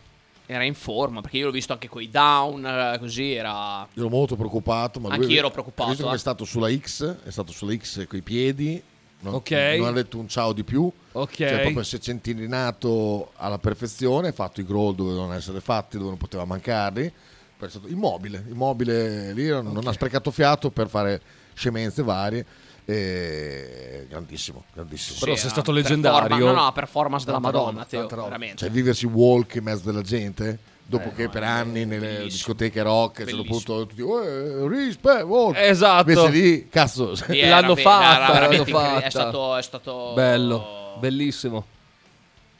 Era 0.52 0.64
in 0.64 0.74
forma, 0.74 1.22
perché 1.22 1.38
io 1.38 1.46
l'ho 1.46 1.52
visto 1.52 1.74
anche 1.74 1.88
con 1.88 2.02
i 2.02 2.10
down, 2.10 2.66
eh, 2.66 2.98
così 2.98 3.34
era... 3.34 3.88
Io 3.94 4.02
ero 4.02 4.10
molto 4.10 4.36
preoccupato 4.36 5.00
ma 5.00 5.10
lui- 5.10 5.26
Anch'io 5.26 5.38
ero 5.38 5.52
preoccupato, 5.52 5.90
visto 5.92 6.06
che 6.06 6.12
eh. 6.12 6.16
è 6.16 6.18
stato 6.18 6.44
sulla 6.44 6.76
X 6.76 7.18
è 7.24 7.30
stato 7.30 7.52
sulla 7.52 7.76
X 7.76 8.08
coi 8.08 8.24
piedi 8.24 8.82
non, 9.20 9.36
Ok. 9.36 9.52
non 9.52 9.90
ha 9.90 9.92
detto 9.92 10.18
un 10.18 10.28
ciao 10.28 10.52
di 10.52 10.64
più 10.64 10.92
Ok. 11.12 11.36
cioè 11.36 11.60
proprio 11.60 11.84
si 11.84 11.98
è 11.98 12.00
centinato 12.00 13.32
alla 13.36 13.60
perfezione 13.60 14.30
ha 14.30 14.32
fatto 14.32 14.60
i 14.60 14.66
gol 14.66 14.96
dove 14.96 15.12
dovevano 15.12 15.34
essere 15.36 15.60
fatti 15.62 15.98
dove 15.98 16.10
non 16.10 16.18
poteva 16.18 16.46
mancarli 16.46 17.14
è 17.60 17.68
stato 17.68 17.88
immobile 17.88 18.44
immobile 18.50 19.34
lì 19.34 19.48
non, 19.50 19.72
non 19.72 19.86
ha 19.86 19.92
sprecato 19.92 20.32
fiato 20.32 20.72
per 20.72 20.88
fare 20.90 21.22
scemenze 21.54 22.02
varie 22.02 22.44
e... 22.92 24.06
grandissimo 24.10 24.64
grandissimo 24.74 25.18
Però 25.20 25.34
Sì, 25.34 25.40
sei 25.42 25.50
eh, 25.50 25.52
stato 25.54 25.72
performa- 25.72 25.96
leggendario. 26.22 26.46
No, 26.54 26.64
no, 26.64 26.72
performance 26.72 27.26
della 27.26 27.40
Madonna, 27.40 27.86
roba, 27.86 27.86
Teo, 27.86 28.54
cioè 28.56 28.70
viversi 28.70 29.06
walk 29.06 29.56
in 29.56 29.64
mezzo 29.64 29.84
della 29.86 30.02
gente 30.02 30.60
dopo 30.86 31.10
Eh, 31.10 31.14
che 31.14 31.24
no, 31.26 31.30
per 31.30 31.44
è 31.44 31.46
anni 31.46 31.86
nelle 31.86 32.00
bellissimo. 32.08 32.26
discoteche 32.30 32.82
rock 32.82 33.20
a 33.20 33.22
un 33.24 33.28
certo 33.28 33.44
Bellissimo. 33.44 33.76
punto 33.76 33.86
tutti 33.88 34.02
"Uè, 34.02 34.68
rispetto 34.68 35.26
walk 35.28 35.58
Esatto. 35.58 36.10
invece 36.10 36.30
lì 36.32 36.68
cazzo 36.70 37.16
Sì, 37.16 37.42
L'hanno 37.46 37.74
ve- 37.76 37.82
fatta, 37.82 38.40
l'hanno 38.40 38.66
fatta. 38.66 39.02
È 39.06 39.10
stato, 39.10 39.56
è 39.56 39.62
stato... 39.62 40.12
Bello, 40.16 40.96
bellissimo. 41.00 41.66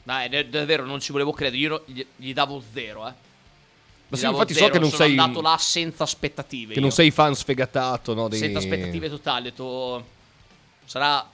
Dai, 0.02 0.28
è 0.28 0.46
davvero 0.46 0.84
non 0.84 1.00
ci 1.00 1.12
volevo 1.12 1.32
credere. 1.32 1.58
Io 1.60 1.82
gli, 1.86 2.04
gli 2.16 2.32
davo 2.32 2.62
zero, 2.72 3.06
eh. 3.08 3.12
Ma 4.08 4.16
sì, 4.16 4.26
infatti 4.26 4.54
so 4.54 4.58
zero, 4.60 4.72
che 4.72 4.78
non 4.80 4.90
sono 4.90 5.02
sei 5.04 5.16
andato 5.18 5.40
là 5.40 5.56
senza 5.58 6.02
aspettative. 6.02 6.72
che 6.74 6.80
non 6.80 6.88
io. 6.88 6.94
sei 6.94 7.10
fan 7.12 7.34
sfegatato, 7.34 8.12
no, 8.14 8.26
dei- 8.28 8.38
senza 8.40 8.58
aspettative 8.58 9.08
totali. 9.08 9.46
Ho 9.46 9.50
detto, 9.50 10.04
sarà. 10.90 11.30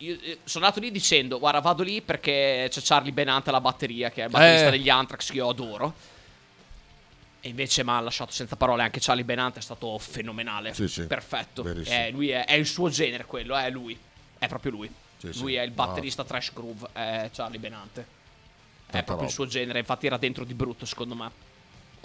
Io 0.00 0.18
eh, 0.20 0.38
sono 0.44 0.66
andato 0.66 0.82
lì 0.82 0.90
dicendo: 0.90 1.38
Guarda, 1.38 1.60
vado 1.60 1.82
lì 1.82 2.02
perché 2.02 2.68
c'è 2.70 2.80
Charlie 2.82 3.12
Benante 3.12 3.48
alla 3.48 3.60
batteria, 3.60 4.10
che 4.10 4.20
è 4.20 4.24
il 4.26 4.30
batterista 4.30 4.68
Eh. 4.68 4.70
degli 4.70 4.90
Anthrax, 4.90 5.30
che 5.30 5.36
io 5.36 5.48
adoro. 5.48 5.94
E 7.40 7.48
invece 7.48 7.82
mi 7.84 7.90
ha 7.90 8.00
lasciato 8.00 8.32
senza 8.32 8.56
parole. 8.56 8.82
Anche 8.82 9.00
Charlie 9.00 9.24
Benante 9.24 9.60
è 9.60 9.62
stato 9.62 9.96
fenomenale. 9.98 10.74
Sì, 10.74 10.86
sì. 10.88 11.06
Perfetto. 11.06 11.64
Eh, 11.64 12.10
lui 12.10 12.28
è, 12.28 12.44
è 12.44 12.52
il 12.52 12.66
suo 12.66 12.90
genere, 12.90 13.24
quello, 13.24 13.56
è 13.56 13.70
lui. 13.70 13.98
È 14.38 14.46
proprio 14.46 14.72
lui. 14.72 14.92
Sì, 15.16 15.36
lui 15.38 15.54
è 15.54 15.62
il 15.62 15.70
batterista 15.70 16.22
trash 16.22 16.52
groove, 16.52 16.88
è 16.92 17.30
Charlie 17.32 17.58
Benante. 17.58 18.06
È 18.86 19.02
proprio 19.02 19.14
il 19.14 19.20
roba. 19.22 19.30
suo 19.32 19.46
genere, 19.46 19.78
infatti 19.80 20.06
era 20.06 20.16
dentro 20.16 20.44
di 20.44 20.54
brutto, 20.54 20.84
secondo 20.84 21.14
me. 21.14 21.30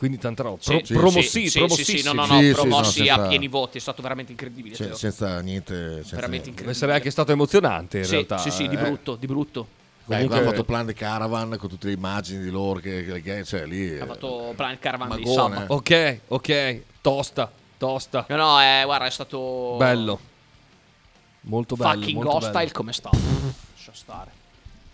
Quindi 0.04 0.18
tanta 0.20 0.43
roba. 0.43 0.58
Sì, 0.60 0.72
Pro- 0.76 0.86
sì, 0.86 0.93
promossi- 0.93 1.22
sì, 1.30 1.49
sì, 1.49 1.68
sì, 1.70 1.97
sì, 1.99 2.04
no, 2.04 2.12
no, 2.12 2.26
no, 2.26 2.38
Sì, 2.39 2.47
sì, 2.47 2.51
promossi 2.54 2.99
no, 2.99 3.06
senza- 3.06 3.24
a 3.24 3.28
pieni 3.30 3.47
voti, 3.47 3.78
è 3.78 3.80
stato 3.82 4.01
veramente 4.01 4.32
incredibile. 4.34 4.76
Teo. 4.76 4.95
senza 4.95 5.39
niente 5.39 5.76
senza 5.76 6.16
veramente 6.16 6.18
niente. 6.18 6.28
Deve 6.28 6.38
incredibile. 6.49 6.72
essere 6.72 6.93
anche 6.93 7.10
stato 7.10 7.32
emozionante 7.32 7.97
in 7.99 8.04
sì, 8.04 8.12
realtà. 8.12 8.38
sì, 8.38 8.51
sì, 8.51 8.68
di 8.68 8.76
eh. 8.76 8.80
brutto, 8.80 9.16
di 9.16 9.26
brutto. 9.28 9.68
Beh, 10.06 10.16
Comunque- 10.16 10.38
qua 10.39 10.45
ha 10.45 10.49
fatto 10.51 10.64
plan 10.66 10.86
di 10.86 10.93
caravan 10.93 11.56
con 11.58 11.70
tutte 11.70 11.88
le 11.88 11.93
immagini 11.93 12.43
di 12.43 12.49
loro 12.49 12.82
che, 12.82 13.06
che- 13.06 13.22
che- 13.22 13.43
cioè 13.45 13.66
lì 13.66 13.97
Ha 13.97 14.06
fatto 14.06 14.54
Blind 14.54 14.80
Caravan 14.80 15.16
di 15.16 15.24
Magone. 15.24 15.56
Sabba. 15.56 15.74
Ok, 15.74 16.20
ok, 16.28 16.82
tosta, 16.99 17.49
tosta. 17.78 18.26
No, 18.28 18.36
no, 18.36 18.62
eh, 18.62 18.82
guarda, 18.84 19.06
è 19.06 19.10
stato 19.10 19.76
Bello. 19.78 20.20
Molto 21.45 21.76
bello, 21.76 21.91
fucking 22.01 22.16
molto 22.16 22.36
hostile 22.36 22.51
bello. 22.51 22.72
come 22.74 22.91
è 22.91 22.93
stato. 22.93 23.18
Lascia 23.76 23.91
stare. 23.93 24.32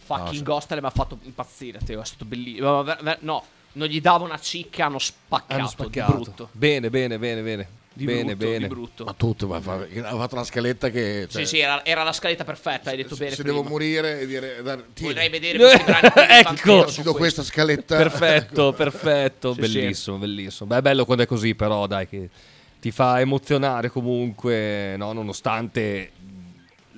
Fucking 0.06 0.46
sì. 0.46 0.52
hostile 0.52 0.82
mi 0.82 0.88
ha 0.88 0.92
fatto 0.92 1.18
impazzire, 1.24 1.80
Teo, 1.84 2.02
è 2.02 2.06
stato 2.06 2.26
bellissimo. 2.26 2.84
No, 3.22 3.44
non 3.80 3.88
gli 3.88 4.00
davo 4.02 4.26
una 4.26 4.38
cicca, 4.40 4.86
hanno 4.86 5.00
spaccato, 5.00 5.54
Hanno 5.54 5.64
di 5.64 5.70
spaccato. 5.70 6.12
brutto. 6.14 6.50
Bene, 6.52 6.90
bene, 6.90 7.18
bene, 7.18 7.42
bene. 7.42 7.68
Di 7.92 8.06
bene, 8.06 8.36
brutto, 8.36 8.46
bene. 8.52 8.58
di 8.60 8.68
brutto. 8.68 9.04
Ma 9.04 9.14
tutto, 9.14 9.48
ma 9.48 9.60
fa- 9.60 9.74
ha 10.04 10.16
fatto 10.16 10.36
una 10.36 10.44
scaletta 10.44 10.90
che... 10.90 11.28
cioè, 11.30 11.42
sì, 11.44 11.56
sì, 11.56 11.60
era, 11.60 11.84
era 11.84 12.04
la 12.04 12.14
scaletta 12.14 12.46
perfetta, 12.46 12.92
hai 12.92 12.98
detto 12.98 13.16
se, 13.16 13.24
bene 13.24 13.36
se 13.36 13.42
prima. 13.42 13.58
devo 13.58 13.68
morire 13.70 14.22
e 14.22 14.26
dire... 14.28 14.62
dar- 14.62 14.86
tieni, 14.94 15.14
Vorrei 15.14 15.30
vedere 15.30 15.58
questi 15.58 15.84
brani 15.84 16.08
Ecco. 16.40 16.76
Do 16.78 16.84
questo. 16.84 17.14
questa 17.14 17.44
scaletta. 17.44 17.98
Perfetto, 17.98 18.72
perfetto, 18.74 19.54
Sì, 19.54 19.64
sì. 19.64 19.80
bellissimo, 19.80 20.18
bellissimo. 20.18 20.70
Beh, 20.70 20.78
è 20.78 20.82
bello 20.82 21.04
quando 21.06 21.24
è 21.24 21.28
così, 21.28 21.56
però, 21.56 21.88
dai, 21.88 22.08
che 22.08 22.30
ti 22.80 22.92
fa 22.92 23.20
emozionare 23.20 23.90
comunque, 23.90 24.96
no? 24.96 25.12
nonostante 25.12 26.12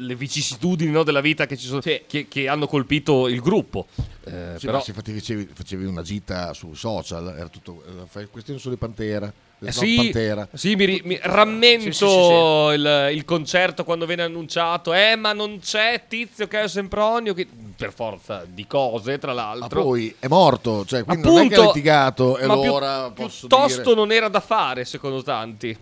le 0.02 0.16
vicissitudini 0.16 0.92
no, 0.92 1.04
della 1.04 1.22
vita 1.22 1.46
che, 1.46 1.58
ci 1.58 1.68
sono, 1.68 1.82
Sì. 1.82 2.02
che, 2.08 2.28
che 2.28 2.48
hanno 2.48 2.68
colpito 2.68 3.28
il 3.28 3.40
gruppo. 3.42 3.88
Eh, 4.24 4.54
Sì, 4.58 4.66
però, 4.66 4.78
ma 4.78 4.84
se 4.84 4.94
facevi, 4.94 5.50
facevi 5.54 5.86
una 5.86 6.02
gita 6.02 6.54
su 6.54 6.74
social, 6.74 7.34
era 7.38 7.48
tutto... 7.48 7.84
eh, 7.88 8.06
fai- 8.08 8.28
Questi 8.30 8.58
sono 8.60 8.74
di 8.76 8.80
Pantera. 8.80 9.32
eh, 9.64 9.72
sì, 9.72 9.96
Pantera. 9.96 10.48
sì, 10.54 10.76
mi, 10.76 11.02
mi 11.04 11.20
rammento 11.22 11.92
Sì, 11.92 11.92
sì, 11.94 12.06
sì, 12.06 12.74
Il, 12.76 13.10
il 13.14 13.26
concerto 13.26 13.84
quando 13.84 14.06
viene 14.06 14.24
annunciato, 14.24 14.94
eh, 14.94 15.16
ma 15.16 15.34
non 15.34 15.60
c'è 15.60 16.04
Tizio 16.08 16.48
Caio 16.48 16.68
Sempronio, 16.68 17.34
che, 17.34 17.48
per 17.76 17.94
forza 17.94 18.46
di 18.48 18.66
cose, 18.68 19.18
tra 19.20 19.34
Ma 19.34 19.54
l'altro. 19.56 19.84
poi 19.84 20.14
è 20.20 20.28
morto, 20.28 20.86
cioè 20.86 21.04
quindi 21.04 21.28
non 21.28 21.38
è 21.46 21.48
che 21.48 21.56
ha 21.56 21.62
litigato 21.66 22.38
e 22.38 22.46
ma 22.48 22.54
più- 22.60 22.64
allora 22.64 23.12
posso 23.12 23.48
piuttosto 23.48 23.82
dire... 23.82 23.96
non 23.96 24.12
era 24.12 24.28
da 24.30 24.40
fare, 24.40 24.86
secondo 24.86 25.22
tanti. 25.24 25.78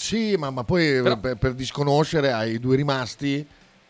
Sì, 0.00 0.34
ma, 0.38 0.48
ma 0.50 0.64
poi 0.64 1.02
Però- 1.02 1.18
per, 1.18 1.36
per 1.36 1.52
disconoscere 1.54 2.32
ai 2.32 2.58
due 2.58 2.74
rimasti 2.74 3.46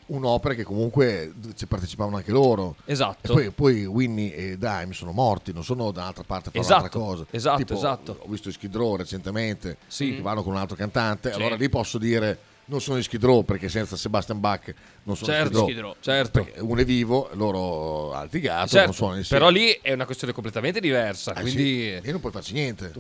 un'opera 0.06 0.54
che 0.54 0.64
comunque 0.64 1.32
ci 1.54 1.66
partecipavano 1.66 2.16
anche 2.16 2.32
loro. 2.32 2.74
Esatto. 2.84 3.30
E 3.30 3.32
poi, 3.32 3.50
poi 3.52 3.84
Winnie 3.86 4.34
e 4.34 4.58
Dime 4.58 4.88
sono 4.90 5.12
morti, 5.12 5.52
non 5.52 5.62
sono 5.62 5.92
da 5.92 6.00
un'altra 6.00 6.24
parte 6.24 6.48
a 6.48 6.50
fare 6.50 6.64
Esatto, 6.64 6.80
un'altra 6.98 7.00
cosa. 7.00 7.26
esatto, 7.30 7.56
Tipo, 7.58 7.74
esatto. 7.74 8.16
Ho 8.22 8.26
visto 8.28 8.48
i 8.48 8.52
Skid 8.52 8.74
Row 8.74 8.96
recentemente, 8.96 9.76
Sì. 9.86 10.16
che 10.16 10.20
vanno 10.20 10.42
con 10.42 10.52
un 10.54 10.58
altro 10.58 10.74
cantante, 10.74 11.30
Sì. 11.30 11.36
allora 11.38 11.54
lì 11.54 11.68
posso 11.68 11.96
dire 11.96 12.38
non 12.64 12.80
sono 12.80 12.98
i 12.98 13.04
Skid 13.04 13.24
Row 13.24 13.44
perché 13.44 13.68
senza 13.68 13.94
Sebastian 13.96 14.40
Bach 14.40 14.74
non 15.04 15.16
sono 15.16 15.32
Certo, 15.32 15.62
Skid 15.62 15.78
Row. 15.78 15.94
Certo. 16.00 16.42
Perché 16.42 16.60
uno 16.60 16.80
è 16.80 16.84
vivo, 16.84 17.30
loro 17.34 18.12
ha 18.12 18.24
litigato, 18.24 18.66
Certo, 18.66 18.86
non 18.86 18.94
suonano 18.94 19.18
insieme. 19.18 19.42
però 19.44 19.52
lì 19.56 19.78
è 19.80 19.92
una 19.92 20.06
questione 20.06 20.32
completamente 20.32 20.80
diversa. 20.80 21.34
Eh 21.34 21.40
quindi, 21.42 21.62
sì, 21.62 21.92
e 22.02 22.10
non 22.10 22.18
puoi 22.18 22.32
farci 22.32 22.52
niente. 22.52 22.92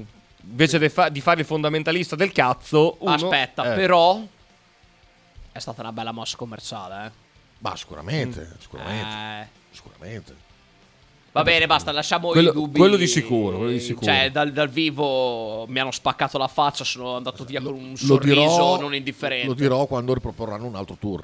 Invece 0.48 0.78
di, 0.78 0.88
fa- 0.88 1.08
di 1.08 1.20
fare 1.20 1.40
il 1.40 1.46
fondamentalista 1.46 2.16
del 2.16 2.32
cazzo, 2.32 2.96
uno, 3.00 3.12
Aspetta, 3.14 3.72
eh, 3.72 3.76
però 3.76 4.20
è 5.52 5.58
stata 5.58 5.80
una 5.82 5.92
bella 5.92 6.12
mossa 6.12 6.36
commerciale, 6.36 7.06
eh. 7.06 7.10
Ma 7.58 7.76
sicuramente, 7.76 8.56
sicuramente, 8.58 9.14
Eh, 9.14 9.46
sicuramente. 9.70 10.34
Va 11.32 11.42
bene, 11.42 11.66
basta, 11.66 11.92
lasciamo 11.92 12.28
Quello- 12.30 12.50
i 12.50 12.52
dubbi. 12.52 12.78
quello 12.78 12.96
di 12.96 13.06
sicuro, 13.06 13.58
quello 13.58 13.70
di 13.72 13.78
sicuro. 13.80 14.06
Cioè, 14.06 14.30
dal, 14.32 14.50
dal 14.50 14.68
vivo 14.68 15.64
mi 15.68 15.78
hanno 15.78 15.92
spaccato 15.92 16.38
la 16.38 16.48
faccia, 16.48 16.82
sono 16.82 17.16
andato 17.16 17.44
via 17.44 17.60
con 17.60 17.74
un 17.74 17.90
Lo 17.90 17.96
sorriso 17.96 18.34
dirò, 18.34 18.80
non 18.80 18.94
indifferente. 18.94 19.46
lo 19.46 19.54
dirò 19.54 19.86
quando 19.86 20.12
riproporranno 20.14 20.66
un 20.66 20.74
altro 20.74 20.96
tour. 20.98 21.22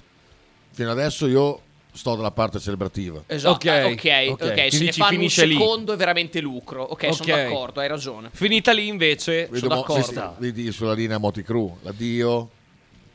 Fino 0.70 0.90
adesso 0.92 1.26
io 1.26 1.60
sto 1.96 2.14
dalla 2.14 2.30
parte 2.30 2.60
celebrativa. 2.60 3.22
Esatto, 3.26 3.68
Ok, 3.68 3.82
ok, 3.84 4.26
ok, 4.28 4.42
ok. 4.44 4.66
Se 4.70 4.78
Ti 4.78 4.84
ne 4.84 4.92
fanno 4.92 5.10
un 5.10 5.16
finisce 5.16 5.46
lì. 5.46 5.56
secondo 5.56 5.92
è 5.92 5.96
veramente 5.96 6.40
lucro. 6.40 6.82
Ok, 6.82 7.12
sono 7.14 7.32
Ok. 7.32 7.42
d'accordo, 7.44 7.80
hai 7.80 7.88
ragione. 7.88 8.28
Finita 8.32 8.72
lì 8.72 8.86
invece, 8.86 9.46
Vedo 9.50 9.58
sono 9.58 9.74
d'accordo. 9.74 10.02
sì, 10.36 10.40
Vedi 10.40 10.72
sulla 10.72 10.92
linea 10.92 11.18
Moti 11.18 11.42
Crew, 11.42 11.76
l'addio, 11.82 12.48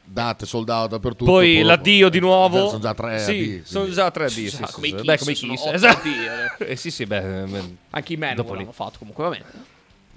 date 0.04 0.46
sold 0.46 0.70
out 0.70 0.90
dappertutto. 0.90 1.32
poi 1.32 1.56
poi- 1.56 1.64
l'addio 1.64 2.10
di 2.10 2.20
nuovo. 2.20 2.68
Sono 2.68 2.80
già 2.80 2.94
tre 2.94 3.20
Sì, 3.20 3.30
addii, 3.32 3.62
sono 3.64 3.90
già 3.90 4.12
tre 4.12 4.26
addio. 4.26 4.50
Sì, 4.50 4.58
Già, 4.58 4.66
sì, 4.68 4.74
come 4.74 4.88
i 4.88 4.90
sì. 4.90 4.96
Kiss, 4.96 5.06
Beh, 5.06 5.18
come 5.18 5.32
i 5.32 5.36
sono 5.36 5.52
Kiss, 5.54 5.62
otto 5.62 5.72
esatto. 5.76 5.98
addio, 6.08 6.32
Eh 6.68 6.76
sì, 6.76 6.92
sì, 6.92 7.06
beh, 7.06 7.22
beh, 7.22 7.64
Anche 7.92 8.14
i 8.14 8.18
lì. 8.54 8.60
l'hanno 8.60 8.72
fatto 8.74 8.98
comunque, 9.00 9.24
va 9.24 9.30
bene. 9.30 9.46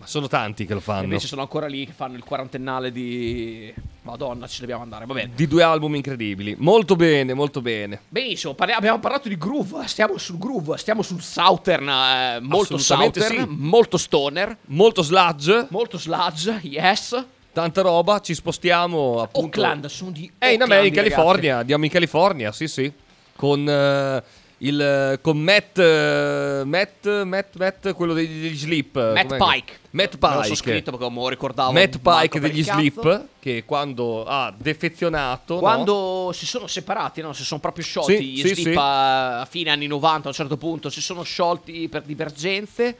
Ma 0.05 0.11
sono 0.11 0.29
tanti 0.29 0.67
che 0.67 0.75
lo 0.75 0.81
fanno. 0.81 1.05
Invece 1.05 1.27
sono 1.27 1.41
ancora 1.41 1.67
lì 1.67 1.87
che 1.87 1.93
fanno 1.93 2.17
il 2.17 2.23
quarantennale 2.23 2.93
di... 2.93 3.73
Madonna, 4.03 4.47
ci 4.47 4.61
dobbiamo 4.61 4.83
andare, 4.83 5.07
va 5.07 5.15
bene. 5.15 5.33
Di 5.35 5.49
due 5.49 5.63
album 5.63 5.95
incredibili. 5.95 6.55
Molto 6.59 6.95
bene, 6.95 7.33
molto 7.33 7.63
bene. 7.63 8.03
Benissimo, 8.11 8.53
parli- 8.53 8.75
abbiamo 8.75 8.99
parlato 8.99 9.29
di 9.31 9.39
groove, 9.39 9.87
stiamo 9.89 10.19
sul 10.19 10.37
groove, 10.37 10.77
stiamo 10.77 11.01
sul 11.01 11.23
southern, 11.23 11.89
eh, 11.89 12.39
molto 12.43 12.77
southern, 12.77 13.39
sì. 13.39 13.47
molto 13.49 13.97
stoner, 13.97 14.59
Molto 14.67 15.03
sludge, 15.03 15.69
molto 15.71 15.97
sludge, 15.97 16.61
yes. 16.65 17.25
tanta 17.55 17.81
roba. 17.81 18.21
Ci 18.21 18.35
spostiamo 18.35 19.23
appunto. 19.23 19.59
Oakland, 19.61 19.87
sono 19.87 20.11
di 20.11 20.31
Eh, 20.39 20.53
in, 20.53 20.61
Oakland, 20.61 20.73
America, 20.73 20.97
ragazzi. 21.01 21.15
California, 21.15 21.57
andiamo 21.59 21.85
in 21.87 21.91
California, 21.91 22.53
sì, 22.53 22.69
sì. 22.69 22.93
Con 23.37 23.67
eh, 23.67 24.23
il 24.59 25.19
con 25.23 25.39
Matt, 25.39 25.79
eh, 25.79 26.63
Matt, 26.67 27.23
Matt, 27.25 27.57
Matt, 27.57 27.93
quello 27.95 28.13
degli, 28.13 28.43
degli 28.43 28.57
Sleep. 28.57 28.97
Matt 29.15 29.29
com'è 29.29 29.39
che- 29.39 29.45
Pike. 29.55 29.73
Matt 29.95 30.19
Pike. 30.19 30.45
so 30.45 30.55
scritto 30.57 30.91
perché 30.91 31.15
lo 31.15 31.29
ricordavo. 31.29 31.73
Matt 31.73 31.99
Pike 31.99 32.41
degli. 32.41 32.65
Sleep, 32.65 33.27
che 33.39 33.65
quando 33.65 34.25
ha 34.25 34.53
defezionato, 34.57 35.55
no? 35.55 35.61
Quando 35.61 36.31
si 36.35 36.47
sono 36.47 36.67
separati, 36.67 37.21
no? 37.21 37.33
si 37.33 37.45
sono 37.45 37.61
proprio 37.61 37.85
sciolti. 37.85 38.17
Sì, 38.17 38.25
gli 38.25 38.41
sì, 38.41 38.55
Sleep 38.55 38.73
sì. 38.73 38.77
a, 38.77 39.41
a 39.43 39.45
fine 39.45 39.71
anni 39.71 39.87
90 39.87 40.27
a 40.27 40.29
un 40.29 40.35
certo 40.35 40.57
punto 40.57 40.91
si 40.91 41.01
sono 41.01 41.23
sciolti 41.23 41.89
per 41.89 42.03
divergenze. 42.03 42.97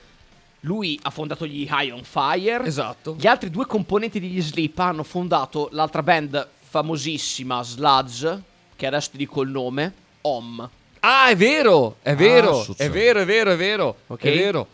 Lui 0.61 0.99
ha 1.03 1.11
fondato 1.11 1.47
gli 1.47 1.67
High 1.69 1.93
on 1.93 2.05
Fire. 2.05 2.65
Esatto. 2.65 3.17
Gli 3.19 3.27
altri 3.27 3.51
due 3.51 3.67
componenti 3.67 4.21
degli 4.21 4.41
Sleep 4.41 4.79
hanno 4.79 5.03
fondato 5.03 5.69
l'altra 5.73 6.03
band 6.03 6.49
famosissima, 6.69 7.63
Sludge, 7.63 8.43
che 8.77 8.87
adesso 8.87 9.11
ti 9.11 9.17
dico 9.17 9.43
il 9.43 9.51
nome, 9.51 9.93
Om. 10.23 10.71
Ah, 11.01 11.27
è 11.29 11.37
vero, 11.37 11.97
è 12.03 12.15
vero, 12.15 12.63
succede. 12.63 12.89
è 12.89 12.91
vero, 12.91 13.21
è 13.21 13.25
vero, 13.27 13.51
è 13.51 13.57
vero, 13.57 13.97
Ok. 14.07 14.23
è 14.23 14.33
vero. 14.35 14.69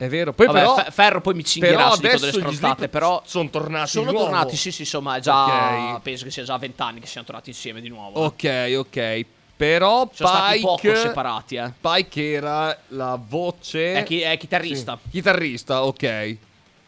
È 0.00 0.06
vero. 0.06 0.32
Poi 0.32 0.46
Vabbè, 0.46 0.58
però 0.60 0.74
Fe- 0.76 0.90
Ferro 0.92 1.20
poi 1.20 1.34
mi 1.34 1.44
cingherà 1.44 1.90
se 1.90 2.00
dico 2.02 2.16
delle 2.18 2.30
stronzate, 2.32 2.88
però 2.88 3.20
sono 3.26 3.50
tornati 3.50 3.88
sono 3.90 4.06
di 4.06 4.12
nuovo. 4.12 4.26
tornati, 4.30 4.56
sì, 4.56 4.70
sì, 4.70 4.82
insomma, 4.82 5.16
è 5.16 5.20
già 5.20 5.94
Ok. 5.94 6.02
penso 6.02 6.24
che 6.24 6.30
sia 6.30 6.44
già 6.44 6.56
vent'anni 6.56 7.00
che 7.00 7.06
siamo 7.08 7.26
tornati 7.26 7.50
insieme 7.50 7.80
di 7.80 7.88
nuovo. 7.88 8.20
Ok, 8.20 8.74
ok. 8.76 9.24
Però 9.56 10.08
Sono 10.12 10.28
stati 10.28 10.52
Pike 10.60 10.66
poco 10.66 10.94
separati, 10.94 11.56
eh. 11.56 11.72
Pike 11.80 12.30
era 12.30 12.78
la 12.90 13.18
voce 13.20 13.94
È, 13.94 14.02
chi- 14.04 14.20
è 14.20 14.36
chitarrista. 14.36 14.96
Sì, 15.02 15.10
Chitarrista, 15.10 15.82
ok. 15.84 16.36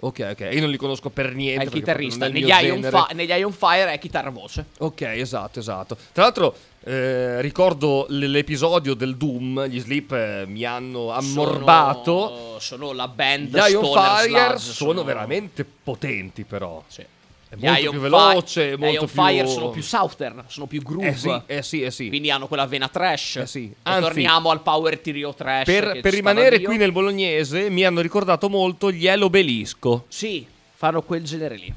Ok, 0.03 0.29
ok. 0.31 0.49
Io 0.53 0.61
non 0.61 0.71
li 0.71 0.77
conosco 0.77 1.11
per 1.11 1.35
niente. 1.35 1.65
È 1.65 1.69
chitarrista. 1.69 2.29
Negli 2.29 2.47
Ion. 2.49 2.81
Fi- 2.81 3.15
negli 3.15 3.31
Ion 3.33 3.53
Fire 3.53 3.93
è 3.93 3.99
chitarra 3.99 4.31
voce. 4.31 4.67
Ok, 4.79 5.01
esatto, 5.01 5.59
esatto. 5.59 5.97
Tra 6.13 6.23
l'altro, 6.23 6.55
eh, 6.83 7.41
ricordo 7.43 8.07
l- 8.09 8.31
l'episodio 8.31 8.95
del 8.95 9.16
Doom. 9.16 9.66
Gli 9.66 9.81
Sleep 9.81 10.12
eh, 10.12 10.45
mi 10.47 10.64
hanno 10.64 11.12
ammorbato. 11.12 12.28
Sono, 12.28 12.59
sono 12.59 12.93
la 12.93 13.09
band 13.09 13.49
Gli 13.49 13.70
Ion 13.70 13.85
Fire 13.85 14.28
Sludge, 14.28 14.59
sono, 14.59 15.05
veramente 15.05 15.64
potenti, 15.64 16.45
però. 16.45 16.83
Sì. 16.87 17.05
È 17.51 17.57
molto 17.57 17.81
Ion 17.81 17.91
più 17.91 18.01
Fi- 18.01 18.09
veloce, 18.09 18.66
gli 18.66 18.78
molto 18.78 18.95
Ion 18.95 19.07
più... 19.07 19.22
Fire 19.22 19.47
sono 19.49 19.70
più 19.70 19.83
southern, 19.83 20.45
sono 20.47 20.66
più 20.66 20.83
groove. 20.83 21.09
Eh 21.09 21.16
sì, 21.16 21.41
eh 21.47 21.62
sì, 21.62 21.83
eh 21.83 21.91
sì. 21.91 22.09
Quindi 22.09 22.31
hanno 22.31 22.47
quella 22.47 22.66
vena 22.66 22.89
trash. 22.89 23.37
Eh 23.37 23.47
sì. 23.47 23.74
Anzi, 23.83 24.01
torniamo 24.03 24.51
al 24.51 24.61
power 24.61 24.99
trio 25.01 25.35
trash. 25.35 25.64
Per, 25.64 26.01
per 26.01 26.14
rimanere 26.14 26.61
qui 26.61 26.76
nel 26.76 26.93
bolognese, 26.93 27.68
mi 27.68 27.85
hanno 27.85 28.01
ricordato 28.01 28.49
molto 28.49 28.91
gli 28.93 29.07
Elobelisco. 29.07 30.05
Sì, 30.09 30.47
fanno 30.74 31.03
quel 31.03 31.24
genere 31.24 31.57
lì. 31.57 31.74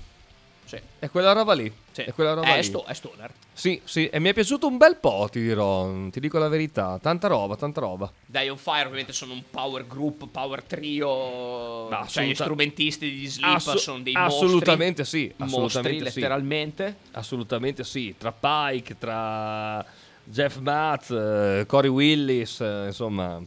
Sì. 0.66 0.80
È 1.00 1.10
quella 1.10 1.34
roba 1.34 1.54
lì. 1.54 1.72
sì. 1.92 2.04
È 2.04 2.14
quella 2.14 2.34
roba 2.34 2.54
è, 2.54 2.58
lì. 2.58 2.64
sto- 2.64 2.86
è 2.86 2.94
stoner. 2.94 3.32
Sì, 3.56 3.80
sì, 3.84 4.08
e 4.10 4.20
mi 4.20 4.30
è 4.30 4.34
piaciuto 4.34 4.68
un 4.68 4.78
bel 4.78 4.98
po', 4.98 5.28
ti 5.32 5.40
dirò, 5.40 6.10
ti 6.10 6.20
dico 6.20 6.40
la 6.40 6.48
verità. 6.48 6.98
Tanta 7.02 7.28
roba, 7.28 7.56
tanta 7.56 7.80
roba. 7.82 8.12
Gli 8.26 8.38
Ion 8.38 8.58
Fire 8.58 8.86
ovviamente 8.86 9.14
sono 9.14 9.34
un 9.34 9.44
power 9.50 9.86
group, 9.86 10.28
power 10.28 10.64
trio. 10.64 11.88
Ma 11.88 12.06
cioè 12.08 12.26
gli 12.26 12.34
strumentisti 12.34 13.06
degli 13.10 13.28
Sleep 13.30 13.56
Assu- 13.56 13.78
sono 13.78 14.00
dei 14.02 14.14
assolutamente 14.16 15.06
sì, 15.06 15.32
mostri. 15.38 15.46
assolutamente 15.46 15.92
Mostri, 16.04 16.12
sì. 16.12 16.20
letteralmente. 16.20 16.96
Assolutamente 17.12 17.84
sì. 17.84 18.16
Tra 18.18 18.32
Pike, 18.32 18.98
tra 18.98 19.86
Jeff 20.24 20.58
Matz, 20.58 21.12
eh, 21.12 21.66
Corey 21.68 21.90
Willis, 21.92 22.60
eh, 22.60 22.86
insomma, 22.88 23.40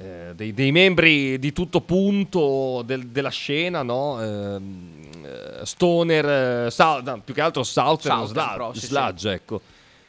eh, 0.00 0.32
dei, 0.34 0.54
dei 0.54 0.72
membri 0.72 1.38
di 1.38 1.52
tutto 1.52 1.82
punto 1.82 2.82
del- 2.86 3.08
della 3.08 3.28
scena, 3.28 3.82
no? 3.82 4.22
Ehm, 4.22 5.02
eh, 5.24 5.66
stoner, 5.66 6.66
eh, 6.66 6.70
Sou- 6.70 7.02
no, 7.02 7.20
più 7.22 7.34
che 7.34 7.40
altro 7.42 7.62
Southern, 7.62 8.24
Southern, 8.26 8.74
Sludge, 8.74 9.28
sì, 9.28 9.34
ecco. 9.34 9.60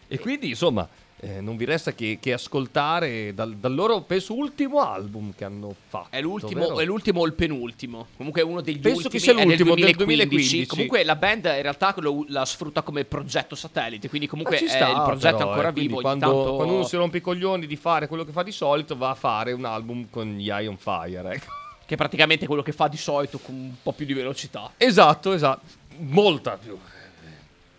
E 0.08 0.18
quindi, 0.20 0.50
insomma, 0.50 0.88
eh, 1.24 1.40
non 1.40 1.56
vi 1.56 1.66
resta 1.66 1.94
che, 1.94 2.18
che 2.20 2.34
ascoltare 2.34 3.32
dal, 3.36 3.56
dal 3.56 3.76
loro, 3.76 4.02
penso, 4.02 4.34
ultimo 4.36 4.80
album 4.80 5.34
che 5.36 5.46
hanno 5.46 5.76
fatto. 5.88 6.08
È 6.10 6.20
l'ultimo, 6.20 6.80
è 6.80 6.84
l'ultimo 6.84 7.20
o 7.22 7.26
il 7.28 7.34
penultimo? 7.34 8.08
Comunque 8.18 8.42
è 8.42 8.44
uno 8.44 8.62
degli 8.62 8.80
Penso 8.80 9.08
ultimi. 9.08 9.14
che 9.14 9.20
sia 9.20 9.34
l'ultimo, 9.34 9.76
del 9.76 9.96
2015. 9.96 10.04
2015. 10.04 10.66
Comunque 10.66 11.04
la 11.04 11.16
band 11.16 11.46
in 11.46 11.62
realtà 11.62 11.94
lo- 11.98 12.26
la 12.28 12.44
sfrutta 12.44 12.82
come 12.82 13.06
progetto 13.06 13.54
satellite. 13.54 14.10
Quindi 14.10 14.26
comunque 14.26 14.58
sta, 14.58 14.90
il 14.90 15.02
progetto 15.06 15.38
però, 15.38 15.48
è 15.48 15.52
ancora 15.52 15.70
eh, 15.70 15.74
vivo. 15.74 16.02
Quando, 16.02 16.26
tanto- 16.26 16.56
quando 16.56 16.74
uno 16.74 16.84
si 16.86 16.96
rompe 16.96 17.18
i 17.18 17.22
coglioni 17.22 17.68
di 17.68 17.76
fare 17.76 18.08
quello 18.08 18.26
che 18.26 18.32
fa 18.32 18.42
di 18.42 18.52
solito, 18.52 18.98
va 18.98 19.12
a 19.12 19.16
fare 19.16 19.52
un 19.52 19.66
album 19.66 20.08
con 20.10 20.28
gli 20.38 20.50
Eye 20.50 20.68
on 20.68 20.78
Fire. 20.78 21.34
Ecco. 21.34 21.46
Che 21.86 21.94
è 21.94 21.98
praticamente 21.98 22.48
quello 22.48 22.64
che 22.64 22.72
fa 22.72 22.88
di 22.88 22.98
solito 22.98 23.38
con 23.38 23.54
un 23.54 23.74
po' 23.84 23.92
più 23.92 24.08
di 24.08 24.14
velocità. 24.14 24.72
Esatto, 24.76 25.34
esatto. 25.34 25.62
Molta 25.98 26.58
più. 26.58 26.76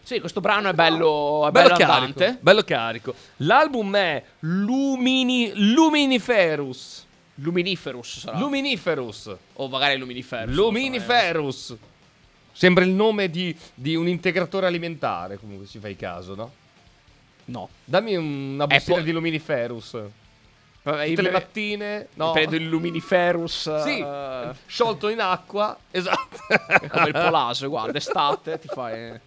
Sì, 0.03 0.19
questo 0.21 0.41
brano 0.41 0.69
è 0.69 0.73
bello, 0.73 1.47
è 1.47 1.51
Bello 1.51 1.75
bello, 1.75 1.91
carico. 1.91 2.37
Bello 2.41 2.63
carico. 2.63 3.15
L'album 3.39 3.95
è 3.97 4.23
Lumini, 4.41 5.53
Luminiferus. 5.55 7.07
Luminiferous 7.37 8.19
sarà. 8.19 8.39
Luminiferus. 8.39 9.35
o 9.55 9.69
magari 9.69 9.97
Luminiferous. 9.97 10.55
Luminiferus. 10.55 11.77
Sembra 12.53 12.85
il 12.85 12.91
nome 12.91 13.31
di, 13.31 13.57
di 13.75 13.95
un 13.95 14.09
integratore 14.09 14.67
alimentare, 14.67 15.39
comunque 15.39 15.67
ci 15.67 15.79
fai 15.79 15.97
caso, 15.97 16.35
no? 16.35 16.53
No. 17.47 17.69
Dammi 17.85 18.15
una 18.17 18.67
bustina 18.67 18.99
po- 18.99 19.03
di 19.03 19.13
Luminiferus. 19.13 19.97
Vabbè, 20.83 21.09
Tutte 21.09 21.23
le 21.23 21.29
pre- 21.29 21.39
mattine, 21.39 22.09
no? 22.15 22.33
Prendo 22.33 22.57
il 22.57 22.69
Luminiferus. 22.69 23.83
Sì, 23.83 24.01
eh, 24.01 24.51
sciolto 24.67 25.09
in 25.09 25.21
acqua, 25.21 25.79
esatto. 25.91 26.39
è 26.49 26.89
come 26.89 27.07
il 27.07 27.13
polaso, 27.13 27.69
guarda, 27.69 27.97
estate 27.99 28.59
ti 28.59 28.69
fai, 28.69 29.19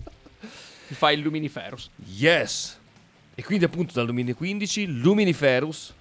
ti 0.87 0.93
fai 0.93 1.15
il 1.15 1.21
Luminiferus. 1.21 1.89
yes. 2.05 2.79
E 3.37 3.43
quindi 3.43 3.65
appunto 3.65 3.93
dal 3.93 4.05
2015 4.05 4.87
Luminiferus 4.87 5.93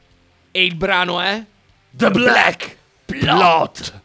E 0.52 0.64
il 0.64 0.76
brano 0.76 1.20
è? 1.20 1.44
The 1.90 2.10
Black 2.10 2.76
Plot. 3.06 4.02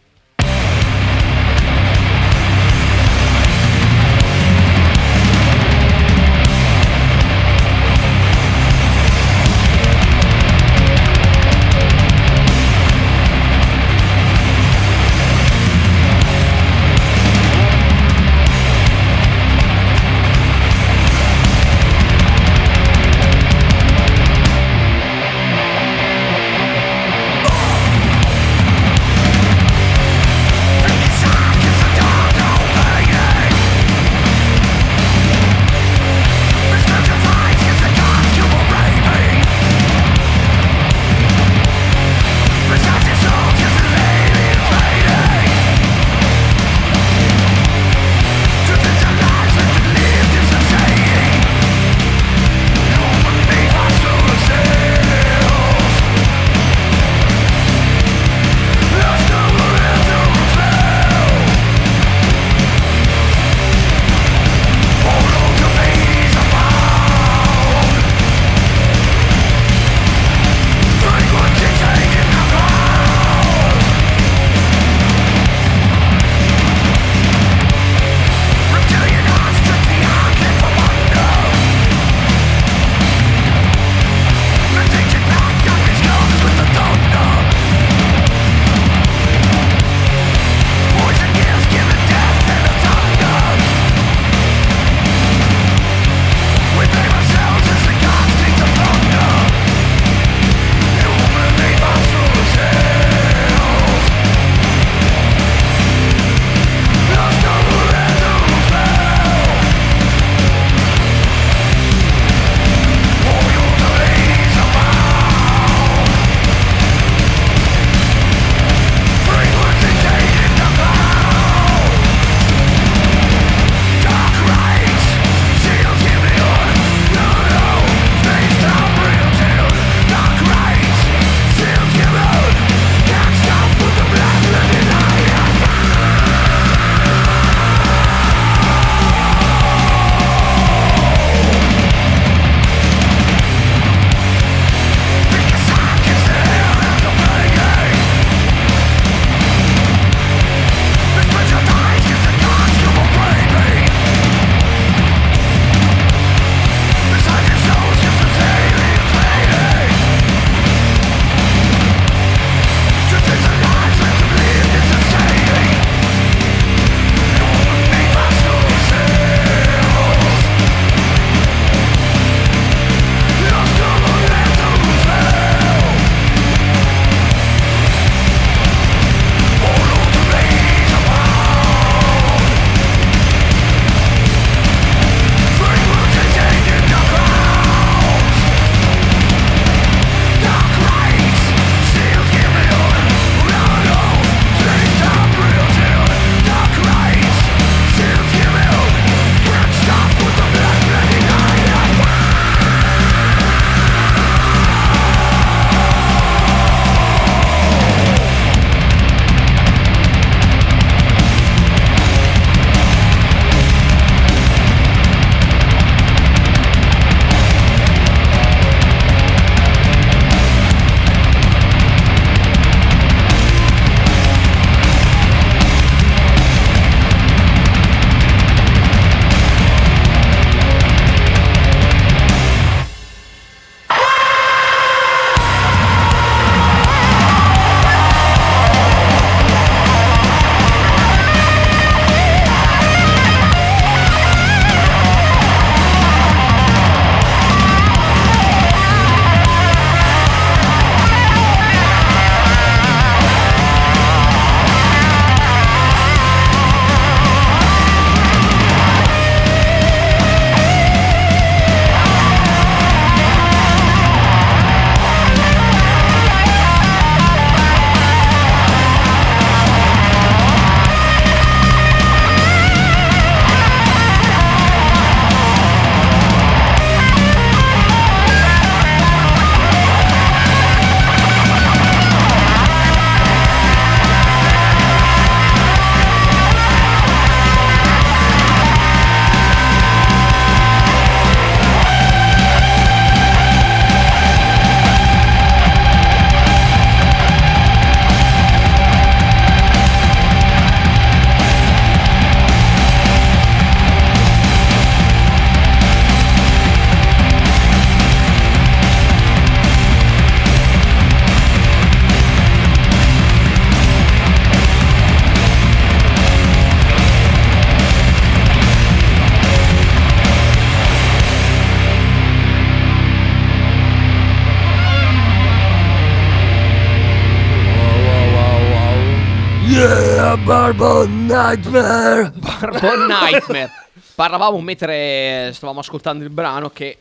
Barbon 330.37 331.25
Nightmare. 331.25 332.31
Barbon 332.35 333.05
Nightmare. 333.07 333.71
Parlavamo 334.15 334.59
mentre 334.59 335.51
stavamo 335.53 335.79
ascoltando 335.79 336.23
il 336.23 336.29
brano 336.29 336.69
che 336.69 336.97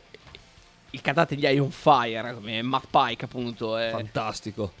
il 0.91 1.01
cantante 1.01 1.35
di 1.35 1.45
Iron 1.45 1.71
Fire, 1.71 2.33
come 2.33 2.61
Matt 2.61 2.85
Pike 2.89 3.25
appunto, 3.25 3.77
eh, 3.77 3.89
Fantastico. 3.91 4.71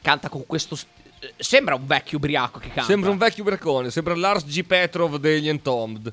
canta 0.00 0.28
con 0.28 0.46
questo... 0.46 0.76
st- 0.76 0.86
eh, 1.20 1.34
sembra 1.38 1.74
un 1.74 1.86
vecchio 1.86 2.18
ubriaco 2.18 2.58
che 2.58 2.68
canta. 2.68 2.84
Sembra 2.84 3.10
un 3.10 3.18
vecchio 3.18 3.44
braccone, 3.44 3.90
sembra 3.90 4.14
Lars 4.14 4.44
G. 4.44 4.62
Petrov 4.64 5.16
degli 5.16 5.48
Entombed. 5.48 6.12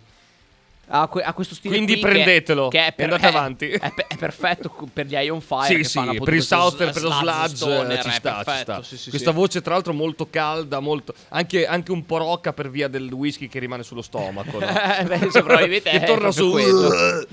Ha, 0.89 1.07
que- 1.07 1.21
ha 1.21 1.33
questo 1.33 1.53
stile 1.55 1.75
Quindi 1.75 1.93
qui 1.93 2.01
che- 2.01 2.07
prendetelo 2.09 2.67
che 2.69 2.79
è 2.79 2.93
e 2.95 3.03
andate 3.03 3.25
è- 3.25 3.29
avanti. 3.29 3.67
È, 3.69 3.91
pe- 3.93 4.05
è 4.07 4.15
perfetto 4.17 4.73
per 4.93 5.05
gli 5.05 5.13
Iron 5.15 5.41
Fire 5.41 5.65
Sì, 5.65 5.75
che 5.77 5.83
sì, 5.83 6.19
per 6.23 6.33
il 6.33 6.43
Southern, 6.43 6.91
sl- 6.91 6.99
per 6.99 7.09
lo 7.09 7.11
sludge 7.15 7.55
stoner, 7.55 8.03
ci 8.03 8.11
sta, 8.11 8.43
ci 8.45 8.57
sta. 8.61 8.83
sì, 8.83 8.97
sì, 8.97 9.09
Questa 9.09 9.31
sì. 9.31 9.35
voce 9.35 9.61
tra 9.61 9.73
l'altro 9.73 9.93
molto 9.93 10.29
calda, 10.29 10.79
molto... 10.79 11.13
Anche, 11.29 11.65
anche 11.65 11.91
un 11.91 12.05
po' 12.05 12.17
rocca 12.17 12.53
per 12.53 12.69
via 12.69 12.87
del 12.87 13.11
whisky 13.11 13.47
che 13.47 13.59
rimane 13.59 13.83
sullo 13.83 14.01
stomaco. 14.01 14.59
no? 14.59 14.65
Eh, 14.97 15.03
beh, 15.03 15.27
probabilmente 15.31 15.89
Che 15.89 16.03
torna 16.05 16.31
su... 16.31 16.51
quello. 16.51 17.25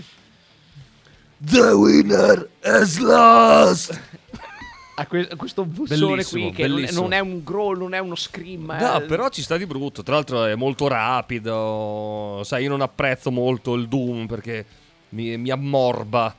The 1.39 1.61
winner 1.73 2.49
is 2.65 2.99
lost. 2.99 4.01
Ha 4.97 5.07
que- 5.07 5.29
questo 5.37 5.65
bussone 5.65 6.25
qui 6.25 6.51
che 6.53 6.67
non 6.67 6.79
è, 6.79 6.81
bellissimo. 6.81 7.01
non 7.03 7.13
è 7.13 7.19
un 7.19 7.43
growl, 7.43 7.79
non 7.79 7.95
è 7.95 7.99
uno 7.99 8.15
scream. 8.15 8.77
No, 8.79 8.97
è- 8.97 9.03
però 9.03 9.29
ci 9.29 9.43
sta 9.43 9.57
di 9.57 9.67
brutto. 9.67 10.03
Tra 10.03 10.15
l'altro 10.15 10.45
è 10.45 10.55
molto 10.55 10.87
rapido. 10.87 12.43
Sai, 12.45 12.63
io 12.65 12.69
non 12.69 12.81
apprezzo 12.81 13.31
molto 13.31 13.75
il 13.75 13.89
Doom 13.89 14.27
perché 14.27 14.65
mi, 15.11 15.37
mi 15.37 15.51
ammorba. 15.51 16.35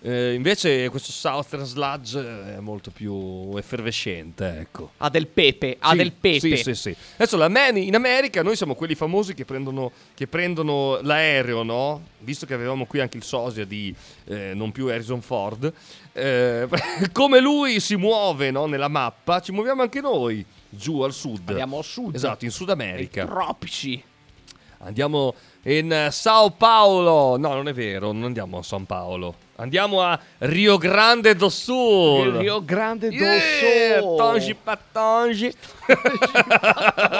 Eh, 0.00 0.34
invece 0.34 0.88
questo 0.90 1.10
Southern 1.10 1.64
Sludge 1.64 2.54
è 2.54 2.60
molto 2.60 2.92
più 2.92 3.56
effervescente, 3.56 4.58
ecco. 4.60 4.92
Ha 4.98 5.08
del 5.08 5.26
pepe, 5.26 5.76
ha 5.80 5.90
Sì, 5.90 5.96
del 5.96 6.12
pepe. 6.12 6.38
Sì, 6.38 6.56
sì, 6.56 6.74
sì. 6.74 6.96
Adesso 7.16 7.36
la 7.36 7.50
in 7.70 7.94
America 7.96 8.42
noi 8.42 8.54
siamo 8.54 8.76
quelli 8.76 8.94
famosi 8.94 9.34
che 9.34 9.44
prendono, 9.44 9.90
che 10.14 10.28
prendono 10.28 11.00
l'aereo, 11.02 11.64
no? 11.64 12.02
Visto 12.20 12.46
che 12.46 12.54
avevamo 12.54 12.86
qui 12.86 13.00
anche 13.00 13.16
il 13.16 13.24
sosia 13.24 13.64
di 13.64 13.92
eh, 14.26 14.52
non 14.54 14.70
più 14.70 14.86
Harrison 14.86 15.20
Ford. 15.20 15.72
Eh, 16.18 16.68
come 17.12 17.40
lui 17.40 17.80
si 17.80 17.96
muove 17.96 18.50
no, 18.50 18.66
nella 18.66 18.88
mappa, 18.88 19.40
ci 19.40 19.52
muoviamo 19.52 19.82
anche 19.82 20.00
noi 20.00 20.44
giù 20.68 21.00
al 21.00 21.12
sud. 21.12 21.48
Andiamo 21.48 21.78
a 21.78 21.82
sud. 21.82 22.14
Esatto, 22.14 22.44
in 22.44 22.50
Sud 22.50 22.68
Nei 22.68 22.88
America. 22.88 23.24
tropici. 23.24 24.02
Andiamo 24.80 25.34
in 25.62 25.92
eh, 25.92 26.10
Sao 26.10 26.50
Paolo. 26.50 27.36
No, 27.36 27.54
non 27.54 27.68
è 27.68 27.72
vero, 27.72 28.12
non 28.12 28.24
andiamo 28.24 28.58
a 28.58 28.62
San 28.62 28.86
Paolo. 28.86 29.34
Andiamo 29.56 30.02
a 30.02 30.18
Rio 30.38 30.78
Grande 30.78 31.34
do 31.34 31.48
Sul. 31.48 32.36
Rio 32.36 32.64
Grande 32.64 33.08
do 33.08 33.14
Yeah, 33.16 34.00
Sul. 34.00 34.16
Tongi 34.16 34.54
patongi. 34.54 35.52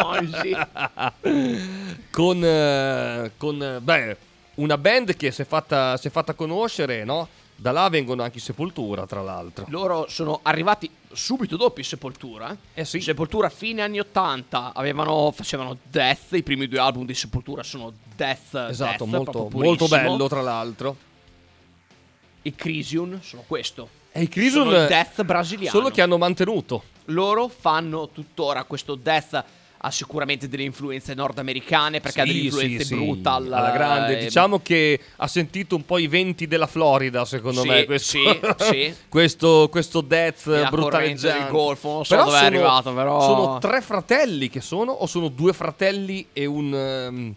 Oggi. 0.02 0.56
con, 2.12 2.44
eh, 2.44 3.32
con 3.36 3.62
eh, 3.62 3.80
beh, 3.80 4.16
una 4.54 4.78
band 4.78 5.16
che 5.16 5.32
si 5.32 5.42
è 5.42 5.44
fatta, 5.44 5.96
si 5.96 6.06
è 6.06 6.10
fatta 6.10 6.34
conoscere, 6.34 7.02
no? 7.02 7.28
Da 7.60 7.72
là 7.72 7.88
vengono 7.88 8.22
anche 8.22 8.38
i 8.38 8.40
Sepoltura, 8.40 9.04
tra 9.04 9.20
l'altro. 9.20 9.66
Loro 9.68 10.06
sono 10.08 10.38
arrivati 10.42 10.88
subito 11.10 11.56
dopo 11.56 11.80
i 11.80 11.82
Sepoltura. 11.82 12.56
Eh 12.72 12.84
sì. 12.84 13.00
Sepoltura 13.00 13.48
fine 13.48 13.82
anni 13.82 13.98
80 13.98 14.72
avevano, 14.72 15.32
facevano 15.32 15.76
Death, 15.82 16.34
i 16.34 16.44
primi 16.44 16.68
due 16.68 16.78
album 16.78 17.04
di 17.04 17.14
Sepoltura 17.14 17.64
sono 17.64 17.92
Death. 18.14 18.66
Esatto, 18.68 19.04
Death, 19.04 19.12
molto, 19.12 19.48
molto 19.50 19.88
bello, 19.88 20.28
tra 20.28 20.40
l'altro. 20.40 20.96
I 22.42 22.54
Crisium 22.54 23.20
sono 23.22 23.42
questo. 23.44 23.88
E 24.12 24.22
i 24.22 24.28
Crisium 24.28 24.68
sono 24.68 24.80
il 24.80 24.86
Death 24.86 25.24
brasiliano. 25.24 25.76
Solo 25.76 25.90
che 25.90 26.00
hanno 26.00 26.16
mantenuto. 26.16 26.84
Loro 27.06 27.48
fanno 27.48 28.08
tuttora 28.10 28.62
questo 28.62 28.94
Death 28.94 29.44
ha 29.80 29.90
sicuramente 29.92 30.48
delle 30.48 30.64
influenze 30.64 31.14
nordamericane 31.14 32.00
perché 32.00 32.20
ha 32.22 32.24
delle 32.24 32.38
Sì, 32.40 32.44
influenze 32.46 32.78
sì, 32.84 32.84
sì, 32.88 32.94
brutal 32.96 33.52
alla 33.52 33.70
grande. 33.70 34.18
eh, 34.18 34.24
Diciamo 34.24 34.58
che 34.60 35.00
ha 35.16 35.26
sentito 35.28 35.76
un 35.76 35.84
po' 35.84 35.98
i 35.98 36.08
venti 36.08 36.48
della 36.48 36.66
Florida, 36.66 37.24
secondo 37.24 37.60
Sì, 37.62 37.68
me. 37.68 37.84
Questo, 37.84 38.18
sì, 38.18 38.40
sì. 38.58 38.94
questo, 39.08 39.68
questo 39.70 40.00
death 40.00 40.68
brutaleggiante. 40.68 41.42
del 41.44 41.50
Golfo, 41.52 41.92
non 41.92 42.04
so 42.04 42.16
dove 42.16 42.26
è 42.28 42.32
sono, 42.34 42.46
arrivato, 42.46 42.92
però- 42.92 43.20
Sono 43.20 43.58
tre 43.58 43.80
fratelli 43.80 44.48
che 44.48 44.60
sono, 44.60 44.90
o 44.90 45.06
sono 45.06 45.28
due 45.28 45.52
fratelli 45.52 46.26
e 46.32 46.44
un. 46.44 46.74
ehm, 46.74 47.34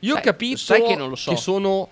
Io 0.00 0.12
Sai- 0.12 0.20
ho 0.20 0.24
capito 0.24 0.56
sai 0.58 0.82
che 0.84 0.94
non 0.94 1.08
lo 1.08 1.16
so. 1.16 1.34
sono 1.36 1.88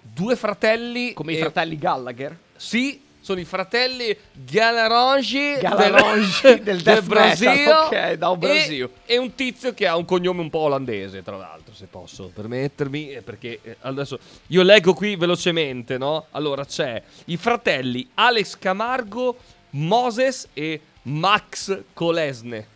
due 0.00 0.34
fratelli. 0.36 1.12
come 1.12 1.32
i 1.32 1.36
e- 1.36 1.40
fratelli 1.40 1.78
Gallagher. 1.78 2.36
Sì, 2.56 3.01
sono 3.22 3.38
i 3.38 3.44
fratelli 3.44 4.14
Galarongi 4.32 5.58
Galarongi 5.60 6.60
del 6.60 6.82
death 6.82 7.04
Brasile. 7.04 7.50
metal, 7.54 7.84
ok, 7.84 8.12
da 8.14 8.28
un 8.28 8.34
e- 8.34 8.38
Brasile. 8.38 8.90
E, 9.06 9.16
un 9.16 9.34
tizio 9.34 9.72
che 9.72 9.86
ha 9.86 9.96
un 9.96 10.04
cognome 10.04 10.40
un 10.40 10.50
po' 10.50 10.58
olandese, 10.58 11.22
tra 11.22 11.36
l'altro, 11.36 11.72
se 11.72 11.86
posso 11.86 12.32
permettermi, 12.34 13.12
eh, 13.12 13.22
perché 13.22 13.60
eh, 13.62 13.76
adesso 13.82 14.18
io 14.48 14.62
leggo 14.62 14.92
qui 14.92 15.14
velocemente, 15.14 15.96
no? 15.98 16.26
Allora 16.32 16.64
c'è 16.64 17.00
i 17.26 17.36
fratelli 17.36 18.10
Alex 18.14 18.58
Camargo, 18.58 19.36
Moses 19.70 20.48
e 20.52 20.80
Max 21.02 21.84
Colesne. 21.92 22.66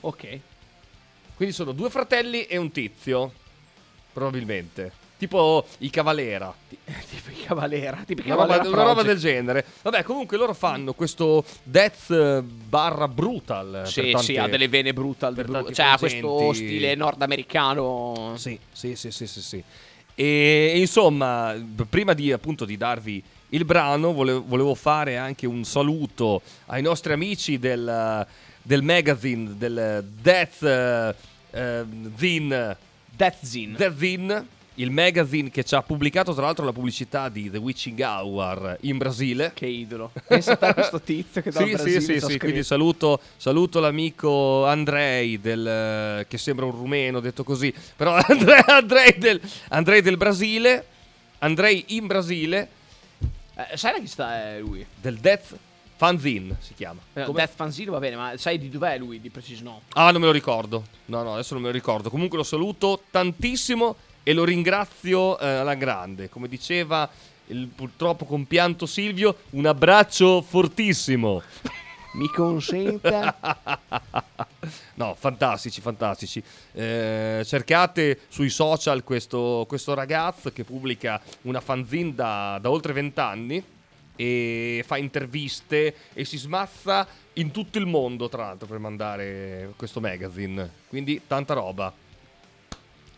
Ok. 0.00 0.38
Quindi 1.36 1.54
sono 1.54 1.72
due 1.72 1.90
fratelli 1.90 2.44
e 2.44 2.56
un 2.56 2.70
tizio, 2.70 3.32
probabilmente. 4.12 4.99
Tipo 5.20 5.66
i 5.80 5.90
Cavalera. 5.90 6.50
tipo 6.72 7.28
i 7.30 7.44
Cavalera. 7.44 8.02
Tipo 8.06 8.22
i 8.22 8.24
Una 8.24 8.36
roba, 8.36 8.46
Cavalera 8.56 8.74
una 8.74 8.82
roba 8.84 9.02
del 9.02 9.18
genere. 9.18 9.66
Vabbè, 9.82 10.02
comunque 10.02 10.38
loro 10.38 10.54
fanno 10.54 10.94
questo 10.94 11.44
death 11.62 12.10
eh, 12.10 12.40
barra 12.42 13.06
brutal. 13.06 13.82
Sì, 13.84 14.00
per 14.00 14.10
tante- 14.12 14.26
sì, 14.26 14.36
ha 14.38 14.48
delle 14.48 14.68
vene 14.68 14.94
brutal. 14.94 15.34
per 15.34 15.44
bru- 15.44 15.72
cioè, 15.72 15.84
ha 15.84 15.98
questo 15.98 16.54
stile 16.54 16.94
nordamericano. 16.94 18.32
Sì, 18.36 18.58
sì, 18.72 18.96
sì, 18.96 19.10
sì, 19.10 19.26
sì, 19.26 19.42
sì. 19.42 19.62
E, 20.14 20.72
e 20.74 20.78
insomma, 20.78 21.54
prima 21.86 22.14
di 22.14 22.32
appunto 22.32 22.64
di 22.64 22.78
darvi 22.78 23.22
il 23.50 23.66
brano, 23.66 24.14
volevo, 24.14 24.42
volevo 24.46 24.74
fare 24.74 25.18
anche 25.18 25.46
un 25.46 25.64
saluto 25.64 26.40
ai 26.66 26.80
nostri 26.80 27.12
amici 27.12 27.58
del, 27.58 28.26
del 28.62 28.82
magazine, 28.82 29.54
del 29.58 30.02
Death 30.18 30.62
eh, 30.62 31.14
eh, 31.50 31.84
Zine. 32.16 32.76
Death 33.14 33.44
Zin. 33.44 33.74
The 33.76 33.92
Zin, 33.98 34.48
il 34.74 34.90
magazine 34.90 35.50
che 35.50 35.62
ci 35.64 35.74
ha 35.74 35.82
pubblicato 35.82 36.32
tra 36.32 36.44
l'altro 36.46 36.64
la 36.64 36.72
pubblicità 36.72 37.28
di 37.28 37.50
The 37.50 37.58
Witching 37.58 37.98
Hour 38.00 38.78
in 38.82 38.96
Brasile. 38.98 39.50
Che 39.54 39.66
idolo. 39.66 40.12
Pensa 40.26 40.56
a 40.58 40.74
questo 40.74 41.00
tizio 41.00 41.42
che 41.42 41.50
da 41.50 41.62
Sì, 41.64 41.70
Brasile 41.72 42.00
sì, 42.00 42.20
sì, 42.20 42.26
sì, 42.32 42.38
quindi 42.38 42.62
saluto, 42.62 43.20
saluto 43.36 43.80
l'amico 43.80 44.64
Andrei 44.66 45.40
del, 45.40 46.24
che 46.28 46.38
sembra 46.38 46.64
un 46.64 46.72
rumeno 46.72 47.20
detto 47.20 47.44
così, 47.44 47.72
però 47.96 48.14
Andrei, 48.26 48.62
Andrei 48.66 49.18
del, 49.18 49.40
Andrei 49.68 50.00
del 50.02 50.16
Brasile, 50.16 50.86
Andrei 51.38 51.84
in 51.88 52.06
Brasile, 52.06 52.68
Eh, 53.56 53.76
sai 53.76 53.92
da 53.94 53.98
chi 53.98 54.06
sta 54.06 54.54
eh, 54.54 54.60
lui? 54.60 54.86
del 55.00 55.16
Death 55.18 55.56
Fanzine 55.96 56.56
si 56.60 56.72
chiama. 56.72 57.00
Eh, 57.12 57.24
Come- 57.24 57.38
Death 57.40 57.54
Fanzino 57.54 57.92
va 57.92 57.98
bene, 57.98 58.16
ma 58.16 58.32
sai 58.38 58.58
di 58.58 58.70
dov'è 58.70 58.96
lui? 58.96 59.20
Di 59.20 59.28
preciso 59.28 59.64
no. 59.64 59.82
Ah, 59.92 60.10
non 60.10 60.20
me 60.22 60.26
lo 60.28 60.32
ricordo. 60.32 60.84
No, 61.06 61.22
no, 61.22 61.34
adesso 61.34 61.52
non 61.52 61.62
me 61.62 61.68
lo 61.68 61.74
ricordo. 61.74 62.08
Comunque 62.08 62.38
lo 62.38 62.44
saluto 62.44 63.02
tantissimo 63.10 63.96
e 64.22 64.32
lo 64.32 64.44
ringrazio 64.44 65.38
eh, 65.38 65.46
alla 65.46 65.74
grande. 65.74 66.28
Come 66.28 66.48
diceva 66.48 67.08
il 67.46 67.66
purtroppo 67.66 68.24
compianto 68.24 68.86
Silvio, 68.86 69.36
un 69.50 69.66
abbraccio 69.66 70.42
fortissimo. 70.42 71.42
Mi 72.14 72.28
consenta. 72.28 73.36
No, 74.94 75.16
fantastici, 75.18 75.80
fantastici. 75.80 76.42
Eh, 76.72 77.42
cercate 77.46 78.20
sui 78.28 78.50
social 78.50 79.02
questo, 79.02 79.64
questo 79.66 79.94
ragazzo 79.94 80.52
che 80.52 80.64
pubblica 80.64 81.18
una 81.42 81.62
fanzine 81.62 82.14
da, 82.14 82.58
da 82.60 82.68
oltre 82.68 82.92
vent'anni 82.92 83.64
e 84.16 84.84
fa 84.86 84.98
interviste 84.98 85.94
e 86.12 86.26
si 86.26 86.36
smazza 86.36 87.06
in 87.34 87.50
tutto 87.50 87.78
il 87.78 87.86
mondo, 87.86 88.28
tra 88.28 88.42
l'altro, 88.42 88.66
per 88.66 88.78
mandare 88.78 89.72
questo 89.76 90.00
magazine. 90.00 90.70
Quindi 90.88 91.22
tanta 91.26 91.54
roba. 91.54 91.90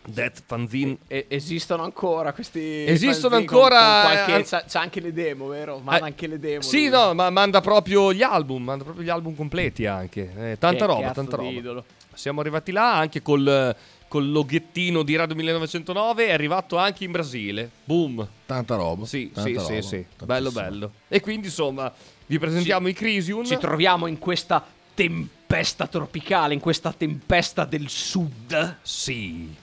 Death 0.05 0.43
fanzine. 0.45 0.97
E- 1.07 1.25
esistono 1.29 1.83
ancora 1.83 2.33
questi. 2.33 2.85
Esistono 2.85 3.35
ancora- 3.35 4.01
con 4.03 4.11
qualche- 4.11 4.35
eh, 4.35 4.43
c'ha, 4.43 4.63
c'ha 4.67 4.79
anche 4.81 4.99
le 4.99 5.13
demo, 5.13 5.47
vero? 5.47 5.79
Manda 5.79 6.05
Eh, 6.05 6.09
anche 6.09 6.27
le 6.27 6.39
demo. 6.39 6.61
Sì, 6.61 6.81
lui. 6.81 6.89
no, 6.89 7.13
ma 7.13 7.29
manda 7.29 7.61
proprio 7.61 8.11
gli 8.13 8.21
album, 8.23 8.63
manda 8.63 8.83
proprio 8.83 9.05
gli 9.05 9.09
album 9.09 9.35
completi 9.35 9.85
anche. 9.85 10.21
Eh, 10.51 10.57
tanta 10.57 10.85
Che 10.85 10.91
roba, 10.93 11.11
tanta 11.11 11.35
roba. 11.37 11.49
idolo. 11.49 11.85
Siamo 12.13 12.41
arrivati 12.41 12.71
là 12.71 12.95
anche 12.97 13.21
col, 13.21 13.75
col 14.07 14.29
loghettino 14.31 15.01
di 15.03 15.15
Radio 15.15 15.35
1909, 15.35 16.27
è 16.27 16.31
arrivato 16.33 16.77
anche 16.77 17.03
in 17.05 17.11
Brasile. 17.11 17.69
Boom. 17.85 18.27
Tanta 18.45 18.75
roba. 18.75 19.05
Sì, 19.05 19.31
tanta 19.33 19.49
sì, 19.49 19.55
roba, 19.55 19.67
sì, 19.67 19.73
sì. 19.81 19.89
tantissimo. 19.89 20.25
Bello, 20.25 20.51
bello. 20.51 20.91
E 21.07 21.21
quindi, 21.21 21.47
insomma, 21.47 21.91
vi 22.27 22.37
presentiamo 22.37 22.87
i 22.87 22.93
Crisium. 22.93 23.45
Ci 23.45 23.57
troviamo 23.57 24.05
in 24.07 24.19
questa 24.19 24.63
tempesta 24.93 25.87
tropicale, 25.87 26.53
in 26.53 26.59
questa 26.59 26.93
tempesta 26.93 27.65
del 27.65 27.89
sud. 27.89 28.77
Sì. 28.81 29.61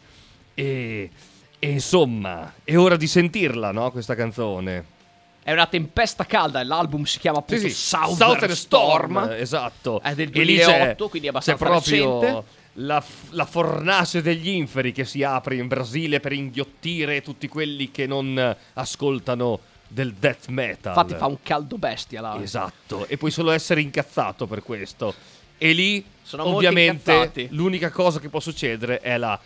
E, 0.61 1.11
e 1.59 1.71
insomma, 1.71 2.53
è 2.65 2.77
ora 2.77 2.97
di 2.97 3.07
sentirla, 3.07 3.71
no? 3.73 3.91
Questa 3.91 4.15
canzone. 4.15 4.99
È 5.43 5.53
una 5.53 5.67
tempesta 5.67 6.27
calda, 6.27 6.63
l'album 6.63 7.05
si 7.05 7.19
chiama 7.19 7.39
appunto 7.39 7.63
Sì, 7.63 7.71
sì, 7.71 7.75
Southern, 7.77 8.15
Southern 8.17 8.55
Storm. 8.55 9.29
Esatto. 9.39 10.01
È 10.03 10.15
del 10.15 10.31
E 10.33 10.45
lì 10.45 10.57
c'è- 10.59 10.65
2008, 10.65 11.09
quindi 11.09 11.27
è 11.29 11.31
abbastanza 11.31 11.65
c'è 11.65 11.71
proprio 11.71 12.21
recente. 12.21 12.45
la, 12.75 13.03
la 13.31 13.45
fornace 13.47 14.21
degli 14.23 14.49
inferi 14.49 14.93
che 14.93 15.05
si 15.07 15.23
apre 15.23 15.57
in 15.57 15.67
Brasile 15.67 16.21
per 16.21 16.33
inghiottire 16.33 17.23
tutti 17.23 17.49
quelli 17.49 17.91
che 17.91 18.07
non 18.07 18.55
ascoltano 18.75 19.61
del 19.89 20.13
death 20.13 20.49
metal. 20.49 20.95
Infatti 20.95 21.15
fa 21.19 21.27
un 21.27 21.39
caldo 21.43 21.79
bestia 21.79 22.21
là. 22.21 22.39
Esatto, 22.41 23.07
e 23.09 23.17
puoi 23.17 23.31
solo 23.31 23.51
essere 23.51 23.81
incazzato 23.81 24.47
per 24.47 24.63
questo. 24.63 25.15
E 25.57 25.73
lì, 25.73 26.05
Sono 26.23 26.45
ovviamente, 26.47 27.49
l'unica 27.51 27.91
cosa 27.91 28.21
che 28.21 28.29
può 28.29 28.41
succedere 28.41 29.01
è 29.01 29.17
la 29.19 29.39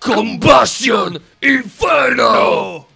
Combustion 0.00 1.20
Inferno! 1.42 2.86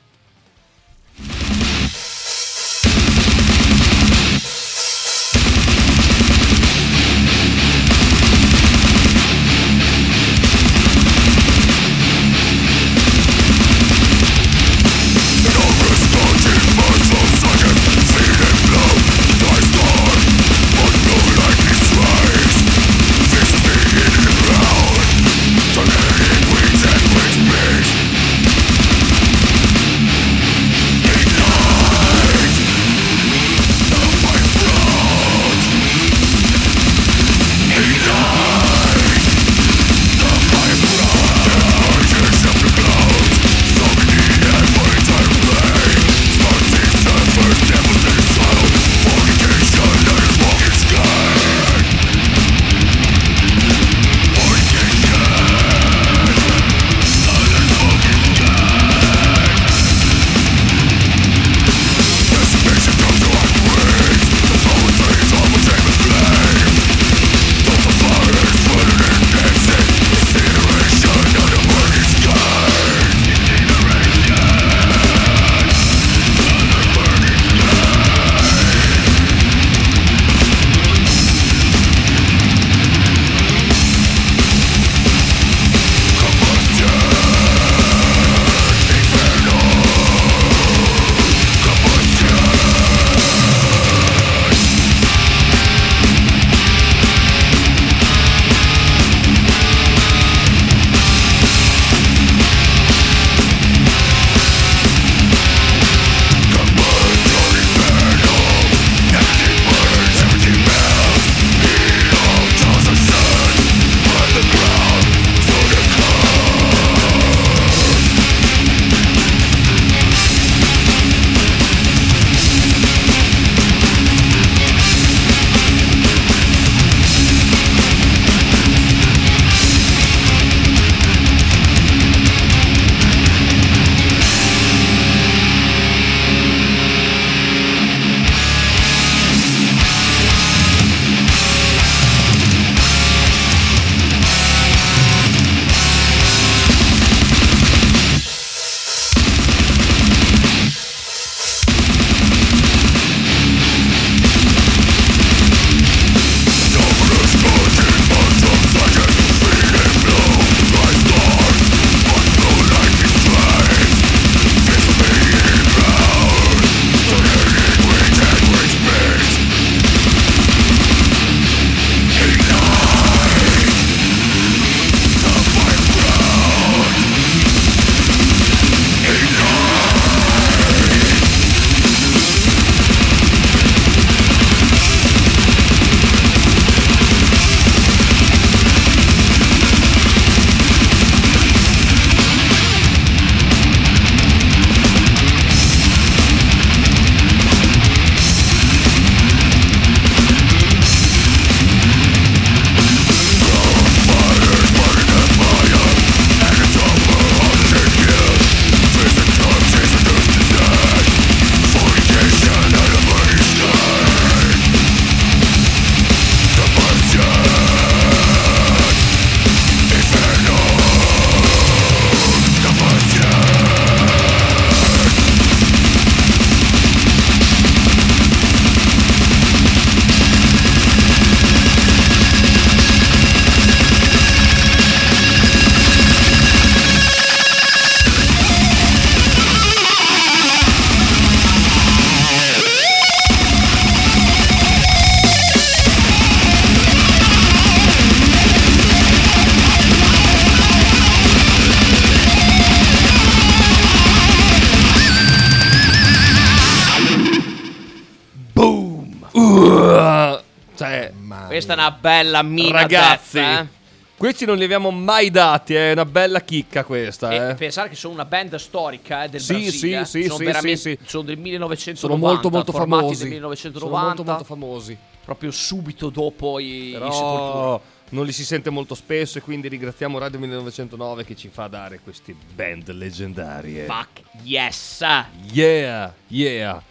Una 261.87 261.97
bella 261.99 262.43
mina 262.43 262.81
Ragazzi, 262.81 263.39
death, 263.39 263.67
eh. 263.67 263.83
Questi 264.17 264.45
non 264.45 264.57
li 264.57 264.65
abbiamo 264.65 264.91
mai 264.91 265.29
dati, 265.31 265.75
è 265.75 265.93
una 265.93 266.05
bella 266.05 266.41
chicca 266.41 266.85
questa. 266.85 267.51
Eh. 267.51 267.55
pensare 267.55 267.89
che 267.89 267.97
sono 267.97 268.15
una 268.15 268.25
band 268.25 268.55
storica 268.57 269.25
eh, 269.25 269.29
del 269.29 269.41
Sì, 269.41 269.53
Brasile. 269.55 270.05
sì, 270.05 270.23
sì, 270.23 270.29
sono, 270.29 270.61
sì, 270.61 270.77
sì, 270.77 270.99
sono 271.05 271.25
del 271.25 271.37
1990. 271.37 271.99
Sono 271.99 272.17
molto 272.17 272.51
molto 272.51 272.73
famosi. 272.73 273.23
del 273.23 273.33
1990. 273.33 273.79
Sono 273.79 274.07
molto 274.07 274.25
molto 274.25 274.45
famosi. 274.45 274.97
proprio 275.25 275.51
subito 275.51 276.11
dopo 276.11 276.59
i, 276.59 276.91
i 276.91 276.93
Sepoltura. 276.93 277.11
Però 277.11 277.81
non 278.11 278.25
li 278.25 278.33
si 278.33 278.45
sente 278.45 278.71
molto 278.71 278.95
spesso 278.95 279.39
e 279.39 279.41
quindi 279.41 279.69
ringraziamo 279.69 280.19
Radio 280.19 280.39
1909 280.39 281.25
che 281.25 281.35
ci 281.35 281.49
fa 281.49 281.67
dare 281.67 281.99
queste 281.99 282.35
band 282.55 282.91
leggendarie. 282.93 283.85
Fuck 283.85 284.23
yes. 284.43 285.05
Yeah, 285.51 286.15
yeah. 286.29 286.83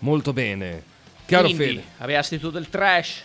Molto 0.00 0.32
bene. 0.32 0.90
Caro 1.24 1.44
Quindi 1.44 1.64
Fede. 1.64 1.84
aveva 1.98 2.22
sentito 2.22 2.50
del 2.50 2.68
trash, 2.68 3.22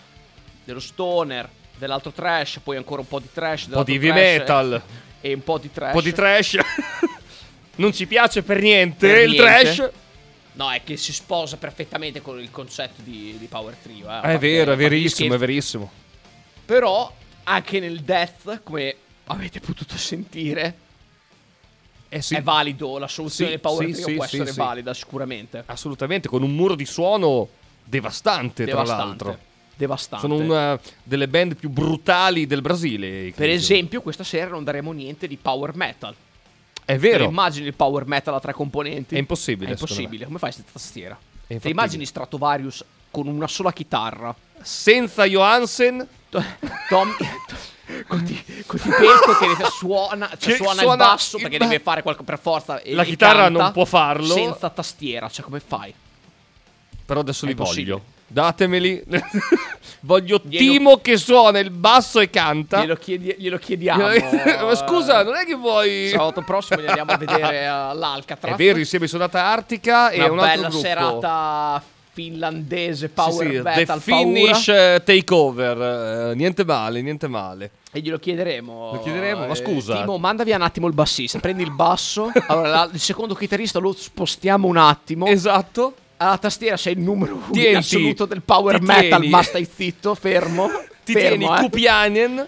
dello 0.68 0.82
stoner, 0.82 1.48
dell'altro 1.78 2.12
trash, 2.12 2.60
poi 2.62 2.76
ancora 2.76 3.00
un 3.00 3.08
po' 3.08 3.20
di 3.20 3.30
trash, 3.32 3.68
Un 3.68 3.72
po' 3.72 3.84
di 3.86 3.94
heavy 3.94 4.12
metal, 4.12 4.82
e 5.22 5.34
un 5.34 5.42
po' 5.42 5.58
di 5.58 5.72
trash. 5.72 5.94
un 5.94 6.00
po' 6.00 6.02
di 6.06 6.12
trash. 6.14 6.58
non 7.78 7.94
ci 7.94 8.06
piace 8.06 8.44
per 8.44 8.60
niente 8.62 9.08
Per 9.08 9.18
il 9.24 9.30
niente. 9.32 9.44
trash. 9.44 9.90
No, 10.54 10.70
è 10.72 10.82
che 10.84 10.98
si 10.98 11.14
sposa 11.14 11.56
perfettamente 11.56 12.20
con 12.22 12.38
il 12.42 12.52
concetto 12.52 13.02
di, 13.02 13.38
di 13.40 13.46
Power 13.46 13.76
Trio. 13.82 14.08
eh, 14.08 14.12
a 14.12 14.22
È 14.24 14.38
vero, 14.38 14.74
è 14.74 14.76
verissimo, 14.76 15.36
è 15.36 15.38
verissimo. 15.38 15.90
Però 16.66 17.14
anche 17.44 17.80
nel 17.80 18.02
death, 18.02 18.62
come 18.64 18.94
avete 19.28 19.62
potuto 19.62 19.96
sentire, 19.96 20.76
Eh 22.10 22.22
sì, 22.22 22.36
è 22.36 22.42
valido. 22.42 22.98
La 22.98 23.08
soluzione 23.08 23.52
Sì, 23.52 23.56
del 23.56 23.62
Power 23.62 23.86
sì, 23.86 23.92
Trio 23.94 24.06
sì, 24.08 24.14
può 24.16 24.24
essere 24.26 24.52
valida 24.52 24.94
sicuramente. 24.94 25.64
assolutamente, 25.68 26.28
con 26.28 26.44
un 26.44 26.54
muro 26.54 26.76
di 26.76 26.86
suono 26.86 27.48
devastante, 27.86 28.66
tra 28.66 28.82
Devastante. 28.82 29.24
l'altro. 29.24 29.46
Devastante. 29.78 30.28
Sono 30.28 30.42
una 30.42 30.80
delle 31.04 31.28
band 31.28 31.56
più 31.56 31.70
brutali 31.70 32.48
del 32.48 32.62
Brasile. 32.62 33.32
Per 33.36 33.48
esempio, 33.50 34.02
questa 34.02 34.24
sera 34.24 34.50
non 34.50 34.64
daremo 34.64 34.92
niente 34.92 35.28
di 35.28 35.38
power 35.38 35.76
metal. 35.76 36.14
È 36.84 36.94
Te 36.94 36.98
vero. 36.98 37.26
immagini 37.26 37.68
il 37.68 37.74
power 37.76 38.06
metal 38.08 38.34
a 38.34 38.40
tre 38.40 38.54
componenti? 38.54 39.14
È 39.16 39.20
impossibile, 39.20 39.70
È 39.70 39.74
impossibile. 39.74 40.26
Come 40.26 40.40
fai 40.40 40.52
senza 40.52 40.72
tastiera? 40.74 41.18
Te 41.46 41.70
immagini 41.70 42.06
Stratovarius 42.06 42.84
con 43.12 43.28
una 43.28 43.48
sola 43.48 43.72
chitarra? 43.72 44.36
Senza 44.62 45.26
Johansen, 45.26 46.06
To- 46.30 46.44
Tom 46.90 47.16
con 48.08 48.24
ti, 48.24 48.44
con 48.66 48.80
ti 48.80 48.90
pesco 48.90 49.38
che 49.38 49.66
suona, 49.72 50.28
cioè 50.38 50.52
Che 50.52 50.56
suona, 50.56 50.74
il 50.74 50.80
suona 50.80 50.96
basso 51.06 51.36
il 51.38 51.42
perché 51.44 51.58
ba- 51.58 51.66
deve 51.66 51.80
fare 51.80 52.02
qualcosa 52.02 52.26
per 52.32 52.40
forza. 52.40 52.82
E, 52.82 52.94
La 52.96 53.04
chitarra 53.06 53.48
non 53.50 53.72
può 53.72 53.86
farlo. 53.86 54.34
Senza 54.34 54.70
tastiera, 54.70 55.30
cioè 55.30 55.46
come 55.46 55.60
fai? 55.60 55.94
però 57.06 57.22
adesso 57.22 57.46
È 57.46 57.48
li 57.50 57.54
voglio. 57.54 58.02
Datemeli. 58.28 59.04
voglio 60.02 60.40
Glielo- 60.44 60.72
Timo 60.72 60.98
che 60.98 61.18
suona 61.18 61.60
il 61.60 61.72
basso 61.72 62.20
e 62.20 62.30
canta. 62.30 62.82
Glielo, 62.82 62.96
chiedi- 62.96 63.36
glielo 63.38 63.58
chiediamo. 63.58 64.04
Ma 64.66 64.76
scusa, 64.76 65.24
non 65.24 65.36
è 65.36 65.46
che 65.46 65.56
vuoi. 65.56 66.10
Sabato 66.10 66.42
prossimo 66.42 66.80
li 66.82 66.88
andiamo 66.88 67.12
a 67.12 67.18
vedere 67.18 67.66
all'Alcatraz. 67.68 68.54
È 68.54 68.58
vero, 68.58 68.78
insieme 68.80 69.06
a 69.06 69.08
Sonata 69.08 69.44
Artica 69.44 70.10
e 70.10 70.22
Una 70.24 70.32
un 70.32 70.40
altro 70.40 70.56
bella 70.56 70.68
gruppo. 70.70 70.86
serata 70.86 71.84
finlandese 72.18 73.08
Sì, 73.08 73.14
power 73.14 73.48
sì, 73.48 73.62
metal 73.62 73.98
The 73.98 74.12
Finish 74.12 74.66
paura. 74.66 74.94
eh, 74.96 75.04
Takeover. 75.04 76.30
eh, 76.32 76.36
niente 76.36 76.66
male, 76.66 77.02
niente 77.04 77.28
male. 77.28 77.72
E 77.92 78.00
glielo 78.02 78.18
chiederemo. 78.18 78.92
Lo 78.94 79.02
chiederemo, 79.02 79.46
ma 79.46 79.54
Eh, 79.54 79.56
scusa. 79.56 79.98
Timo, 80.00 80.18
manda 80.18 80.44
via 80.44 80.56
un 80.56 80.64
attimo 80.64 80.88
il 80.88 80.94
bassista. 80.94 81.40
Prendi 81.40 81.62
il 81.64 81.72
basso. 81.72 82.32
Allora, 82.48 82.70
la- 82.70 82.90
il 82.92 83.00
secondo 83.00 83.36
chitarrista 83.36 83.78
lo 83.80 83.94
spostiamo 83.94 84.68
un 84.68 84.78
attimo. 84.78 85.28
Esatto. 85.28 85.94
Alla 86.18 86.38
tastiera 86.38 86.78
sei 86.78 86.94
il 86.94 87.00
numero 87.00 87.36
uno 87.36 87.52
Tienti, 87.52 87.76
assoluto 87.76 88.26
del 88.26 88.42
power 88.42 88.82
metal. 88.82 89.20
tieni. 89.20 89.30
Ma 89.30 89.44
stai 89.44 89.68
zitto, 89.72 90.16
fermo. 90.16 90.68
Ti 91.08 91.14
fermo, 91.14 91.38
tieni 91.38 91.46
eh. 91.46 91.62
Kupianen 91.62 92.48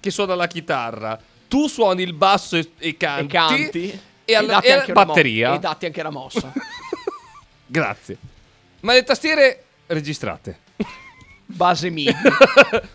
che 0.00 0.10
suona 0.10 0.34
la 0.34 0.46
chitarra. 0.46 1.18
Tu 1.48 1.66
suoni 1.66 2.02
il 2.02 2.12
basso 2.14 2.56
e, 2.56 2.70
e 2.78 2.96
canti. 2.96 3.24
E 3.24 3.28
canti. 3.28 4.00
E, 4.24 4.34
alla 4.34 4.60
e 4.60 4.72
anche 4.72 4.92
una 4.92 5.00
mo- 5.00 5.06
batteria. 5.06 5.54
e 5.54 5.58
datti 5.58 5.86
anche 5.86 6.02
la 6.02 6.10
mossa. 6.10 6.52
Grazie. 7.66 8.16
Ma 8.80 8.92
le 8.94 9.02
tastiere 9.02 9.64
registrate. 9.86 10.58
Base 11.44 11.90
MIDI. 11.90 12.14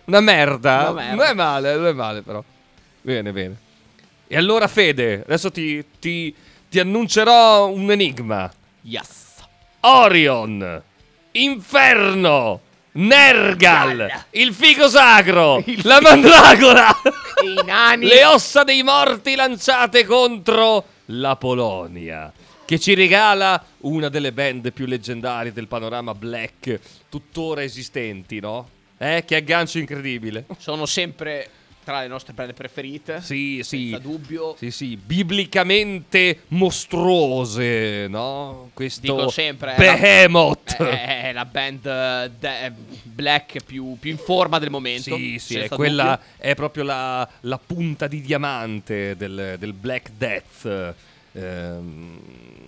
Una 0.06 0.20
merda. 0.22 0.90
Una 0.90 1.02
merda. 1.02 1.16
Non 1.16 1.26
è 1.26 1.34
male, 1.34 1.76
non 1.76 1.86
è 1.88 1.94
male 1.94 2.22
però. 2.22 2.44
Bene, 3.02 3.32
bene. 3.32 3.56
E 4.28 4.38
allora 4.38 4.68
Fede, 4.68 5.22
adesso 5.26 5.52
ti, 5.52 5.84
ti, 6.00 6.34
ti 6.70 6.80
annuncerò 6.80 7.68
un 7.68 7.92
enigma. 7.92 8.52
Yes. 8.82 9.23
Orion, 9.86 10.82
Inferno, 11.32 12.62
Nergal, 12.94 14.26
il 14.32 14.54
figo 14.54 14.88
sacro, 14.88 15.62
la 15.84 16.00
mandragola, 16.00 16.88
E 17.44 17.50
i 17.50 17.66
nani. 17.66 18.06
le 18.08 18.24
ossa 18.24 18.64
dei 18.64 18.82
morti 18.82 19.36
lanciate 19.36 20.06
contro 20.06 20.86
la 21.08 21.36
Polonia, 21.36 22.32
che 22.64 22.80
ci 22.80 22.94
regala 22.94 23.62
una 23.80 24.08
delle 24.08 24.32
band 24.32 24.72
più 24.72 24.86
leggendarie 24.86 25.52
del 25.52 25.68
panorama 25.68 26.14
black 26.14 26.80
tuttora 27.10 27.62
esistenti, 27.64 28.40
no? 28.40 28.70
Eh, 28.98 29.24
che 29.28 29.36
aggancio 29.36 29.80
incredibile. 29.80 30.46
Sono 30.60 30.86
sempre 30.86 31.50
tra 31.84 32.02
le 32.02 32.08
nostre 32.08 32.34
band 32.34 32.54
preferite. 32.54 33.22
Sì, 33.22 33.62
sì. 33.64 33.90
Senza 33.90 33.98
dubbio. 34.00 34.56
Sì, 34.58 34.72
sì, 34.72 34.96
biblicamente 34.98 36.44
mostruose, 36.50 38.08
no? 38.08 38.70
Questo 38.74 39.02
Dico 39.02 39.30
sempre, 39.30 39.76
è 39.76 39.86
la- 39.86 39.94
Behemoth. 39.96 40.76
È, 40.78 41.22
è 41.30 41.32
la 41.34 41.46
band 41.46 41.86
eh, 41.86 42.32
de- 42.40 42.72
black 43.04 43.64
più, 43.64 43.98
più 44.00 44.12
in 44.12 44.18
forma 44.18 44.60
del 44.60 44.70
momento. 44.70 45.16
Sì, 45.16 45.38
sì, 45.40 45.58
è 45.58 45.70
quella 45.70 46.20
è 46.38 46.56
proprio 46.56 46.84
la, 46.84 47.28
la 47.42 47.58
punta 47.60 48.08
di 48.08 48.22
diamante 48.22 49.16
del, 49.16 49.56
del 49.60 49.74
Black 49.74 50.12
Death. 50.18 50.94
Ehm, 51.34 52.20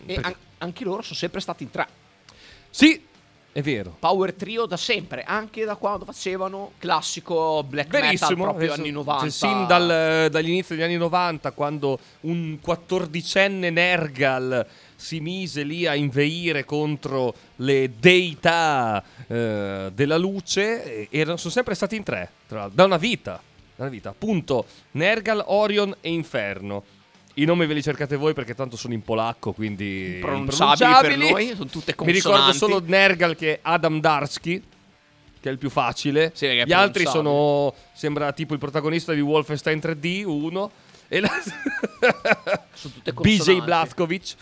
E 0.06 0.20
an- 0.22 0.36
anche 0.60 0.84
loro 0.84 1.02
sono 1.02 1.16
sempre 1.16 1.40
stati 1.40 1.64
in 1.64 1.72
tre. 1.72 1.88
sì, 2.70 3.02
è 3.56 3.62
vero. 3.62 3.96
Power 4.00 4.34
trio 4.34 4.66
da 4.66 4.76
sempre, 4.76 5.24
anche 5.24 5.64
da 5.64 5.78
quando 5.78 6.04
facevano 6.04 6.74
classico 6.78 7.64
black 7.64 7.88
Verissimo, 7.88 8.30
metal 8.32 8.44
proprio 8.44 8.66
adesso- 8.66 8.82
anni 8.82 8.92
90. 8.92 9.22
cioè, 9.22 9.30
sin 9.32 9.66
dal- 9.66 10.28
dagli 10.30 10.50
inizi 10.50 10.74
degli 10.76 10.84
anni 10.84 10.98
90, 10.98 11.52
quando 11.52 11.98
un 12.22 12.58
quattordicenne 12.62 13.70
Nergal 13.70 14.68
si 14.98 15.22
mise 15.22 15.64
lì 15.64 15.86
a 15.88 15.96
inveire 15.96 16.66
contro 16.66 17.34
le 17.58 17.92
deità 17.98 19.02
eh, 19.26 19.90
della 19.94 20.18
luce, 20.18 21.08
e 21.10 21.18
erano, 21.18 21.38
sono 21.38 21.54
sempre 21.54 21.76
stati 21.76 21.96
in 21.96 22.04
tre, 22.04 22.30
tra 22.50 22.58
l'altro, 22.60 22.76
da 22.76 22.84
una 22.84 22.98
vita. 22.98 23.42
Da 23.78 23.84
una 23.84 23.92
vita, 23.92 24.10
appunto, 24.10 24.66
Nergal, 24.92 25.42
Orion 25.48 25.96
e 26.02 26.10
Inferno. 26.10 26.84
I 27.38 27.46
nomi 27.46 27.66
ve 27.66 27.74
li 27.74 27.84
cercate 27.84 28.16
voi 28.16 28.34
perché 28.34 28.56
tanto 28.56 28.78
sono 28.78 28.94
in 28.94 29.02
polacco, 29.02 29.52
quindi 29.52 30.18
Pronunciabili 30.22 31.18
per 31.18 31.32
noi, 31.32 31.54
sono 31.56 31.70
tutte 31.70 31.94
Mi 32.00 32.12
ricordo 32.12 32.38
consonanti. 32.40 32.58
solo 32.58 32.82
Nergal 32.86 33.36
che 33.36 33.54
è 33.56 33.60
Adam 33.62 34.00
Darsky, 34.00 34.64
che 35.42 35.50
è 35.50 35.52
il 35.52 35.58
più 35.58 35.70
facile. 35.70 36.32
Sì, 36.34 36.48
Gli 36.66 36.72
altri 36.72 37.06
sono 37.06 37.74
sembra 37.94 38.32
tipo 38.32 38.54
il 38.54 38.60
protagonista 38.60 39.12
di 39.14 39.20
Wolfenstein 39.20 39.80
3D, 39.80 40.24
uno 40.26 40.72
e 41.08 41.20
la... 41.20 41.30
Sono 42.74 42.94
tutte 42.94 43.12
BJ 43.14 43.14
consonanti. 43.14 43.66
Blazkowicz. 43.66 44.36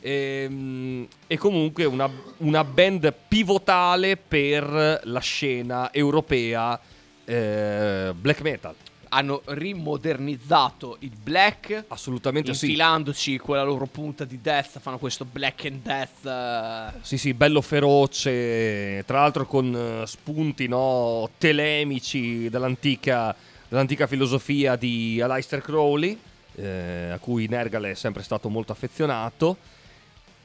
Ehm, 0.00 1.06
E, 1.26 1.36
comunque 1.36 1.84
una, 1.84 2.10
una 2.38 2.64
band 2.64 3.12
pivotale 3.28 4.16
per 4.16 5.00
la 5.04 5.20
scena 5.20 5.92
europea 5.92 6.78
eh, 7.24 8.12
black 8.14 8.40
metal. 8.40 8.74
Hanno 9.08 9.42
rimodernizzato 9.46 10.96
il 11.00 11.12
black. 11.22 11.84
Assolutamente 11.88 12.54
sì. 12.54 12.66
Infilandoci 12.66 13.38
quella 13.38 13.62
loro 13.62 13.86
punta 13.86 14.24
di 14.24 14.40
death, 14.40 14.78
fanno 14.80 14.98
questo 14.98 15.24
black 15.24 15.64
and 15.66 15.82
death. 15.82 16.24
eh, 16.26 16.98
Sì, 17.00 17.18
sì, 17.18 17.34
bello 17.34 17.60
feroce, 17.60 19.02
tra 19.06 19.20
l'altro 19.20 19.46
con 19.46 19.74
eh, 19.74 20.06
spunti 20.06 20.68
no, 20.68 21.30
telemici 21.38 22.48
dall'antica, 22.48 23.34
dall'antica 23.68 24.06
filosofia 24.06 24.76
di 24.76 25.20
Aleister 25.20 25.60
Crowley, 25.60 26.18
eh, 26.56 27.10
a 27.12 27.18
cui 27.18 27.46
Nergal 27.48 27.84
è 27.84 27.94
sempre 27.94 28.22
stato 28.22 28.48
molto 28.48 28.72
affezionato. 28.72 29.56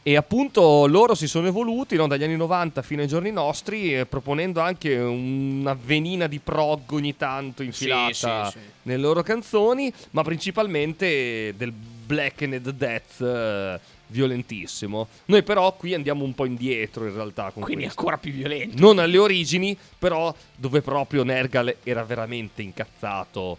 E 0.05 0.17
appunto 0.17 0.85
loro 0.85 1.15
si 1.15 1.27
sono 1.27 1.47
evoluti 1.47 1.95
no, 1.95 2.07
dagli 2.07 2.25
anni 2.25 2.35
90 2.35 2.81
fino 2.81 3.01
ai 3.01 3.07
giorni 3.07 3.31
nostri, 3.31 3.97
eh, 3.97 4.05
proponendo 4.05 4.59
anche 4.59 4.97
una 4.97 5.73
venina 5.73 6.27
di 6.27 6.39
prog 6.39 6.91
ogni 6.91 7.15
tanto 7.15 7.63
infilata 7.63 8.49
sì, 8.49 8.59
sì. 8.59 8.65
nelle 8.81 9.01
loro 9.01 9.23
canzoni, 9.23 9.91
ma 10.09 10.21
principalmente 10.21 11.53
del 11.55 11.71
black 11.71 12.41
and 12.41 12.69
death 12.71 13.21
eh, 13.21 13.79
violentissimo. 14.07 15.07
Noi 15.25 15.41
però 15.41 15.73
qui 15.75 15.93
andiamo 15.93 16.25
un 16.25 16.35
po' 16.35 16.43
indietro 16.43 17.07
in 17.07 17.13
realtà 17.13 17.51
quindi 17.53 17.83
questo. 17.83 17.99
ancora 17.99 18.17
più 18.17 18.33
violento. 18.33 18.81
Non 18.81 18.99
alle 18.99 19.17
origini, 19.17 19.77
però 19.97 20.35
dove 20.53 20.81
proprio 20.81 21.23
Nergal 21.23 21.77
era 21.81 22.03
veramente 22.03 22.61
incazzato. 22.61 23.57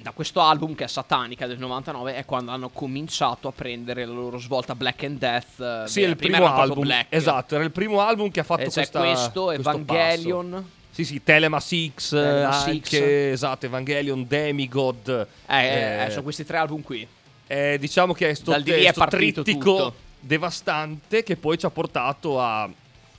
Da 0.00 0.12
questo 0.12 0.40
album 0.40 0.74
che 0.76 0.84
è 0.84 0.86
Satanica 0.86 1.46
del 1.48 1.58
99 1.58 2.14
è 2.14 2.24
quando 2.24 2.52
hanno 2.52 2.68
cominciato 2.68 3.48
a 3.48 3.52
prendere 3.52 4.04
la 4.04 4.12
loro 4.12 4.38
svolta 4.38 4.74
Black 4.76 5.02
and 5.02 5.18
Death. 5.18 5.60
eh, 5.60 5.82
Sì, 5.88 6.02
è 6.02 6.04
beh, 6.04 6.10
il 6.10 6.16
primo 6.16 6.46
album. 6.54 6.80
Black. 6.84 7.06
Esatto, 7.12 7.56
era 7.56 7.64
il 7.64 7.72
primo 7.72 8.00
album 8.00 8.30
che 8.30 8.40
ha 8.40 8.44
fatto 8.44 8.62
E 8.62 8.70
questa 8.70 9.00
questo, 9.00 9.44
questo 9.46 9.70
Evangelion. 9.70 10.70
Sì, 10.90 11.04
sì, 11.04 11.22
Telema 11.22 11.58
6, 11.60 11.92
Telema 12.10 12.48
anche, 12.64 13.30
esatto, 13.32 13.66
Evangelion, 13.66 14.26
Demigod. 14.26 15.26
Eh, 15.48 15.56
eh, 15.66 16.04
eh, 16.06 16.10
sono 16.10 16.22
questi 16.22 16.44
tre 16.44 16.58
album 16.58 16.82
qui. 16.82 17.06
eh, 17.48 17.76
diciamo 17.80 18.12
che 18.12 18.30
è 18.30 18.34
sto, 18.34 18.52
Dal 18.52 18.62
lì 18.62 18.84
è 18.84 18.92
sto 18.92 19.04
trittico 19.06 19.76
tutto. 19.76 19.94
devastante 20.20 21.22
che 21.24 21.36
poi 21.36 21.58
ci 21.58 21.66
ha 21.66 21.70
portato 21.70 22.40
a 22.40 22.68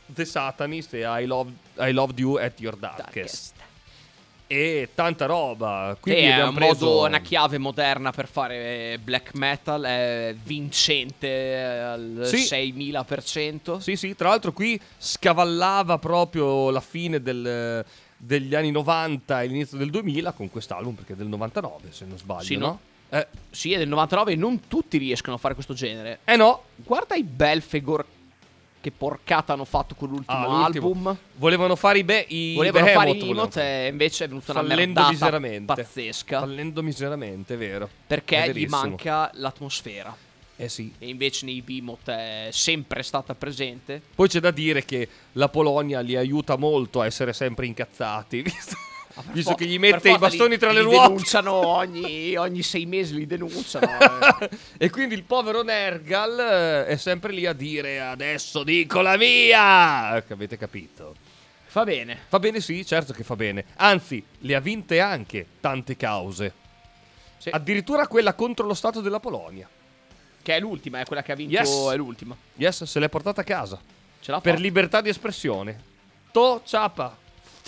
The 0.06 0.26
Satanist 0.26 0.94
e 0.94 1.00
I, 1.06 1.26
Love- 1.26 1.52
I 1.80 1.92
Loved 1.92 2.18
You 2.20 2.38
at 2.38 2.60
Your 2.60 2.76
Darkest. 2.78 3.04
Darkest. 3.14 3.54
E 4.52 4.90
tanta 4.96 5.28
roba. 5.28 5.96
Quindi 6.00 6.22
è 6.24 6.44
un 6.44 6.56
preso... 6.56 6.86
modo, 6.88 7.06
una 7.06 7.20
chiave 7.22 7.60
moderna 7.60 8.12
per 8.12 8.28
fare 8.28 9.00
black 9.04 9.36
metal, 9.36 9.84
è 9.84 10.36
vincente 10.44 11.56
al 11.62 12.22
Sì. 12.26 12.38
6000%. 12.38 13.78
Sì, 13.78 13.96
sì, 13.96 14.16
tra 14.16 14.30
l'altro 14.30 14.52
qui 14.52 14.80
scavallava 14.98 16.00
proprio 16.00 16.72
la 16.72 16.82
fine 16.82 17.22
del- 17.22 17.86
degli 18.18 18.56
anni 18.56 18.72
90 18.72 19.44
e 19.44 19.48
l'inizio 19.48 19.78
del 19.78 19.92
2000 19.92 20.32
con 20.32 20.50
quest'album, 20.50 20.94
perché 20.96 21.14
è 21.14 21.16
del 21.16 21.28
99 21.28 21.92
se 21.92 22.06
non 22.06 22.18
sbaglio, 22.18 22.44
Sì, 22.44 22.56
no? 22.56 22.66
no? 22.66 22.80
Eh, 23.12 23.28
Sì, 23.52 23.74
è 23.74 23.78
del 23.78 23.88
99 23.88 24.32
e 24.32 24.36
non 24.36 24.62
tutti 24.68 24.98
riescono 24.98 25.36
a 25.36 25.40
fare 25.40 25.54
questo 25.54 25.74
genere. 25.76 26.20
eh 26.26 26.36
no, 26.36 26.64
Guarda 26.76 27.14
i 27.16 27.24
Belfegor 27.24 28.04
che 28.82 28.92
porcata 28.92 29.54
hanno 29.54 29.66
fatto 29.66 29.96
con 29.96 30.10
l'ultimo 30.10 30.38
Ah, 30.38 30.64
l'ultimo. 30.64 30.88
album. 30.88 31.18
volevano 31.36 31.76
fare 31.76 32.00
i, 32.00 32.04
be- 32.04 32.26
i 32.30 32.54
Volevano 32.56 32.86
Behemoth, 32.86 33.04
fare 33.06 33.18
i 33.18 33.20
fare. 33.54 33.86
e 33.86 33.88
invece 33.90 34.24
è 34.24 34.28
venuta 34.28 34.52
una 34.54 34.62
merdata 34.62 35.10
miseramente. 35.10 35.74
pazzesca. 35.74 36.40
Fallendo 36.40 36.82
miseramente, 36.84 37.54
è 37.54 37.58
vero. 37.58 37.86
È 37.86 37.90
perché 38.08 38.42
gli 38.44 38.46
verissimo. 38.48 38.78
manca 38.82 39.30
l'atmosfera. 39.34 40.16
Eh 40.56 40.68
sì. 40.68 40.94
E 41.00 41.08
invece 41.08 41.46
nei 41.46 41.62
Behemoth 41.62 42.10
è 42.10 42.50
sempre 42.52 43.02
stata 43.04 43.34
presente. 43.34 44.02
Poi 44.14 44.28
c'è 44.28 44.40
da 44.42 44.52
dire 44.52 44.84
che 44.84 45.08
la 45.34 45.48
Polonia 45.48 46.02
li 46.02 46.18
aiuta 46.18 46.58
molto 46.58 47.00
a 47.00 47.06
essere 47.06 47.32
sempre 47.32 47.66
incazzati, 47.66 48.42
visto, 48.44 48.76
visto 49.32 49.52
Fo- 49.52 49.56
che 49.56 49.66
gli 49.66 49.78
mette 49.80 50.12
i 50.12 50.18
bastoni 50.18 50.52
li- 50.52 50.58
tra 50.58 50.72
le 50.72 50.80
li 50.80 50.86
ruote. 50.86 51.08
denunciano 51.08 51.54
ogni, 51.54 52.36
ogni 52.36 52.62
sei 52.64 52.86
mesi, 52.86 53.16
li 53.16 53.26
denunciano. 53.28 53.88
eh. 54.40 54.50
E 54.78 54.90
quindi 54.90 55.16
il 55.16 55.24
povero 55.24 55.62
Nergal 55.64 56.40
eh, 56.40 56.86
è 56.88 56.96
sempre 56.98 57.34
lì 57.34 57.46
a 57.46 57.54
dire 57.54 58.00
adesso 58.02 58.64
dico 58.64 59.02
la 59.02 59.18
mia, 59.18 60.24
che 60.26 60.34
avete 60.34 60.58
capito. 60.58 61.16
Fa 61.66 61.84
bene. 61.84 62.18
Fa 62.28 62.40
bene 62.40 62.62
sì, 62.62 62.86
certo 62.86 63.14
che 63.14 63.24
fa 63.24 63.36
bene. 63.36 63.66
Anzi, 63.76 64.24
le 64.40 64.56
ha 64.56 64.60
vinte 64.60 65.00
anche 65.00 65.46
tante 65.60 65.96
cause. 65.98 66.54
Sì. 67.38 67.50
Addirittura 67.50 68.08
quella 68.08 68.34
contro 68.34 68.66
lo 68.66 68.74
Stato 68.74 69.02
della 69.02 69.20
Polonia. 69.20 69.70
Che 70.42 70.56
è 70.56 70.60
l'ultima, 70.60 71.00
è 71.00 71.06
quella 71.06 71.22
che 71.22 71.32
ha 71.32 71.36
vinto. 71.36 71.54
Yes. 71.54 71.90
È 71.92 71.96
l'ultima. 71.96 72.36
Yes, 72.56 72.84
se 72.86 73.00
l'è 73.00 73.08
portata 73.10 73.42
a 73.42 73.44
casa. 73.44 73.80
Ce 74.20 74.32
l'ha 74.32 74.42
Per 74.42 74.52
fatta. 74.54 74.64
libertà 74.64 75.02
di 75.02 75.10
espressione. 75.10 75.80
To 76.32 76.62
ciapa. 76.66 77.16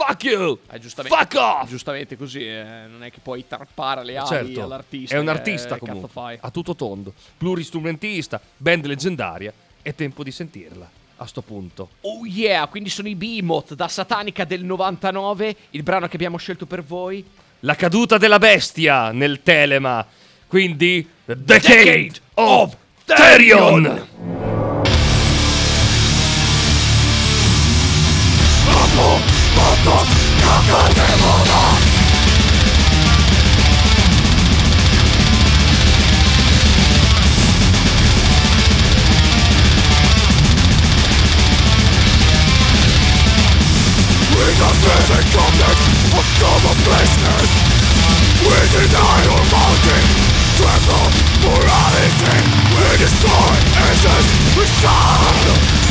Fuck 0.05 0.23
you! 0.23 0.59
Eh, 0.71 0.79
giustamente, 0.79 1.17
Fuck 1.17 1.35
off! 1.35 1.69
Giustamente 1.69 2.17
così, 2.17 2.47
eh, 2.47 2.63
non 2.89 3.03
è 3.03 3.11
che 3.11 3.19
puoi 3.21 3.45
tarpare 3.47 4.03
le 4.03 4.17
ali 4.17 4.27
Certo, 4.27 4.63
all'artista. 4.63 5.15
è 5.15 5.19
un 5.19 5.27
artista 5.27 5.73
che 5.75 5.79
comunque, 5.79 6.09
fai? 6.09 6.37
a 6.41 6.49
tutto 6.49 6.75
tondo, 6.75 7.13
pluristrumentista, 7.37 8.41
band 8.57 8.85
leggendaria, 8.85 9.53
è 9.81 9.93
tempo 9.93 10.23
di 10.23 10.31
sentirla 10.31 10.89
a 11.17 11.25
sto 11.27 11.41
punto. 11.41 11.89
Oh 12.01 12.25
yeah, 12.25 12.65
quindi 12.67 12.89
sono 12.89 13.07
i 13.07 13.15
Behemoth 13.15 13.75
da 13.75 13.87
Satanica 13.87 14.43
del 14.43 14.63
99, 14.63 15.55
il 15.71 15.83
brano 15.83 16.07
che 16.07 16.15
abbiamo 16.15 16.37
scelto 16.37 16.65
per 16.65 16.83
voi. 16.83 17.23
La 17.59 17.75
caduta 17.75 18.17
della 18.17 18.39
bestia 18.39 19.11
nel 19.11 19.43
telema, 19.43 20.03
quindi 20.47 21.07
The 21.25 21.35
Decade 21.43 22.13
of 22.33 22.75
Therion! 23.05 24.40
Światów 29.81 30.07
Kaka 30.41 30.93
demona 30.93 31.71
of 46.13 46.27
double 46.39 46.75
placeness 46.85 47.49
We 48.45 48.57
deny 48.77 49.17
your 49.25 49.43
mountain 49.49 50.05
Tremble 50.57 51.09
morality 51.41 52.37
We 52.75 52.97
destroy 52.97 53.53
essence 53.89 54.57
We 54.57 54.65
sound 54.65 55.90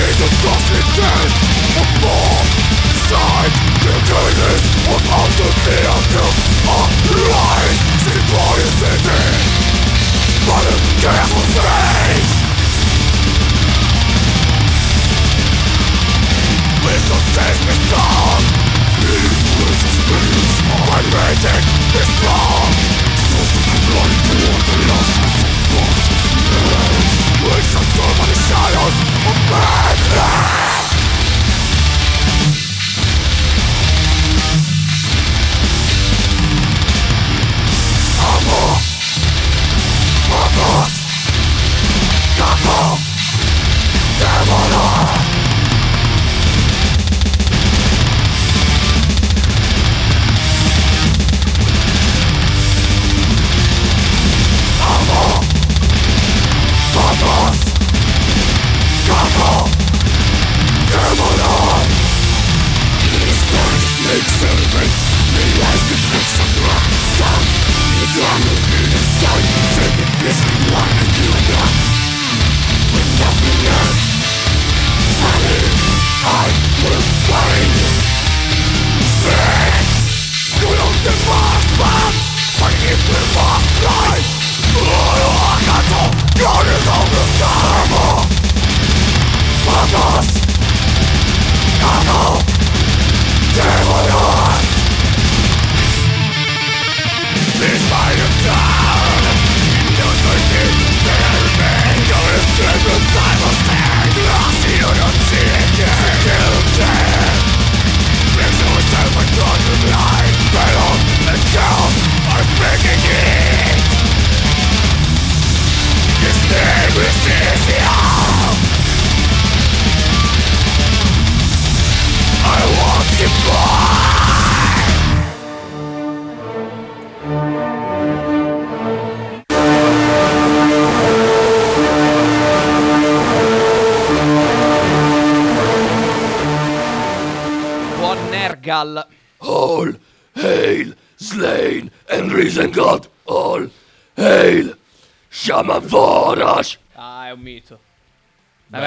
in 0.00 0.14
the 0.16 0.28
dusty 0.40 0.80
dead. 0.96 1.28
Of 1.80 1.90
more 2.00 2.44
Side, 3.08 3.54
the 3.84 3.94
goodness 4.08 4.64
without 4.88 5.30
the 5.36 5.48
theater. 5.64 6.28
Of 6.68 7.11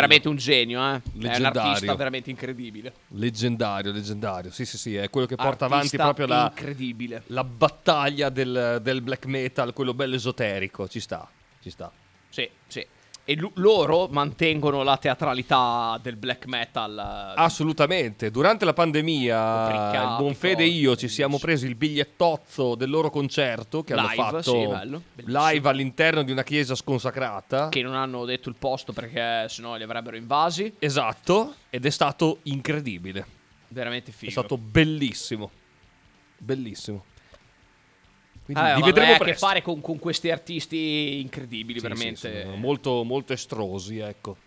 veramente 0.07 0.27
un 0.27 0.36
genio, 0.38 0.80
eh. 0.82 1.02
È 1.27 1.38
un 1.38 1.45
artista 1.45 1.95
veramente 1.95 2.30
incredibile. 2.30 2.94
Leggendario, 3.10 3.91
leggendario. 3.91 4.52
Sì, 4.52 4.65
sì, 4.65 4.77
sì, 4.77 4.95
è 4.95 5.10
quello 5.10 5.27
che 5.27 5.36
porta 5.36 5.65
Artista 5.65 5.76
avanti 5.76 5.98
proprio 5.98 6.27
la, 6.27 6.52
incredibile. 6.56 7.23
la 7.27 7.44
battaglia 7.44 8.30
del, 8.30 8.80
del 8.82 9.02
black 9.02 9.26
metal, 9.26 9.73
quello 9.73 9.94
bello 9.94 10.15
esoterico. 10.15 10.88
Ci 10.88 10.99
sta, 10.99 11.27
ci 11.61 11.69
sta. 11.69 11.91
Sì, 12.30 12.49
sì. 12.68 12.86
E 13.27 13.35
lu- 13.35 13.52
loro 13.56 14.07
mantengono 14.11 14.84
la 14.84 14.97
teatralità 14.97 15.99
del 15.99 16.15
black 16.15 16.45
metal. 16.45 17.34
eh, 17.35 17.41
Assolutamente. 17.41 18.30
Durante 18.30 18.65
la 18.65 18.73
pandemia, 18.73 20.11
il 20.11 20.15
Bonfede 20.19 20.61
e 20.64 20.68
io 20.68 20.95
ci 20.95 21.07
siamo 21.07 21.39
presi 21.39 21.65
il 21.65 21.73
bigliettozzo 21.73 22.76
del 22.76 22.89
loro 22.91 23.10
concerto 23.10 23.84
che 23.84 23.93
hanno 23.93 24.03
Live, 24.10 24.15
fatto 24.15 24.41
sì, 24.43 25.23
live 25.26 25.68
all'interno 25.69 26.22
di 26.22 26.31
una 26.31 26.43
chiesa 26.43 26.76
sconsacrata. 26.76 27.69
che 27.69 27.81
non 27.81 27.95
hanno 27.95 28.26
detto 28.26 28.49
il 28.49 28.56
posto 28.60 28.93
perché 28.93 29.47
sennò 29.49 29.76
li 29.76 29.84
avrebbero 29.84 30.15
invasi. 30.15 30.76
Esatto, 30.77 31.56
ed 31.72 31.84
è 31.84 31.89
stato 31.89 32.39
incredibile. 32.43 33.26
Veramente 33.69 34.11
figo. 34.11 34.27
È 34.30 34.31
stato 34.31 34.56
bellissimo. 34.57 35.49
Bellissimo. 36.38 37.06
Quindi 38.46 38.64
Eh, 38.64 38.76
li 38.76 38.82
vedremo 38.84 39.14
a 39.14 39.18
che 39.18 39.36
fare 39.36 39.62
con, 39.62 39.82
con 39.82 39.98
questi 39.98 40.30
artisti 40.30 41.20
incredibili, 41.20 41.80
Sì, 41.80 41.88
veramente. 41.88 42.44
sì, 42.54 42.58
molto, 42.60 43.04
molto 43.04 43.34
estrosi, 43.34 43.98
ecco. 44.00 44.38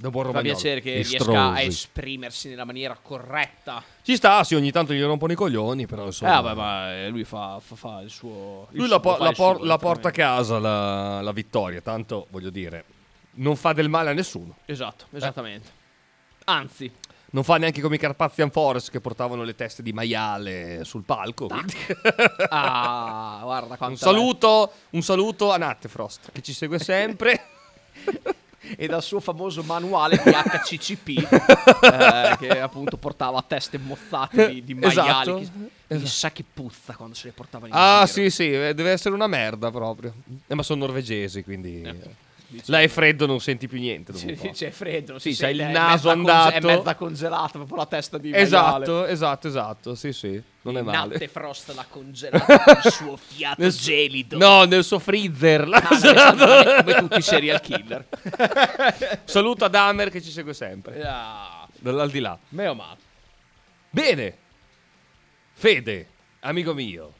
Fa 0.00 0.40
piacere 0.40 0.80
che 0.80 0.94
riesca 0.94 1.16
Estrosi. 1.18 1.36
a 1.38 1.60
esprimersi 1.60 2.48
nella 2.48 2.64
maniera 2.64 2.98
corretta. 3.00 3.84
Ci 4.02 4.16
sta, 4.16 4.42
sì, 4.42 4.56
ogni 4.56 4.72
tanto 4.72 4.92
gli 4.94 5.00
rompono 5.00 5.30
i 5.32 5.36
coglioni, 5.36 5.86
però 5.86 6.02
Eh, 6.02 6.06
insomma... 6.06 6.40
vabbè, 6.40 6.56
ma 6.56 6.92
eh, 6.96 7.08
lui 7.08 7.22
fa, 7.22 7.60
fa- 7.60 7.76
fa 7.76 8.00
il 8.00 8.10
suo. 8.10 8.66
il 8.72 8.78
Lui 8.78 8.86
suo- 8.88 8.96
la, 8.96 9.00
po- 9.00 9.16
la 9.18 9.28
il 9.28 9.36
por- 9.36 9.56
suo, 9.58 9.64
la 9.64 9.78
porta 9.78 10.08
a 10.08 10.10
casa 10.10 10.58
la, 10.58 11.20
la 11.20 11.32
vittoria, 11.32 11.80
tanto 11.82 12.26
voglio 12.30 12.50
dire, 12.50 12.84
non 13.34 13.54
fa 13.54 13.72
del 13.74 13.88
male 13.88 14.10
a 14.10 14.12
nessuno. 14.12 14.56
Esatto, 14.64 15.06
esattamente. 15.12 15.68
Anzi, 16.46 16.90
Non 17.34 17.44
fa 17.44 17.56
neanche 17.56 17.80
come 17.80 17.96
i 17.96 17.98
Carpathian 17.98 18.50
Forest 18.50 18.90
che 18.90 19.00
portavano 19.00 19.42
le 19.42 19.54
teste 19.54 19.82
di 19.82 19.92
maiale 19.92 20.84
sul 20.84 21.02
palco. 21.02 21.46
quindi- 21.46 21.74
ah, 22.50 23.40
guarda 23.42 23.76
un 23.86 23.96
saluto, 23.96 24.70
un 24.90 25.02
saluto 25.02 25.50
a 25.50 25.56
Nattefrost 25.56 26.30
che 26.32 26.42
ci 26.42 26.52
segue 26.52 26.78
sempre. 26.78 27.44
E 28.76 28.86
dal 28.86 29.02
suo 29.02 29.18
famoso 29.18 29.64
manuale 29.64 30.22
di 30.24 30.30
HCCP, 30.30 31.08
eh, 31.82 32.36
che 32.38 32.60
appunto 32.60 32.96
portava 32.96 33.42
teste 33.42 33.76
mozzate 33.76 34.50
di, 34.50 34.64
di 34.64 34.74
maiali. 34.74 35.40
Esatto. 35.40 35.60
Che, 35.88 35.98
Chissà 35.98 36.30
che 36.30 36.44
puzza 36.50 36.94
quando 36.94 37.16
se 37.16 37.26
le 37.26 37.32
portavano 37.32 37.66
in 37.66 37.72
ah, 37.76 38.04
giro. 38.06 38.06
sì, 38.06 38.30
sì, 38.30 38.52
eh, 38.52 38.72
deve 38.72 38.92
essere 38.92 39.16
una 39.16 39.26
merda 39.26 39.72
proprio. 39.72 40.14
Eh, 40.46 40.54
ma 40.54 40.62
sono 40.62 40.86
norvegesi, 40.86 41.42
quindi 41.42 41.82
dici- 41.82 42.08
là 42.66 42.80
è 42.80 42.88
freddo, 42.88 43.26
non 43.26 43.40
senti 43.40 43.66
più 43.68 43.78
niente. 43.78 44.12
c'è 44.52 44.70
freddo. 44.70 45.18
Sì, 45.18 45.34
sente, 45.34 45.54
il 45.54 45.60
è 45.68 45.70
naso 45.72 46.08
conge- 46.12 46.30
andato. 46.30 46.56
è 46.56 46.60
mezza 46.76 46.94
congelata 46.94 47.50
proprio 47.52 47.76
la 47.76 47.86
testa 47.86 48.18
di 48.18 48.30
maiale. 48.30 48.46
Esatto, 48.46 49.06
esatto, 49.06 49.48
esatto. 49.48 49.94
Sì, 49.94 50.12
sì, 50.12 50.42
non 50.62 50.76
è 50.76 50.82
male. 50.82 51.12
Natte 51.14 51.28
Frost 51.28 51.72
l'ha 51.74 51.86
congelata 51.90 52.44
con 52.64 52.80
il 52.84 52.90
suo 52.92 53.16
fiato 53.16 53.60
Nel- 53.62 53.72
gelido. 53.72 54.36
No, 54.38 54.64
nel 54.64 54.84
suo 54.84 54.98
freezer. 54.98 55.66
l'ha 55.68 55.76
Ah, 55.78 55.86
congelato. 55.86 56.46
come, 56.84 56.94
tutti 56.98 57.18
i 57.18 57.22
serial 57.22 57.60
killer. 57.60 58.06
Saluto 59.24 59.64
ad 59.64 59.74
Hammer 59.74 60.10
che 60.10 60.20
ci 60.22 60.30
segue 60.30 60.54
sempre. 60.54 61.02
Ah, 61.04 61.66
Dall'aldilà. 61.78 62.38
meno 62.50 62.74
male. 62.74 62.98
Bene. 63.90 64.36
Fede, 65.54 66.08
amico 66.40 66.72
mio. 66.74 67.12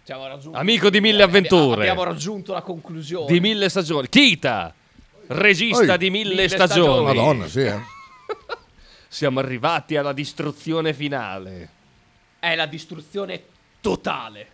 Amico 0.53 0.91
di 0.91 1.01
mille 1.01 1.23
abbiamo- 1.23 1.47
avventure. 1.47 1.81
Abbiamo 1.83 2.03
raggiunto 2.03 2.53
la 2.53 2.63
conclusione. 2.63 3.27
Di 3.27 3.41
mille 3.41 3.69
stagioni. 3.69 4.09
Kita, 4.09 4.75
regista 5.33 5.93
Oi. 5.93 5.99
di 5.99 6.11
mille, 6.11 6.31
Mille 6.31 6.49
stagioni. 6.49 6.71
stagioni. 6.87 7.05
Madonna, 7.17 7.49
sì, 7.49 7.61
eh. 7.61 7.81
Siamo 9.09 9.41
arrivati 9.41 9.97
alla 9.97 10.13
distruzione 10.13 10.95
finale. 10.95 11.69
È 12.39 12.55
la 12.55 12.67
distruzione 12.67 13.43
totale. 13.81 14.49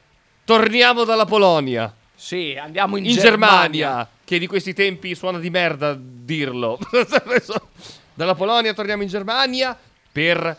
Torniamo 0.44 1.04
dalla 1.04 1.24
Polonia. 1.24 1.94
Sì, 2.14 2.56
andiamo 2.60 2.96
in, 2.96 3.04
In 3.06 3.16
Germania, 3.16 4.08
che 4.24 4.38
di 4.38 4.46
questi 4.48 4.74
tempi 4.74 5.14
suona 5.14 5.38
di 5.38 5.50
merda 5.50 5.96
dirlo. 5.96 6.78
Dalla 8.14 8.34
Polonia 8.34 8.74
torniamo 8.74 9.02
in 9.02 9.08
Germania 9.08 9.78
per 10.10 10.56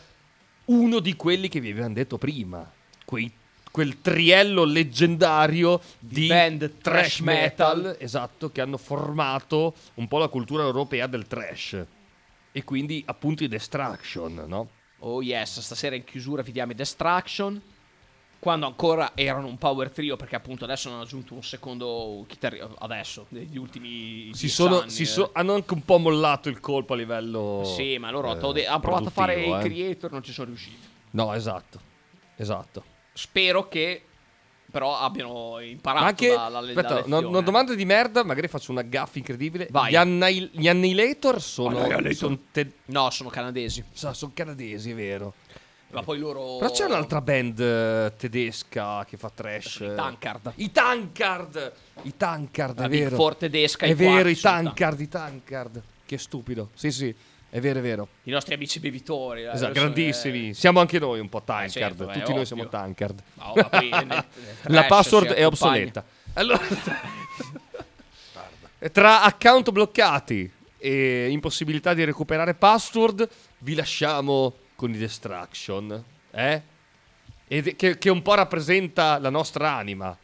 uno 0.65 0.99
di 0.99 1.15
quelli 1.17 1.49
che 1.49 1.59
vi 1.59 1.71
avevamo 1.71 1.95
detto 1.95 2.17
prima. 2.17 2.65
Quei- 3.03 3.29
quel 3.71 4.01
triello 4.01 4.63
leggendario 4.63 5.79
di, 5.99 6.27
band 6.27 6.77
trash 6.81 7.19
metal, 7.19 7.77
metal. 7.77 7.95
esatto, 7.99 8.51
che 8.51 8.61
hanno 8.61 8.77
formato 8.77 9.73
un 9.95 10.07
po' 10.07 10.17
la 10.17 10.27
cultura 10.27 10.63
europea 10.63 11.07
del 11.07 11.27
trash. 11.27 11.85
E 12.51 12.63
quindi 12.63 13.03
appunto 13.05 13.43
i 13.43 13.47
Destruction, 13.47 14.43
no? 14.47 14.69
Oh 14.99 15.21
yes, 15.21 15.59
stasera 15.59 15.95
in 15.95 16.03
chiusura 16.03 16.41
vi 16.41 16.51
diamo 16.51 16.71
i 16.71 16.75
Destruction. 16.75 17.61
Quando 18.39 18.65
ancora 18.65 19.11
erano 19.15 19.47
un 19.47 19.57
power 19.57 19.89
trio, 19.91 20.15
perché 20.15 20.37
appunto 20.37 20.63
adesso 20.63 20.89
hanno 20.89 21.01
aggiunto 21.01 21.33
un 21.33 21.43
secondo 21.43 22.23
chitarrista. 22.25 22.69
Adesso, 22.79 23.25
negli 23.29 23.57
ultimi. 23.57 24.31
Si 24.33 24.47
sono, 24.47 24.81
anni, 24.81 24.89
si 24.89 25.03
eh. 25.03 25.05
so- 25.05 25.31
hanno 25.33 25.55
anche 25.55 25.73
un 25.73 25.83
po' 25.83 25.97
mollato 25.97 26.47
il 26.47 26.61
colpo 26.61 26.93
a 26.93 26.95
livello. 26.95 27.63
Sì, 27.65 27.97
ma 27.97 28.09
loro 28.11 28.27
eh, 28.27 28.65
hanno 28.65 28.79
provato 28.79 29.07
a 29.09 29.11
fare 29.11 29.41
i 29.43 29.51
eh. 29.51 29.59
creator, 29.59 30.11
non 30.11 30.23
ci 30.23 30.31
sono 30.31 30.47
riusciti. 30.47 30.87
No, 31.11 31.33
esatto. 31.33 31.81
Esatto. 32.37 32.97
Spero 33.13 33.67
che 33.67 34.03
però 34.71 34.97
abbiano 34.99 35.59
imparato 35.59 36.03
Ma 36.03 36.09
anche. 36.09 36.27
dalla, 36.29 36.49
dalla 36.49 36.59
aspetta, 36.67 36.93
lezione. 36.95 37.17
una, 37.17 37.27
una 37.27 37.41
domanda 37.41 37.73
di 37.73 37.85
merda, 37.85 38.23
magari 38.23 38.47
faccio 38.47 38.71
una 38.71 38.83
gaffa 38.83 39.17
incredibile. 39.17 39.67
Vai. 39.71 39.91
Gli, 39.91 39.95
Annihil- 39.95 40.49
gli 40.53 40.67
Annihilator 40.67 41.41
sono. 41.41 41.79
Annihilator. 41.79 42.13
sono 42.13 42.37
te- 42.51 42.71
No, 42.85 43.09
sono 43.09 43.29
canadesi. 43.29 43.83
sa, 43.91 44.13
sono 44.13 44.31
canadesi, 44.33 44.91
è 44.91 44.95
vero. 44.95 45.33
Ma 45.91 46.03
poi 46.03 46.19
loro. 46.19 46.57
Però 46.59 46.71
c'è 46.71 46.85
un'altra 46.85 47.19
band 47.19 47.59
eh, 47.59 48.13
tedesca 48.15 49.03
che 49.05 49.17
fa 49.17 49.31
trash. 49.33 49.69
Sono 49.77 49.93
i 49.93 49.95
Tankard. 49.95 50.51
I 50.57 50.71
Tankard! 50.71 51.73
I 52.03 52.13
Tankard, 52.15 52.77
La 52.79 52.85
è 52.85 52.89
Big 52.89 53.03
vero. 53.05 53.15
Four 53.15 53.35
tedesca, 53.37 53.85
È 53.87 53.89
i 53.89 53.93
vero, 53.95 54.11
quarti 54.11 54.31
i 54.31 54.39
Tankard, 54.39 54.99
i 54.99 55.07
Tankard. 55.07 55.81
Che 56.05 56.17
stupido. 56.19 56.69
Sì, 56.75 56.91
sì, 56.91 57.15
è 57.49 57.59
vero, 57.59 57.79
è 57.79 57.81
vero. 57.81 58.07
I 58.23 58.31
nostri 58.31 58.53
amici 58.53 58.79
bevitori. 58.79 59.43
eh, 59.43 59.51
Esatto, 59.51 59.73
grandissimi. 59.73 60.53
Siamo 60.53 60.79
anche 60.79 60.99
noi 60.99 61.19
un 61.19 61.29
po' 61.29 61.41
Tankard. 61.41 61.71
certo, 61.71 62.05
beh, 62.05 62.11
Tutti 62.13 62.23
ovvio. 62.23 62.35
noi 62.35 62.45
siamo 62.45 62.67
Tankard. 62.67 63.23
Poi 63.69 63.89
nel- 63.89 64.05
nel 64.07 64.25
La 64.65 64.85
password 64.85 65.31
è 65.33 65.45
obsoleta. 65.45 66.03
Allora, 66.33 66.61
tra 68.91 69.23
account 69.23 69.71
bloccati 69.71 70.51
e 70.77 71.27
impossibilità 71.29 71.93
di 71.93 72.03
recuperare 72.05 72.53
password, 72.53 73.27
vi 73.59 73.75
lasciamo 73.75 74.55
con 74.75 74.93
i 74.93 74.97
Destruction. 74.97 76.03
Eh? 76.31 76.61
Che, 77.47 77.97
che 77.97 78.09
un 78.09 78.21
po' 78.21 78.35
rappresenta 78.35 79.17
la 79.19 79.29
nostra 79.29 79.73
anima. 79.75 80.15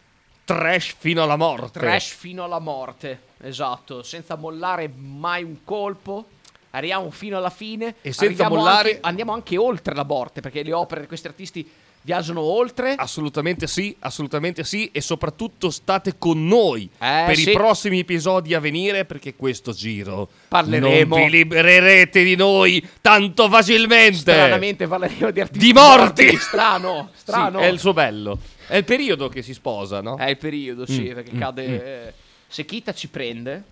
Trash 0.45 0.95
fino 0.99 1.23
alla 1.23 1.35
morte. 1.37 1.79
Trash 1.79 2.13
fino 2.13 2.43
alla 2.43 2.59
morte, 2.59 3.19
esatto, 3.41 4.03
senza 4.03 4.35
mollare 4.35 4.87
mai 4.95 5.43
un 5.43 5.63
colpo. 5.63 6.27
Arriviamo 6.75 7.09
fino 7.09 7.37
alla 7.37 7.49
fine 7.49 7.95
E 8.01 8.11
senza 8.11 8.49
mollare- 8.49 8.89
anche- 8.95 8.99
andiamo 9.01 9.33
anche 9.33 9.57
oltre 9.57 9.95
la 9.95 10.03
morte, 10.03 10.41
perché 10.41 10.61
le 10.63 10.73
opere 10.73 11.01
di 11.01 11.07
questi 11.07 11.27
artisti 11.27 11.69
viaggiano 12.01 12.41
oltre. 12.41 12.93
Assolutamente 12.95 13.65
sì, 13.65 13.95
assolutamente 13.99 14.63
sì. 14.63 14.89
E 14.91 15.01
soprattutto 15.01 15.69
state 15.71 16.15
con 16.17 16.45
noi 16.45 16.83
Eh, 16.99 17.23
per 17.25 17.35
sì. 17.35 17.49
i 17.49 17.53
prossimi 17.53 17.99
episodi 17.99 18.53
a 18.53 18.59
venire. 18.59 19.05
Perché 19.05 19.35
questo 19.35 19.71
giro 19.71 20.29
Parleremo- 20.49 21.15
non 21.15 21.25
vi 21.25 21.31
libererete 21.31 22.23
di 22.23 22.35
noi 22.35 22.85
tanto 23.01 23.49
facilmente. 23.49 24.17
Stranamente 24.17 24.85
parleremo 24.87 25.31
di 25.31 25.39
artisti 25.41 25.65
Di 25.65 25.73
morti! 25.73 26.37
Strano, 26.37 27.09
strano. 27.15 27.59
Sì, 27.59 27.65
è 27.65 27.67
il 27.69 27.79
suo 27.79 27.93
bello. 27.93 28.37
È 28.67 28.75
il 28.75 28.83
periodo 28.83 29.29
che 29.29 29.41
si 29.41 29.53
sposa, 29.53 30.01
no? 30.01 30.17
È 30.17 30.29
il 30.29 30.37
periodo, 30.37 30.85
sì, 30.85 31.09
Mm, 31.09 31.13
perché 31.13 31.31
mm, 31.33 31.39
cade... 31.39 31.67
mm. 31.67 31.73
eh, 31.73 32.13
Se 32.47 32.65
Kita 32.65 32.93
ci 32.93 33.07
prende, 33.07 33.63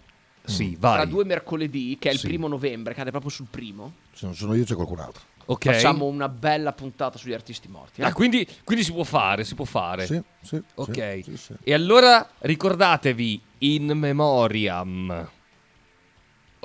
Sì, 0.45 0.77
tra 0.79 0.95
vai. 0.95 1.07
due 1.07 1.23
mercoledì, 1.23 1.97
che 1.99 2.09
è 2.09 2.13
il 2.13 2.19
Sì. 2.19 2.27
primo 2.27 2.47
novembre, 2.47 2.93
cade 2.93 3.11
proprio 3.11 3.31
sul 3.31 3.47
primo, 3.49 3.93
Se 4.13 4.25
non 4.25 4.35
sono 4.35 4.53
io 4.55 4.63
c'è 4.65 4.75
qualcun 4.75 4.99
altro. 4.99 5.21
Ok. 5.45 5.65
facciamo 5.65 6.05
una 6.05 6.29
bella 6.29 6.71
puntata 6.71 7.17
sugli 7.17 7.33
artisti 7.33 7.67
morti. 7.67 8.01
eh? 8.01 8.05
Ah, 8.05 8.13
quindi, 8.13 8.47
quindi 8.63 8.83
si 8.85 8.91
può 8.93 9.03
fare, 9.03 9.43
si 9.43 9.55
può 9.55 9.65
fare. 9.65 10.05
Sì, 10.05 10.21
sì. 10.41 10.61
Ok. 10.75 10.93
sì, 11.23 11.31
sì, 11.31 11.37
sì. 11.37 11.53
E 11.63 11.73
allora 11.73 12.29
ricordatevi 12.39 13.41
in 13.59 13.87
memoriam 13.97 15.29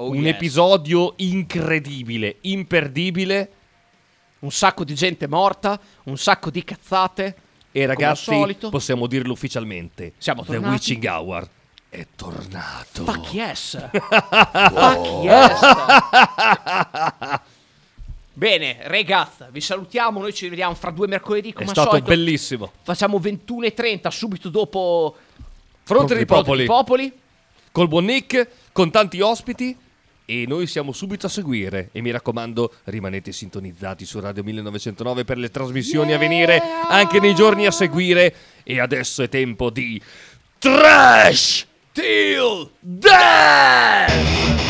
Oh, 0.00 0.10
un 0.10 0.22
yes. 0.22 0.34
episodio 0.34 1.14
incredibile, 1.16 2.36
imperdibile. 2.42 3.52
Un 4.40 4.52
sacco 4.52 4.84
di 4.84 4.94
gente 4.94 5.26
morta, 5.26 5.80
un 6.04 6.16
sacco 6.16 6.50
di 6.50 6.62
cazzate. 6.62 7.36
E 7.72 7.84
ragazzi, 7.84 8.24
solito. 8.32 8.70
possiamo 8.70 9.08
dirlo 9.08 9.32
ufficialmente. 9.32 10.12
Siamo 10.18 10.42
The 10.42 10.52
tornati. 10.52 10.72
Witching 10.72 11.04
Hour 11.04 11.48
è 11.88 12.06
tornato. 12.14 13.04
Fuck 13.04 13.32
yes! 13.32 13.88
Fuck 13.90 15.22
yes! 15.22 15.60
Bene, 18.32 18.76
ragazzi, 18.82 19.44
vi 19.50 19.60
salutiamo. 19.60 20.20
Noi 20.20 20.32
ci 20.32 20.48
vediamo 20.48 20.74
fra 20.74 20.90
due 20.90 21.06
mercoledì. 21.08 21.52
Come 21.52 21.64
È 21.64 21.68
al 21.68 21.74
stato 21.74 21.90
solito. 21.90 22.08
bellissimo. 22.08 22.72
Facciamo 22.82 23.18
21.30 23.18 24.08
subito 24.08 24.48
dopo 24.48 25.16
Fronte 25.82 26.14
dei 26.14 26.26
popoli. 26.26 26.64
Popoli. 26.66 27.12
Col 27.72 27.88
buon 27.88 28.04
Nick, 28.04 28.48
con 28.72 28.90
tanti 28.90 29.20
ospiti. 29.20 29.76
E 30.24 30.44
noi 30.46 30.66
siamo 30.66 30.92
subito 30.92 31.26
a 31.26 31.30
seguire. 31.30 31.88
E 31.92 32.02
mi 32.02 32.10
raccomando, 32.10 32.74
rimanete 32.84 33.32
sintonizzati 33.32 34.04
su 34.04 34.20
Radio 34.20 34.44
1909 34.44 35.24
per 35.24 35.38
le 35.38 35.50
trasmissioni 35.50 36.12
a 36.12 36.18
venire 36.18 36.60
anche 36.88 37.18
nei 37.18 37.34
giorni 37.34 37.64
a 37.66 37.70
seguire. 37.70 38.34
E 38.62 38.78
adesso 38.78 39.22
è 39.22 39.28
tempo 39.28 39.70
di 39.70 40.00
Trash 40.58 41.67
Till 41.98 42.70
Death! 42.80 44.67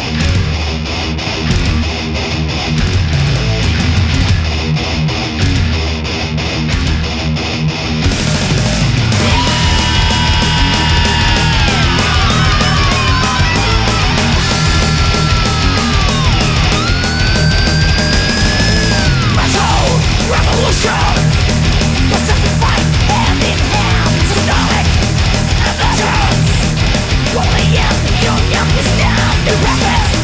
Resist, 29.64 30.14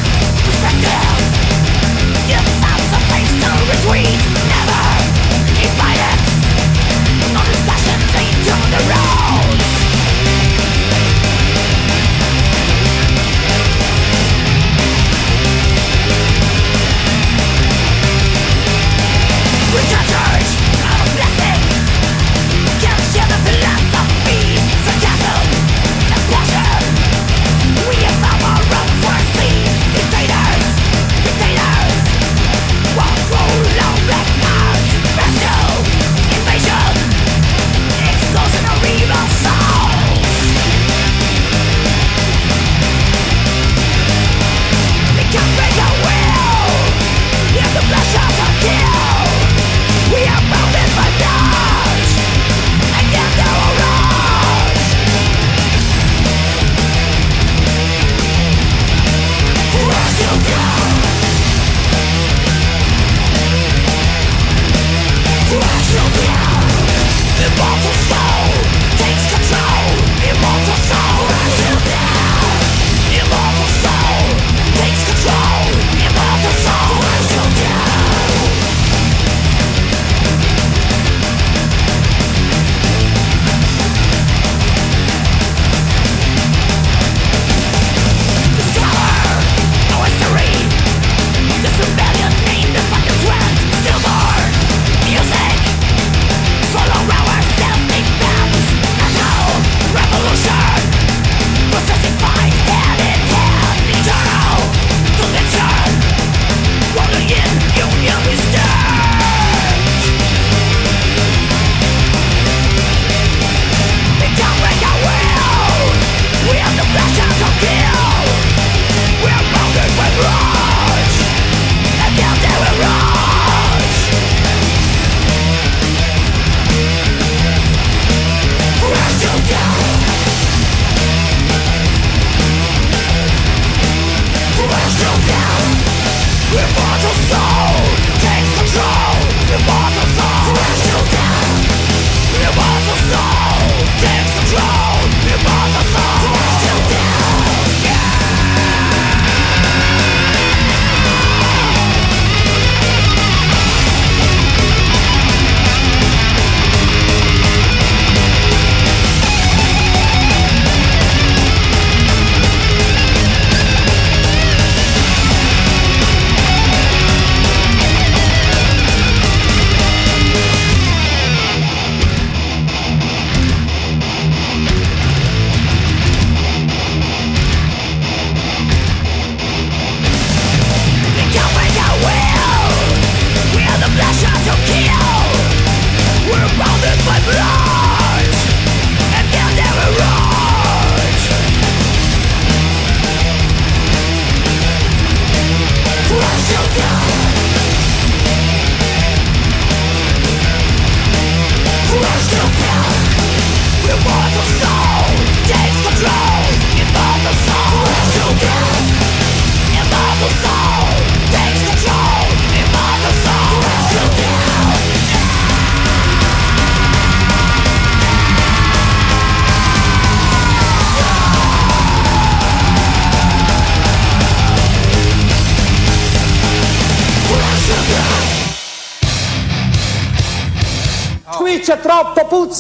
respect 0.47 0.81
down 0.83 1.19
Give 2.27 2.47
us 2.73 2.85
a 2.93 3.01
place 3.09 3.33
to 3.43 3.51
retreat. 3.71 4.54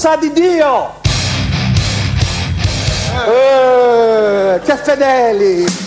Puzza 0.05 0.17
di 0.17 0.33
Dio! 0.33 1.01
Eh, 3.27 4.61
che 4.63 4.77
fedeli! 4.77 5.84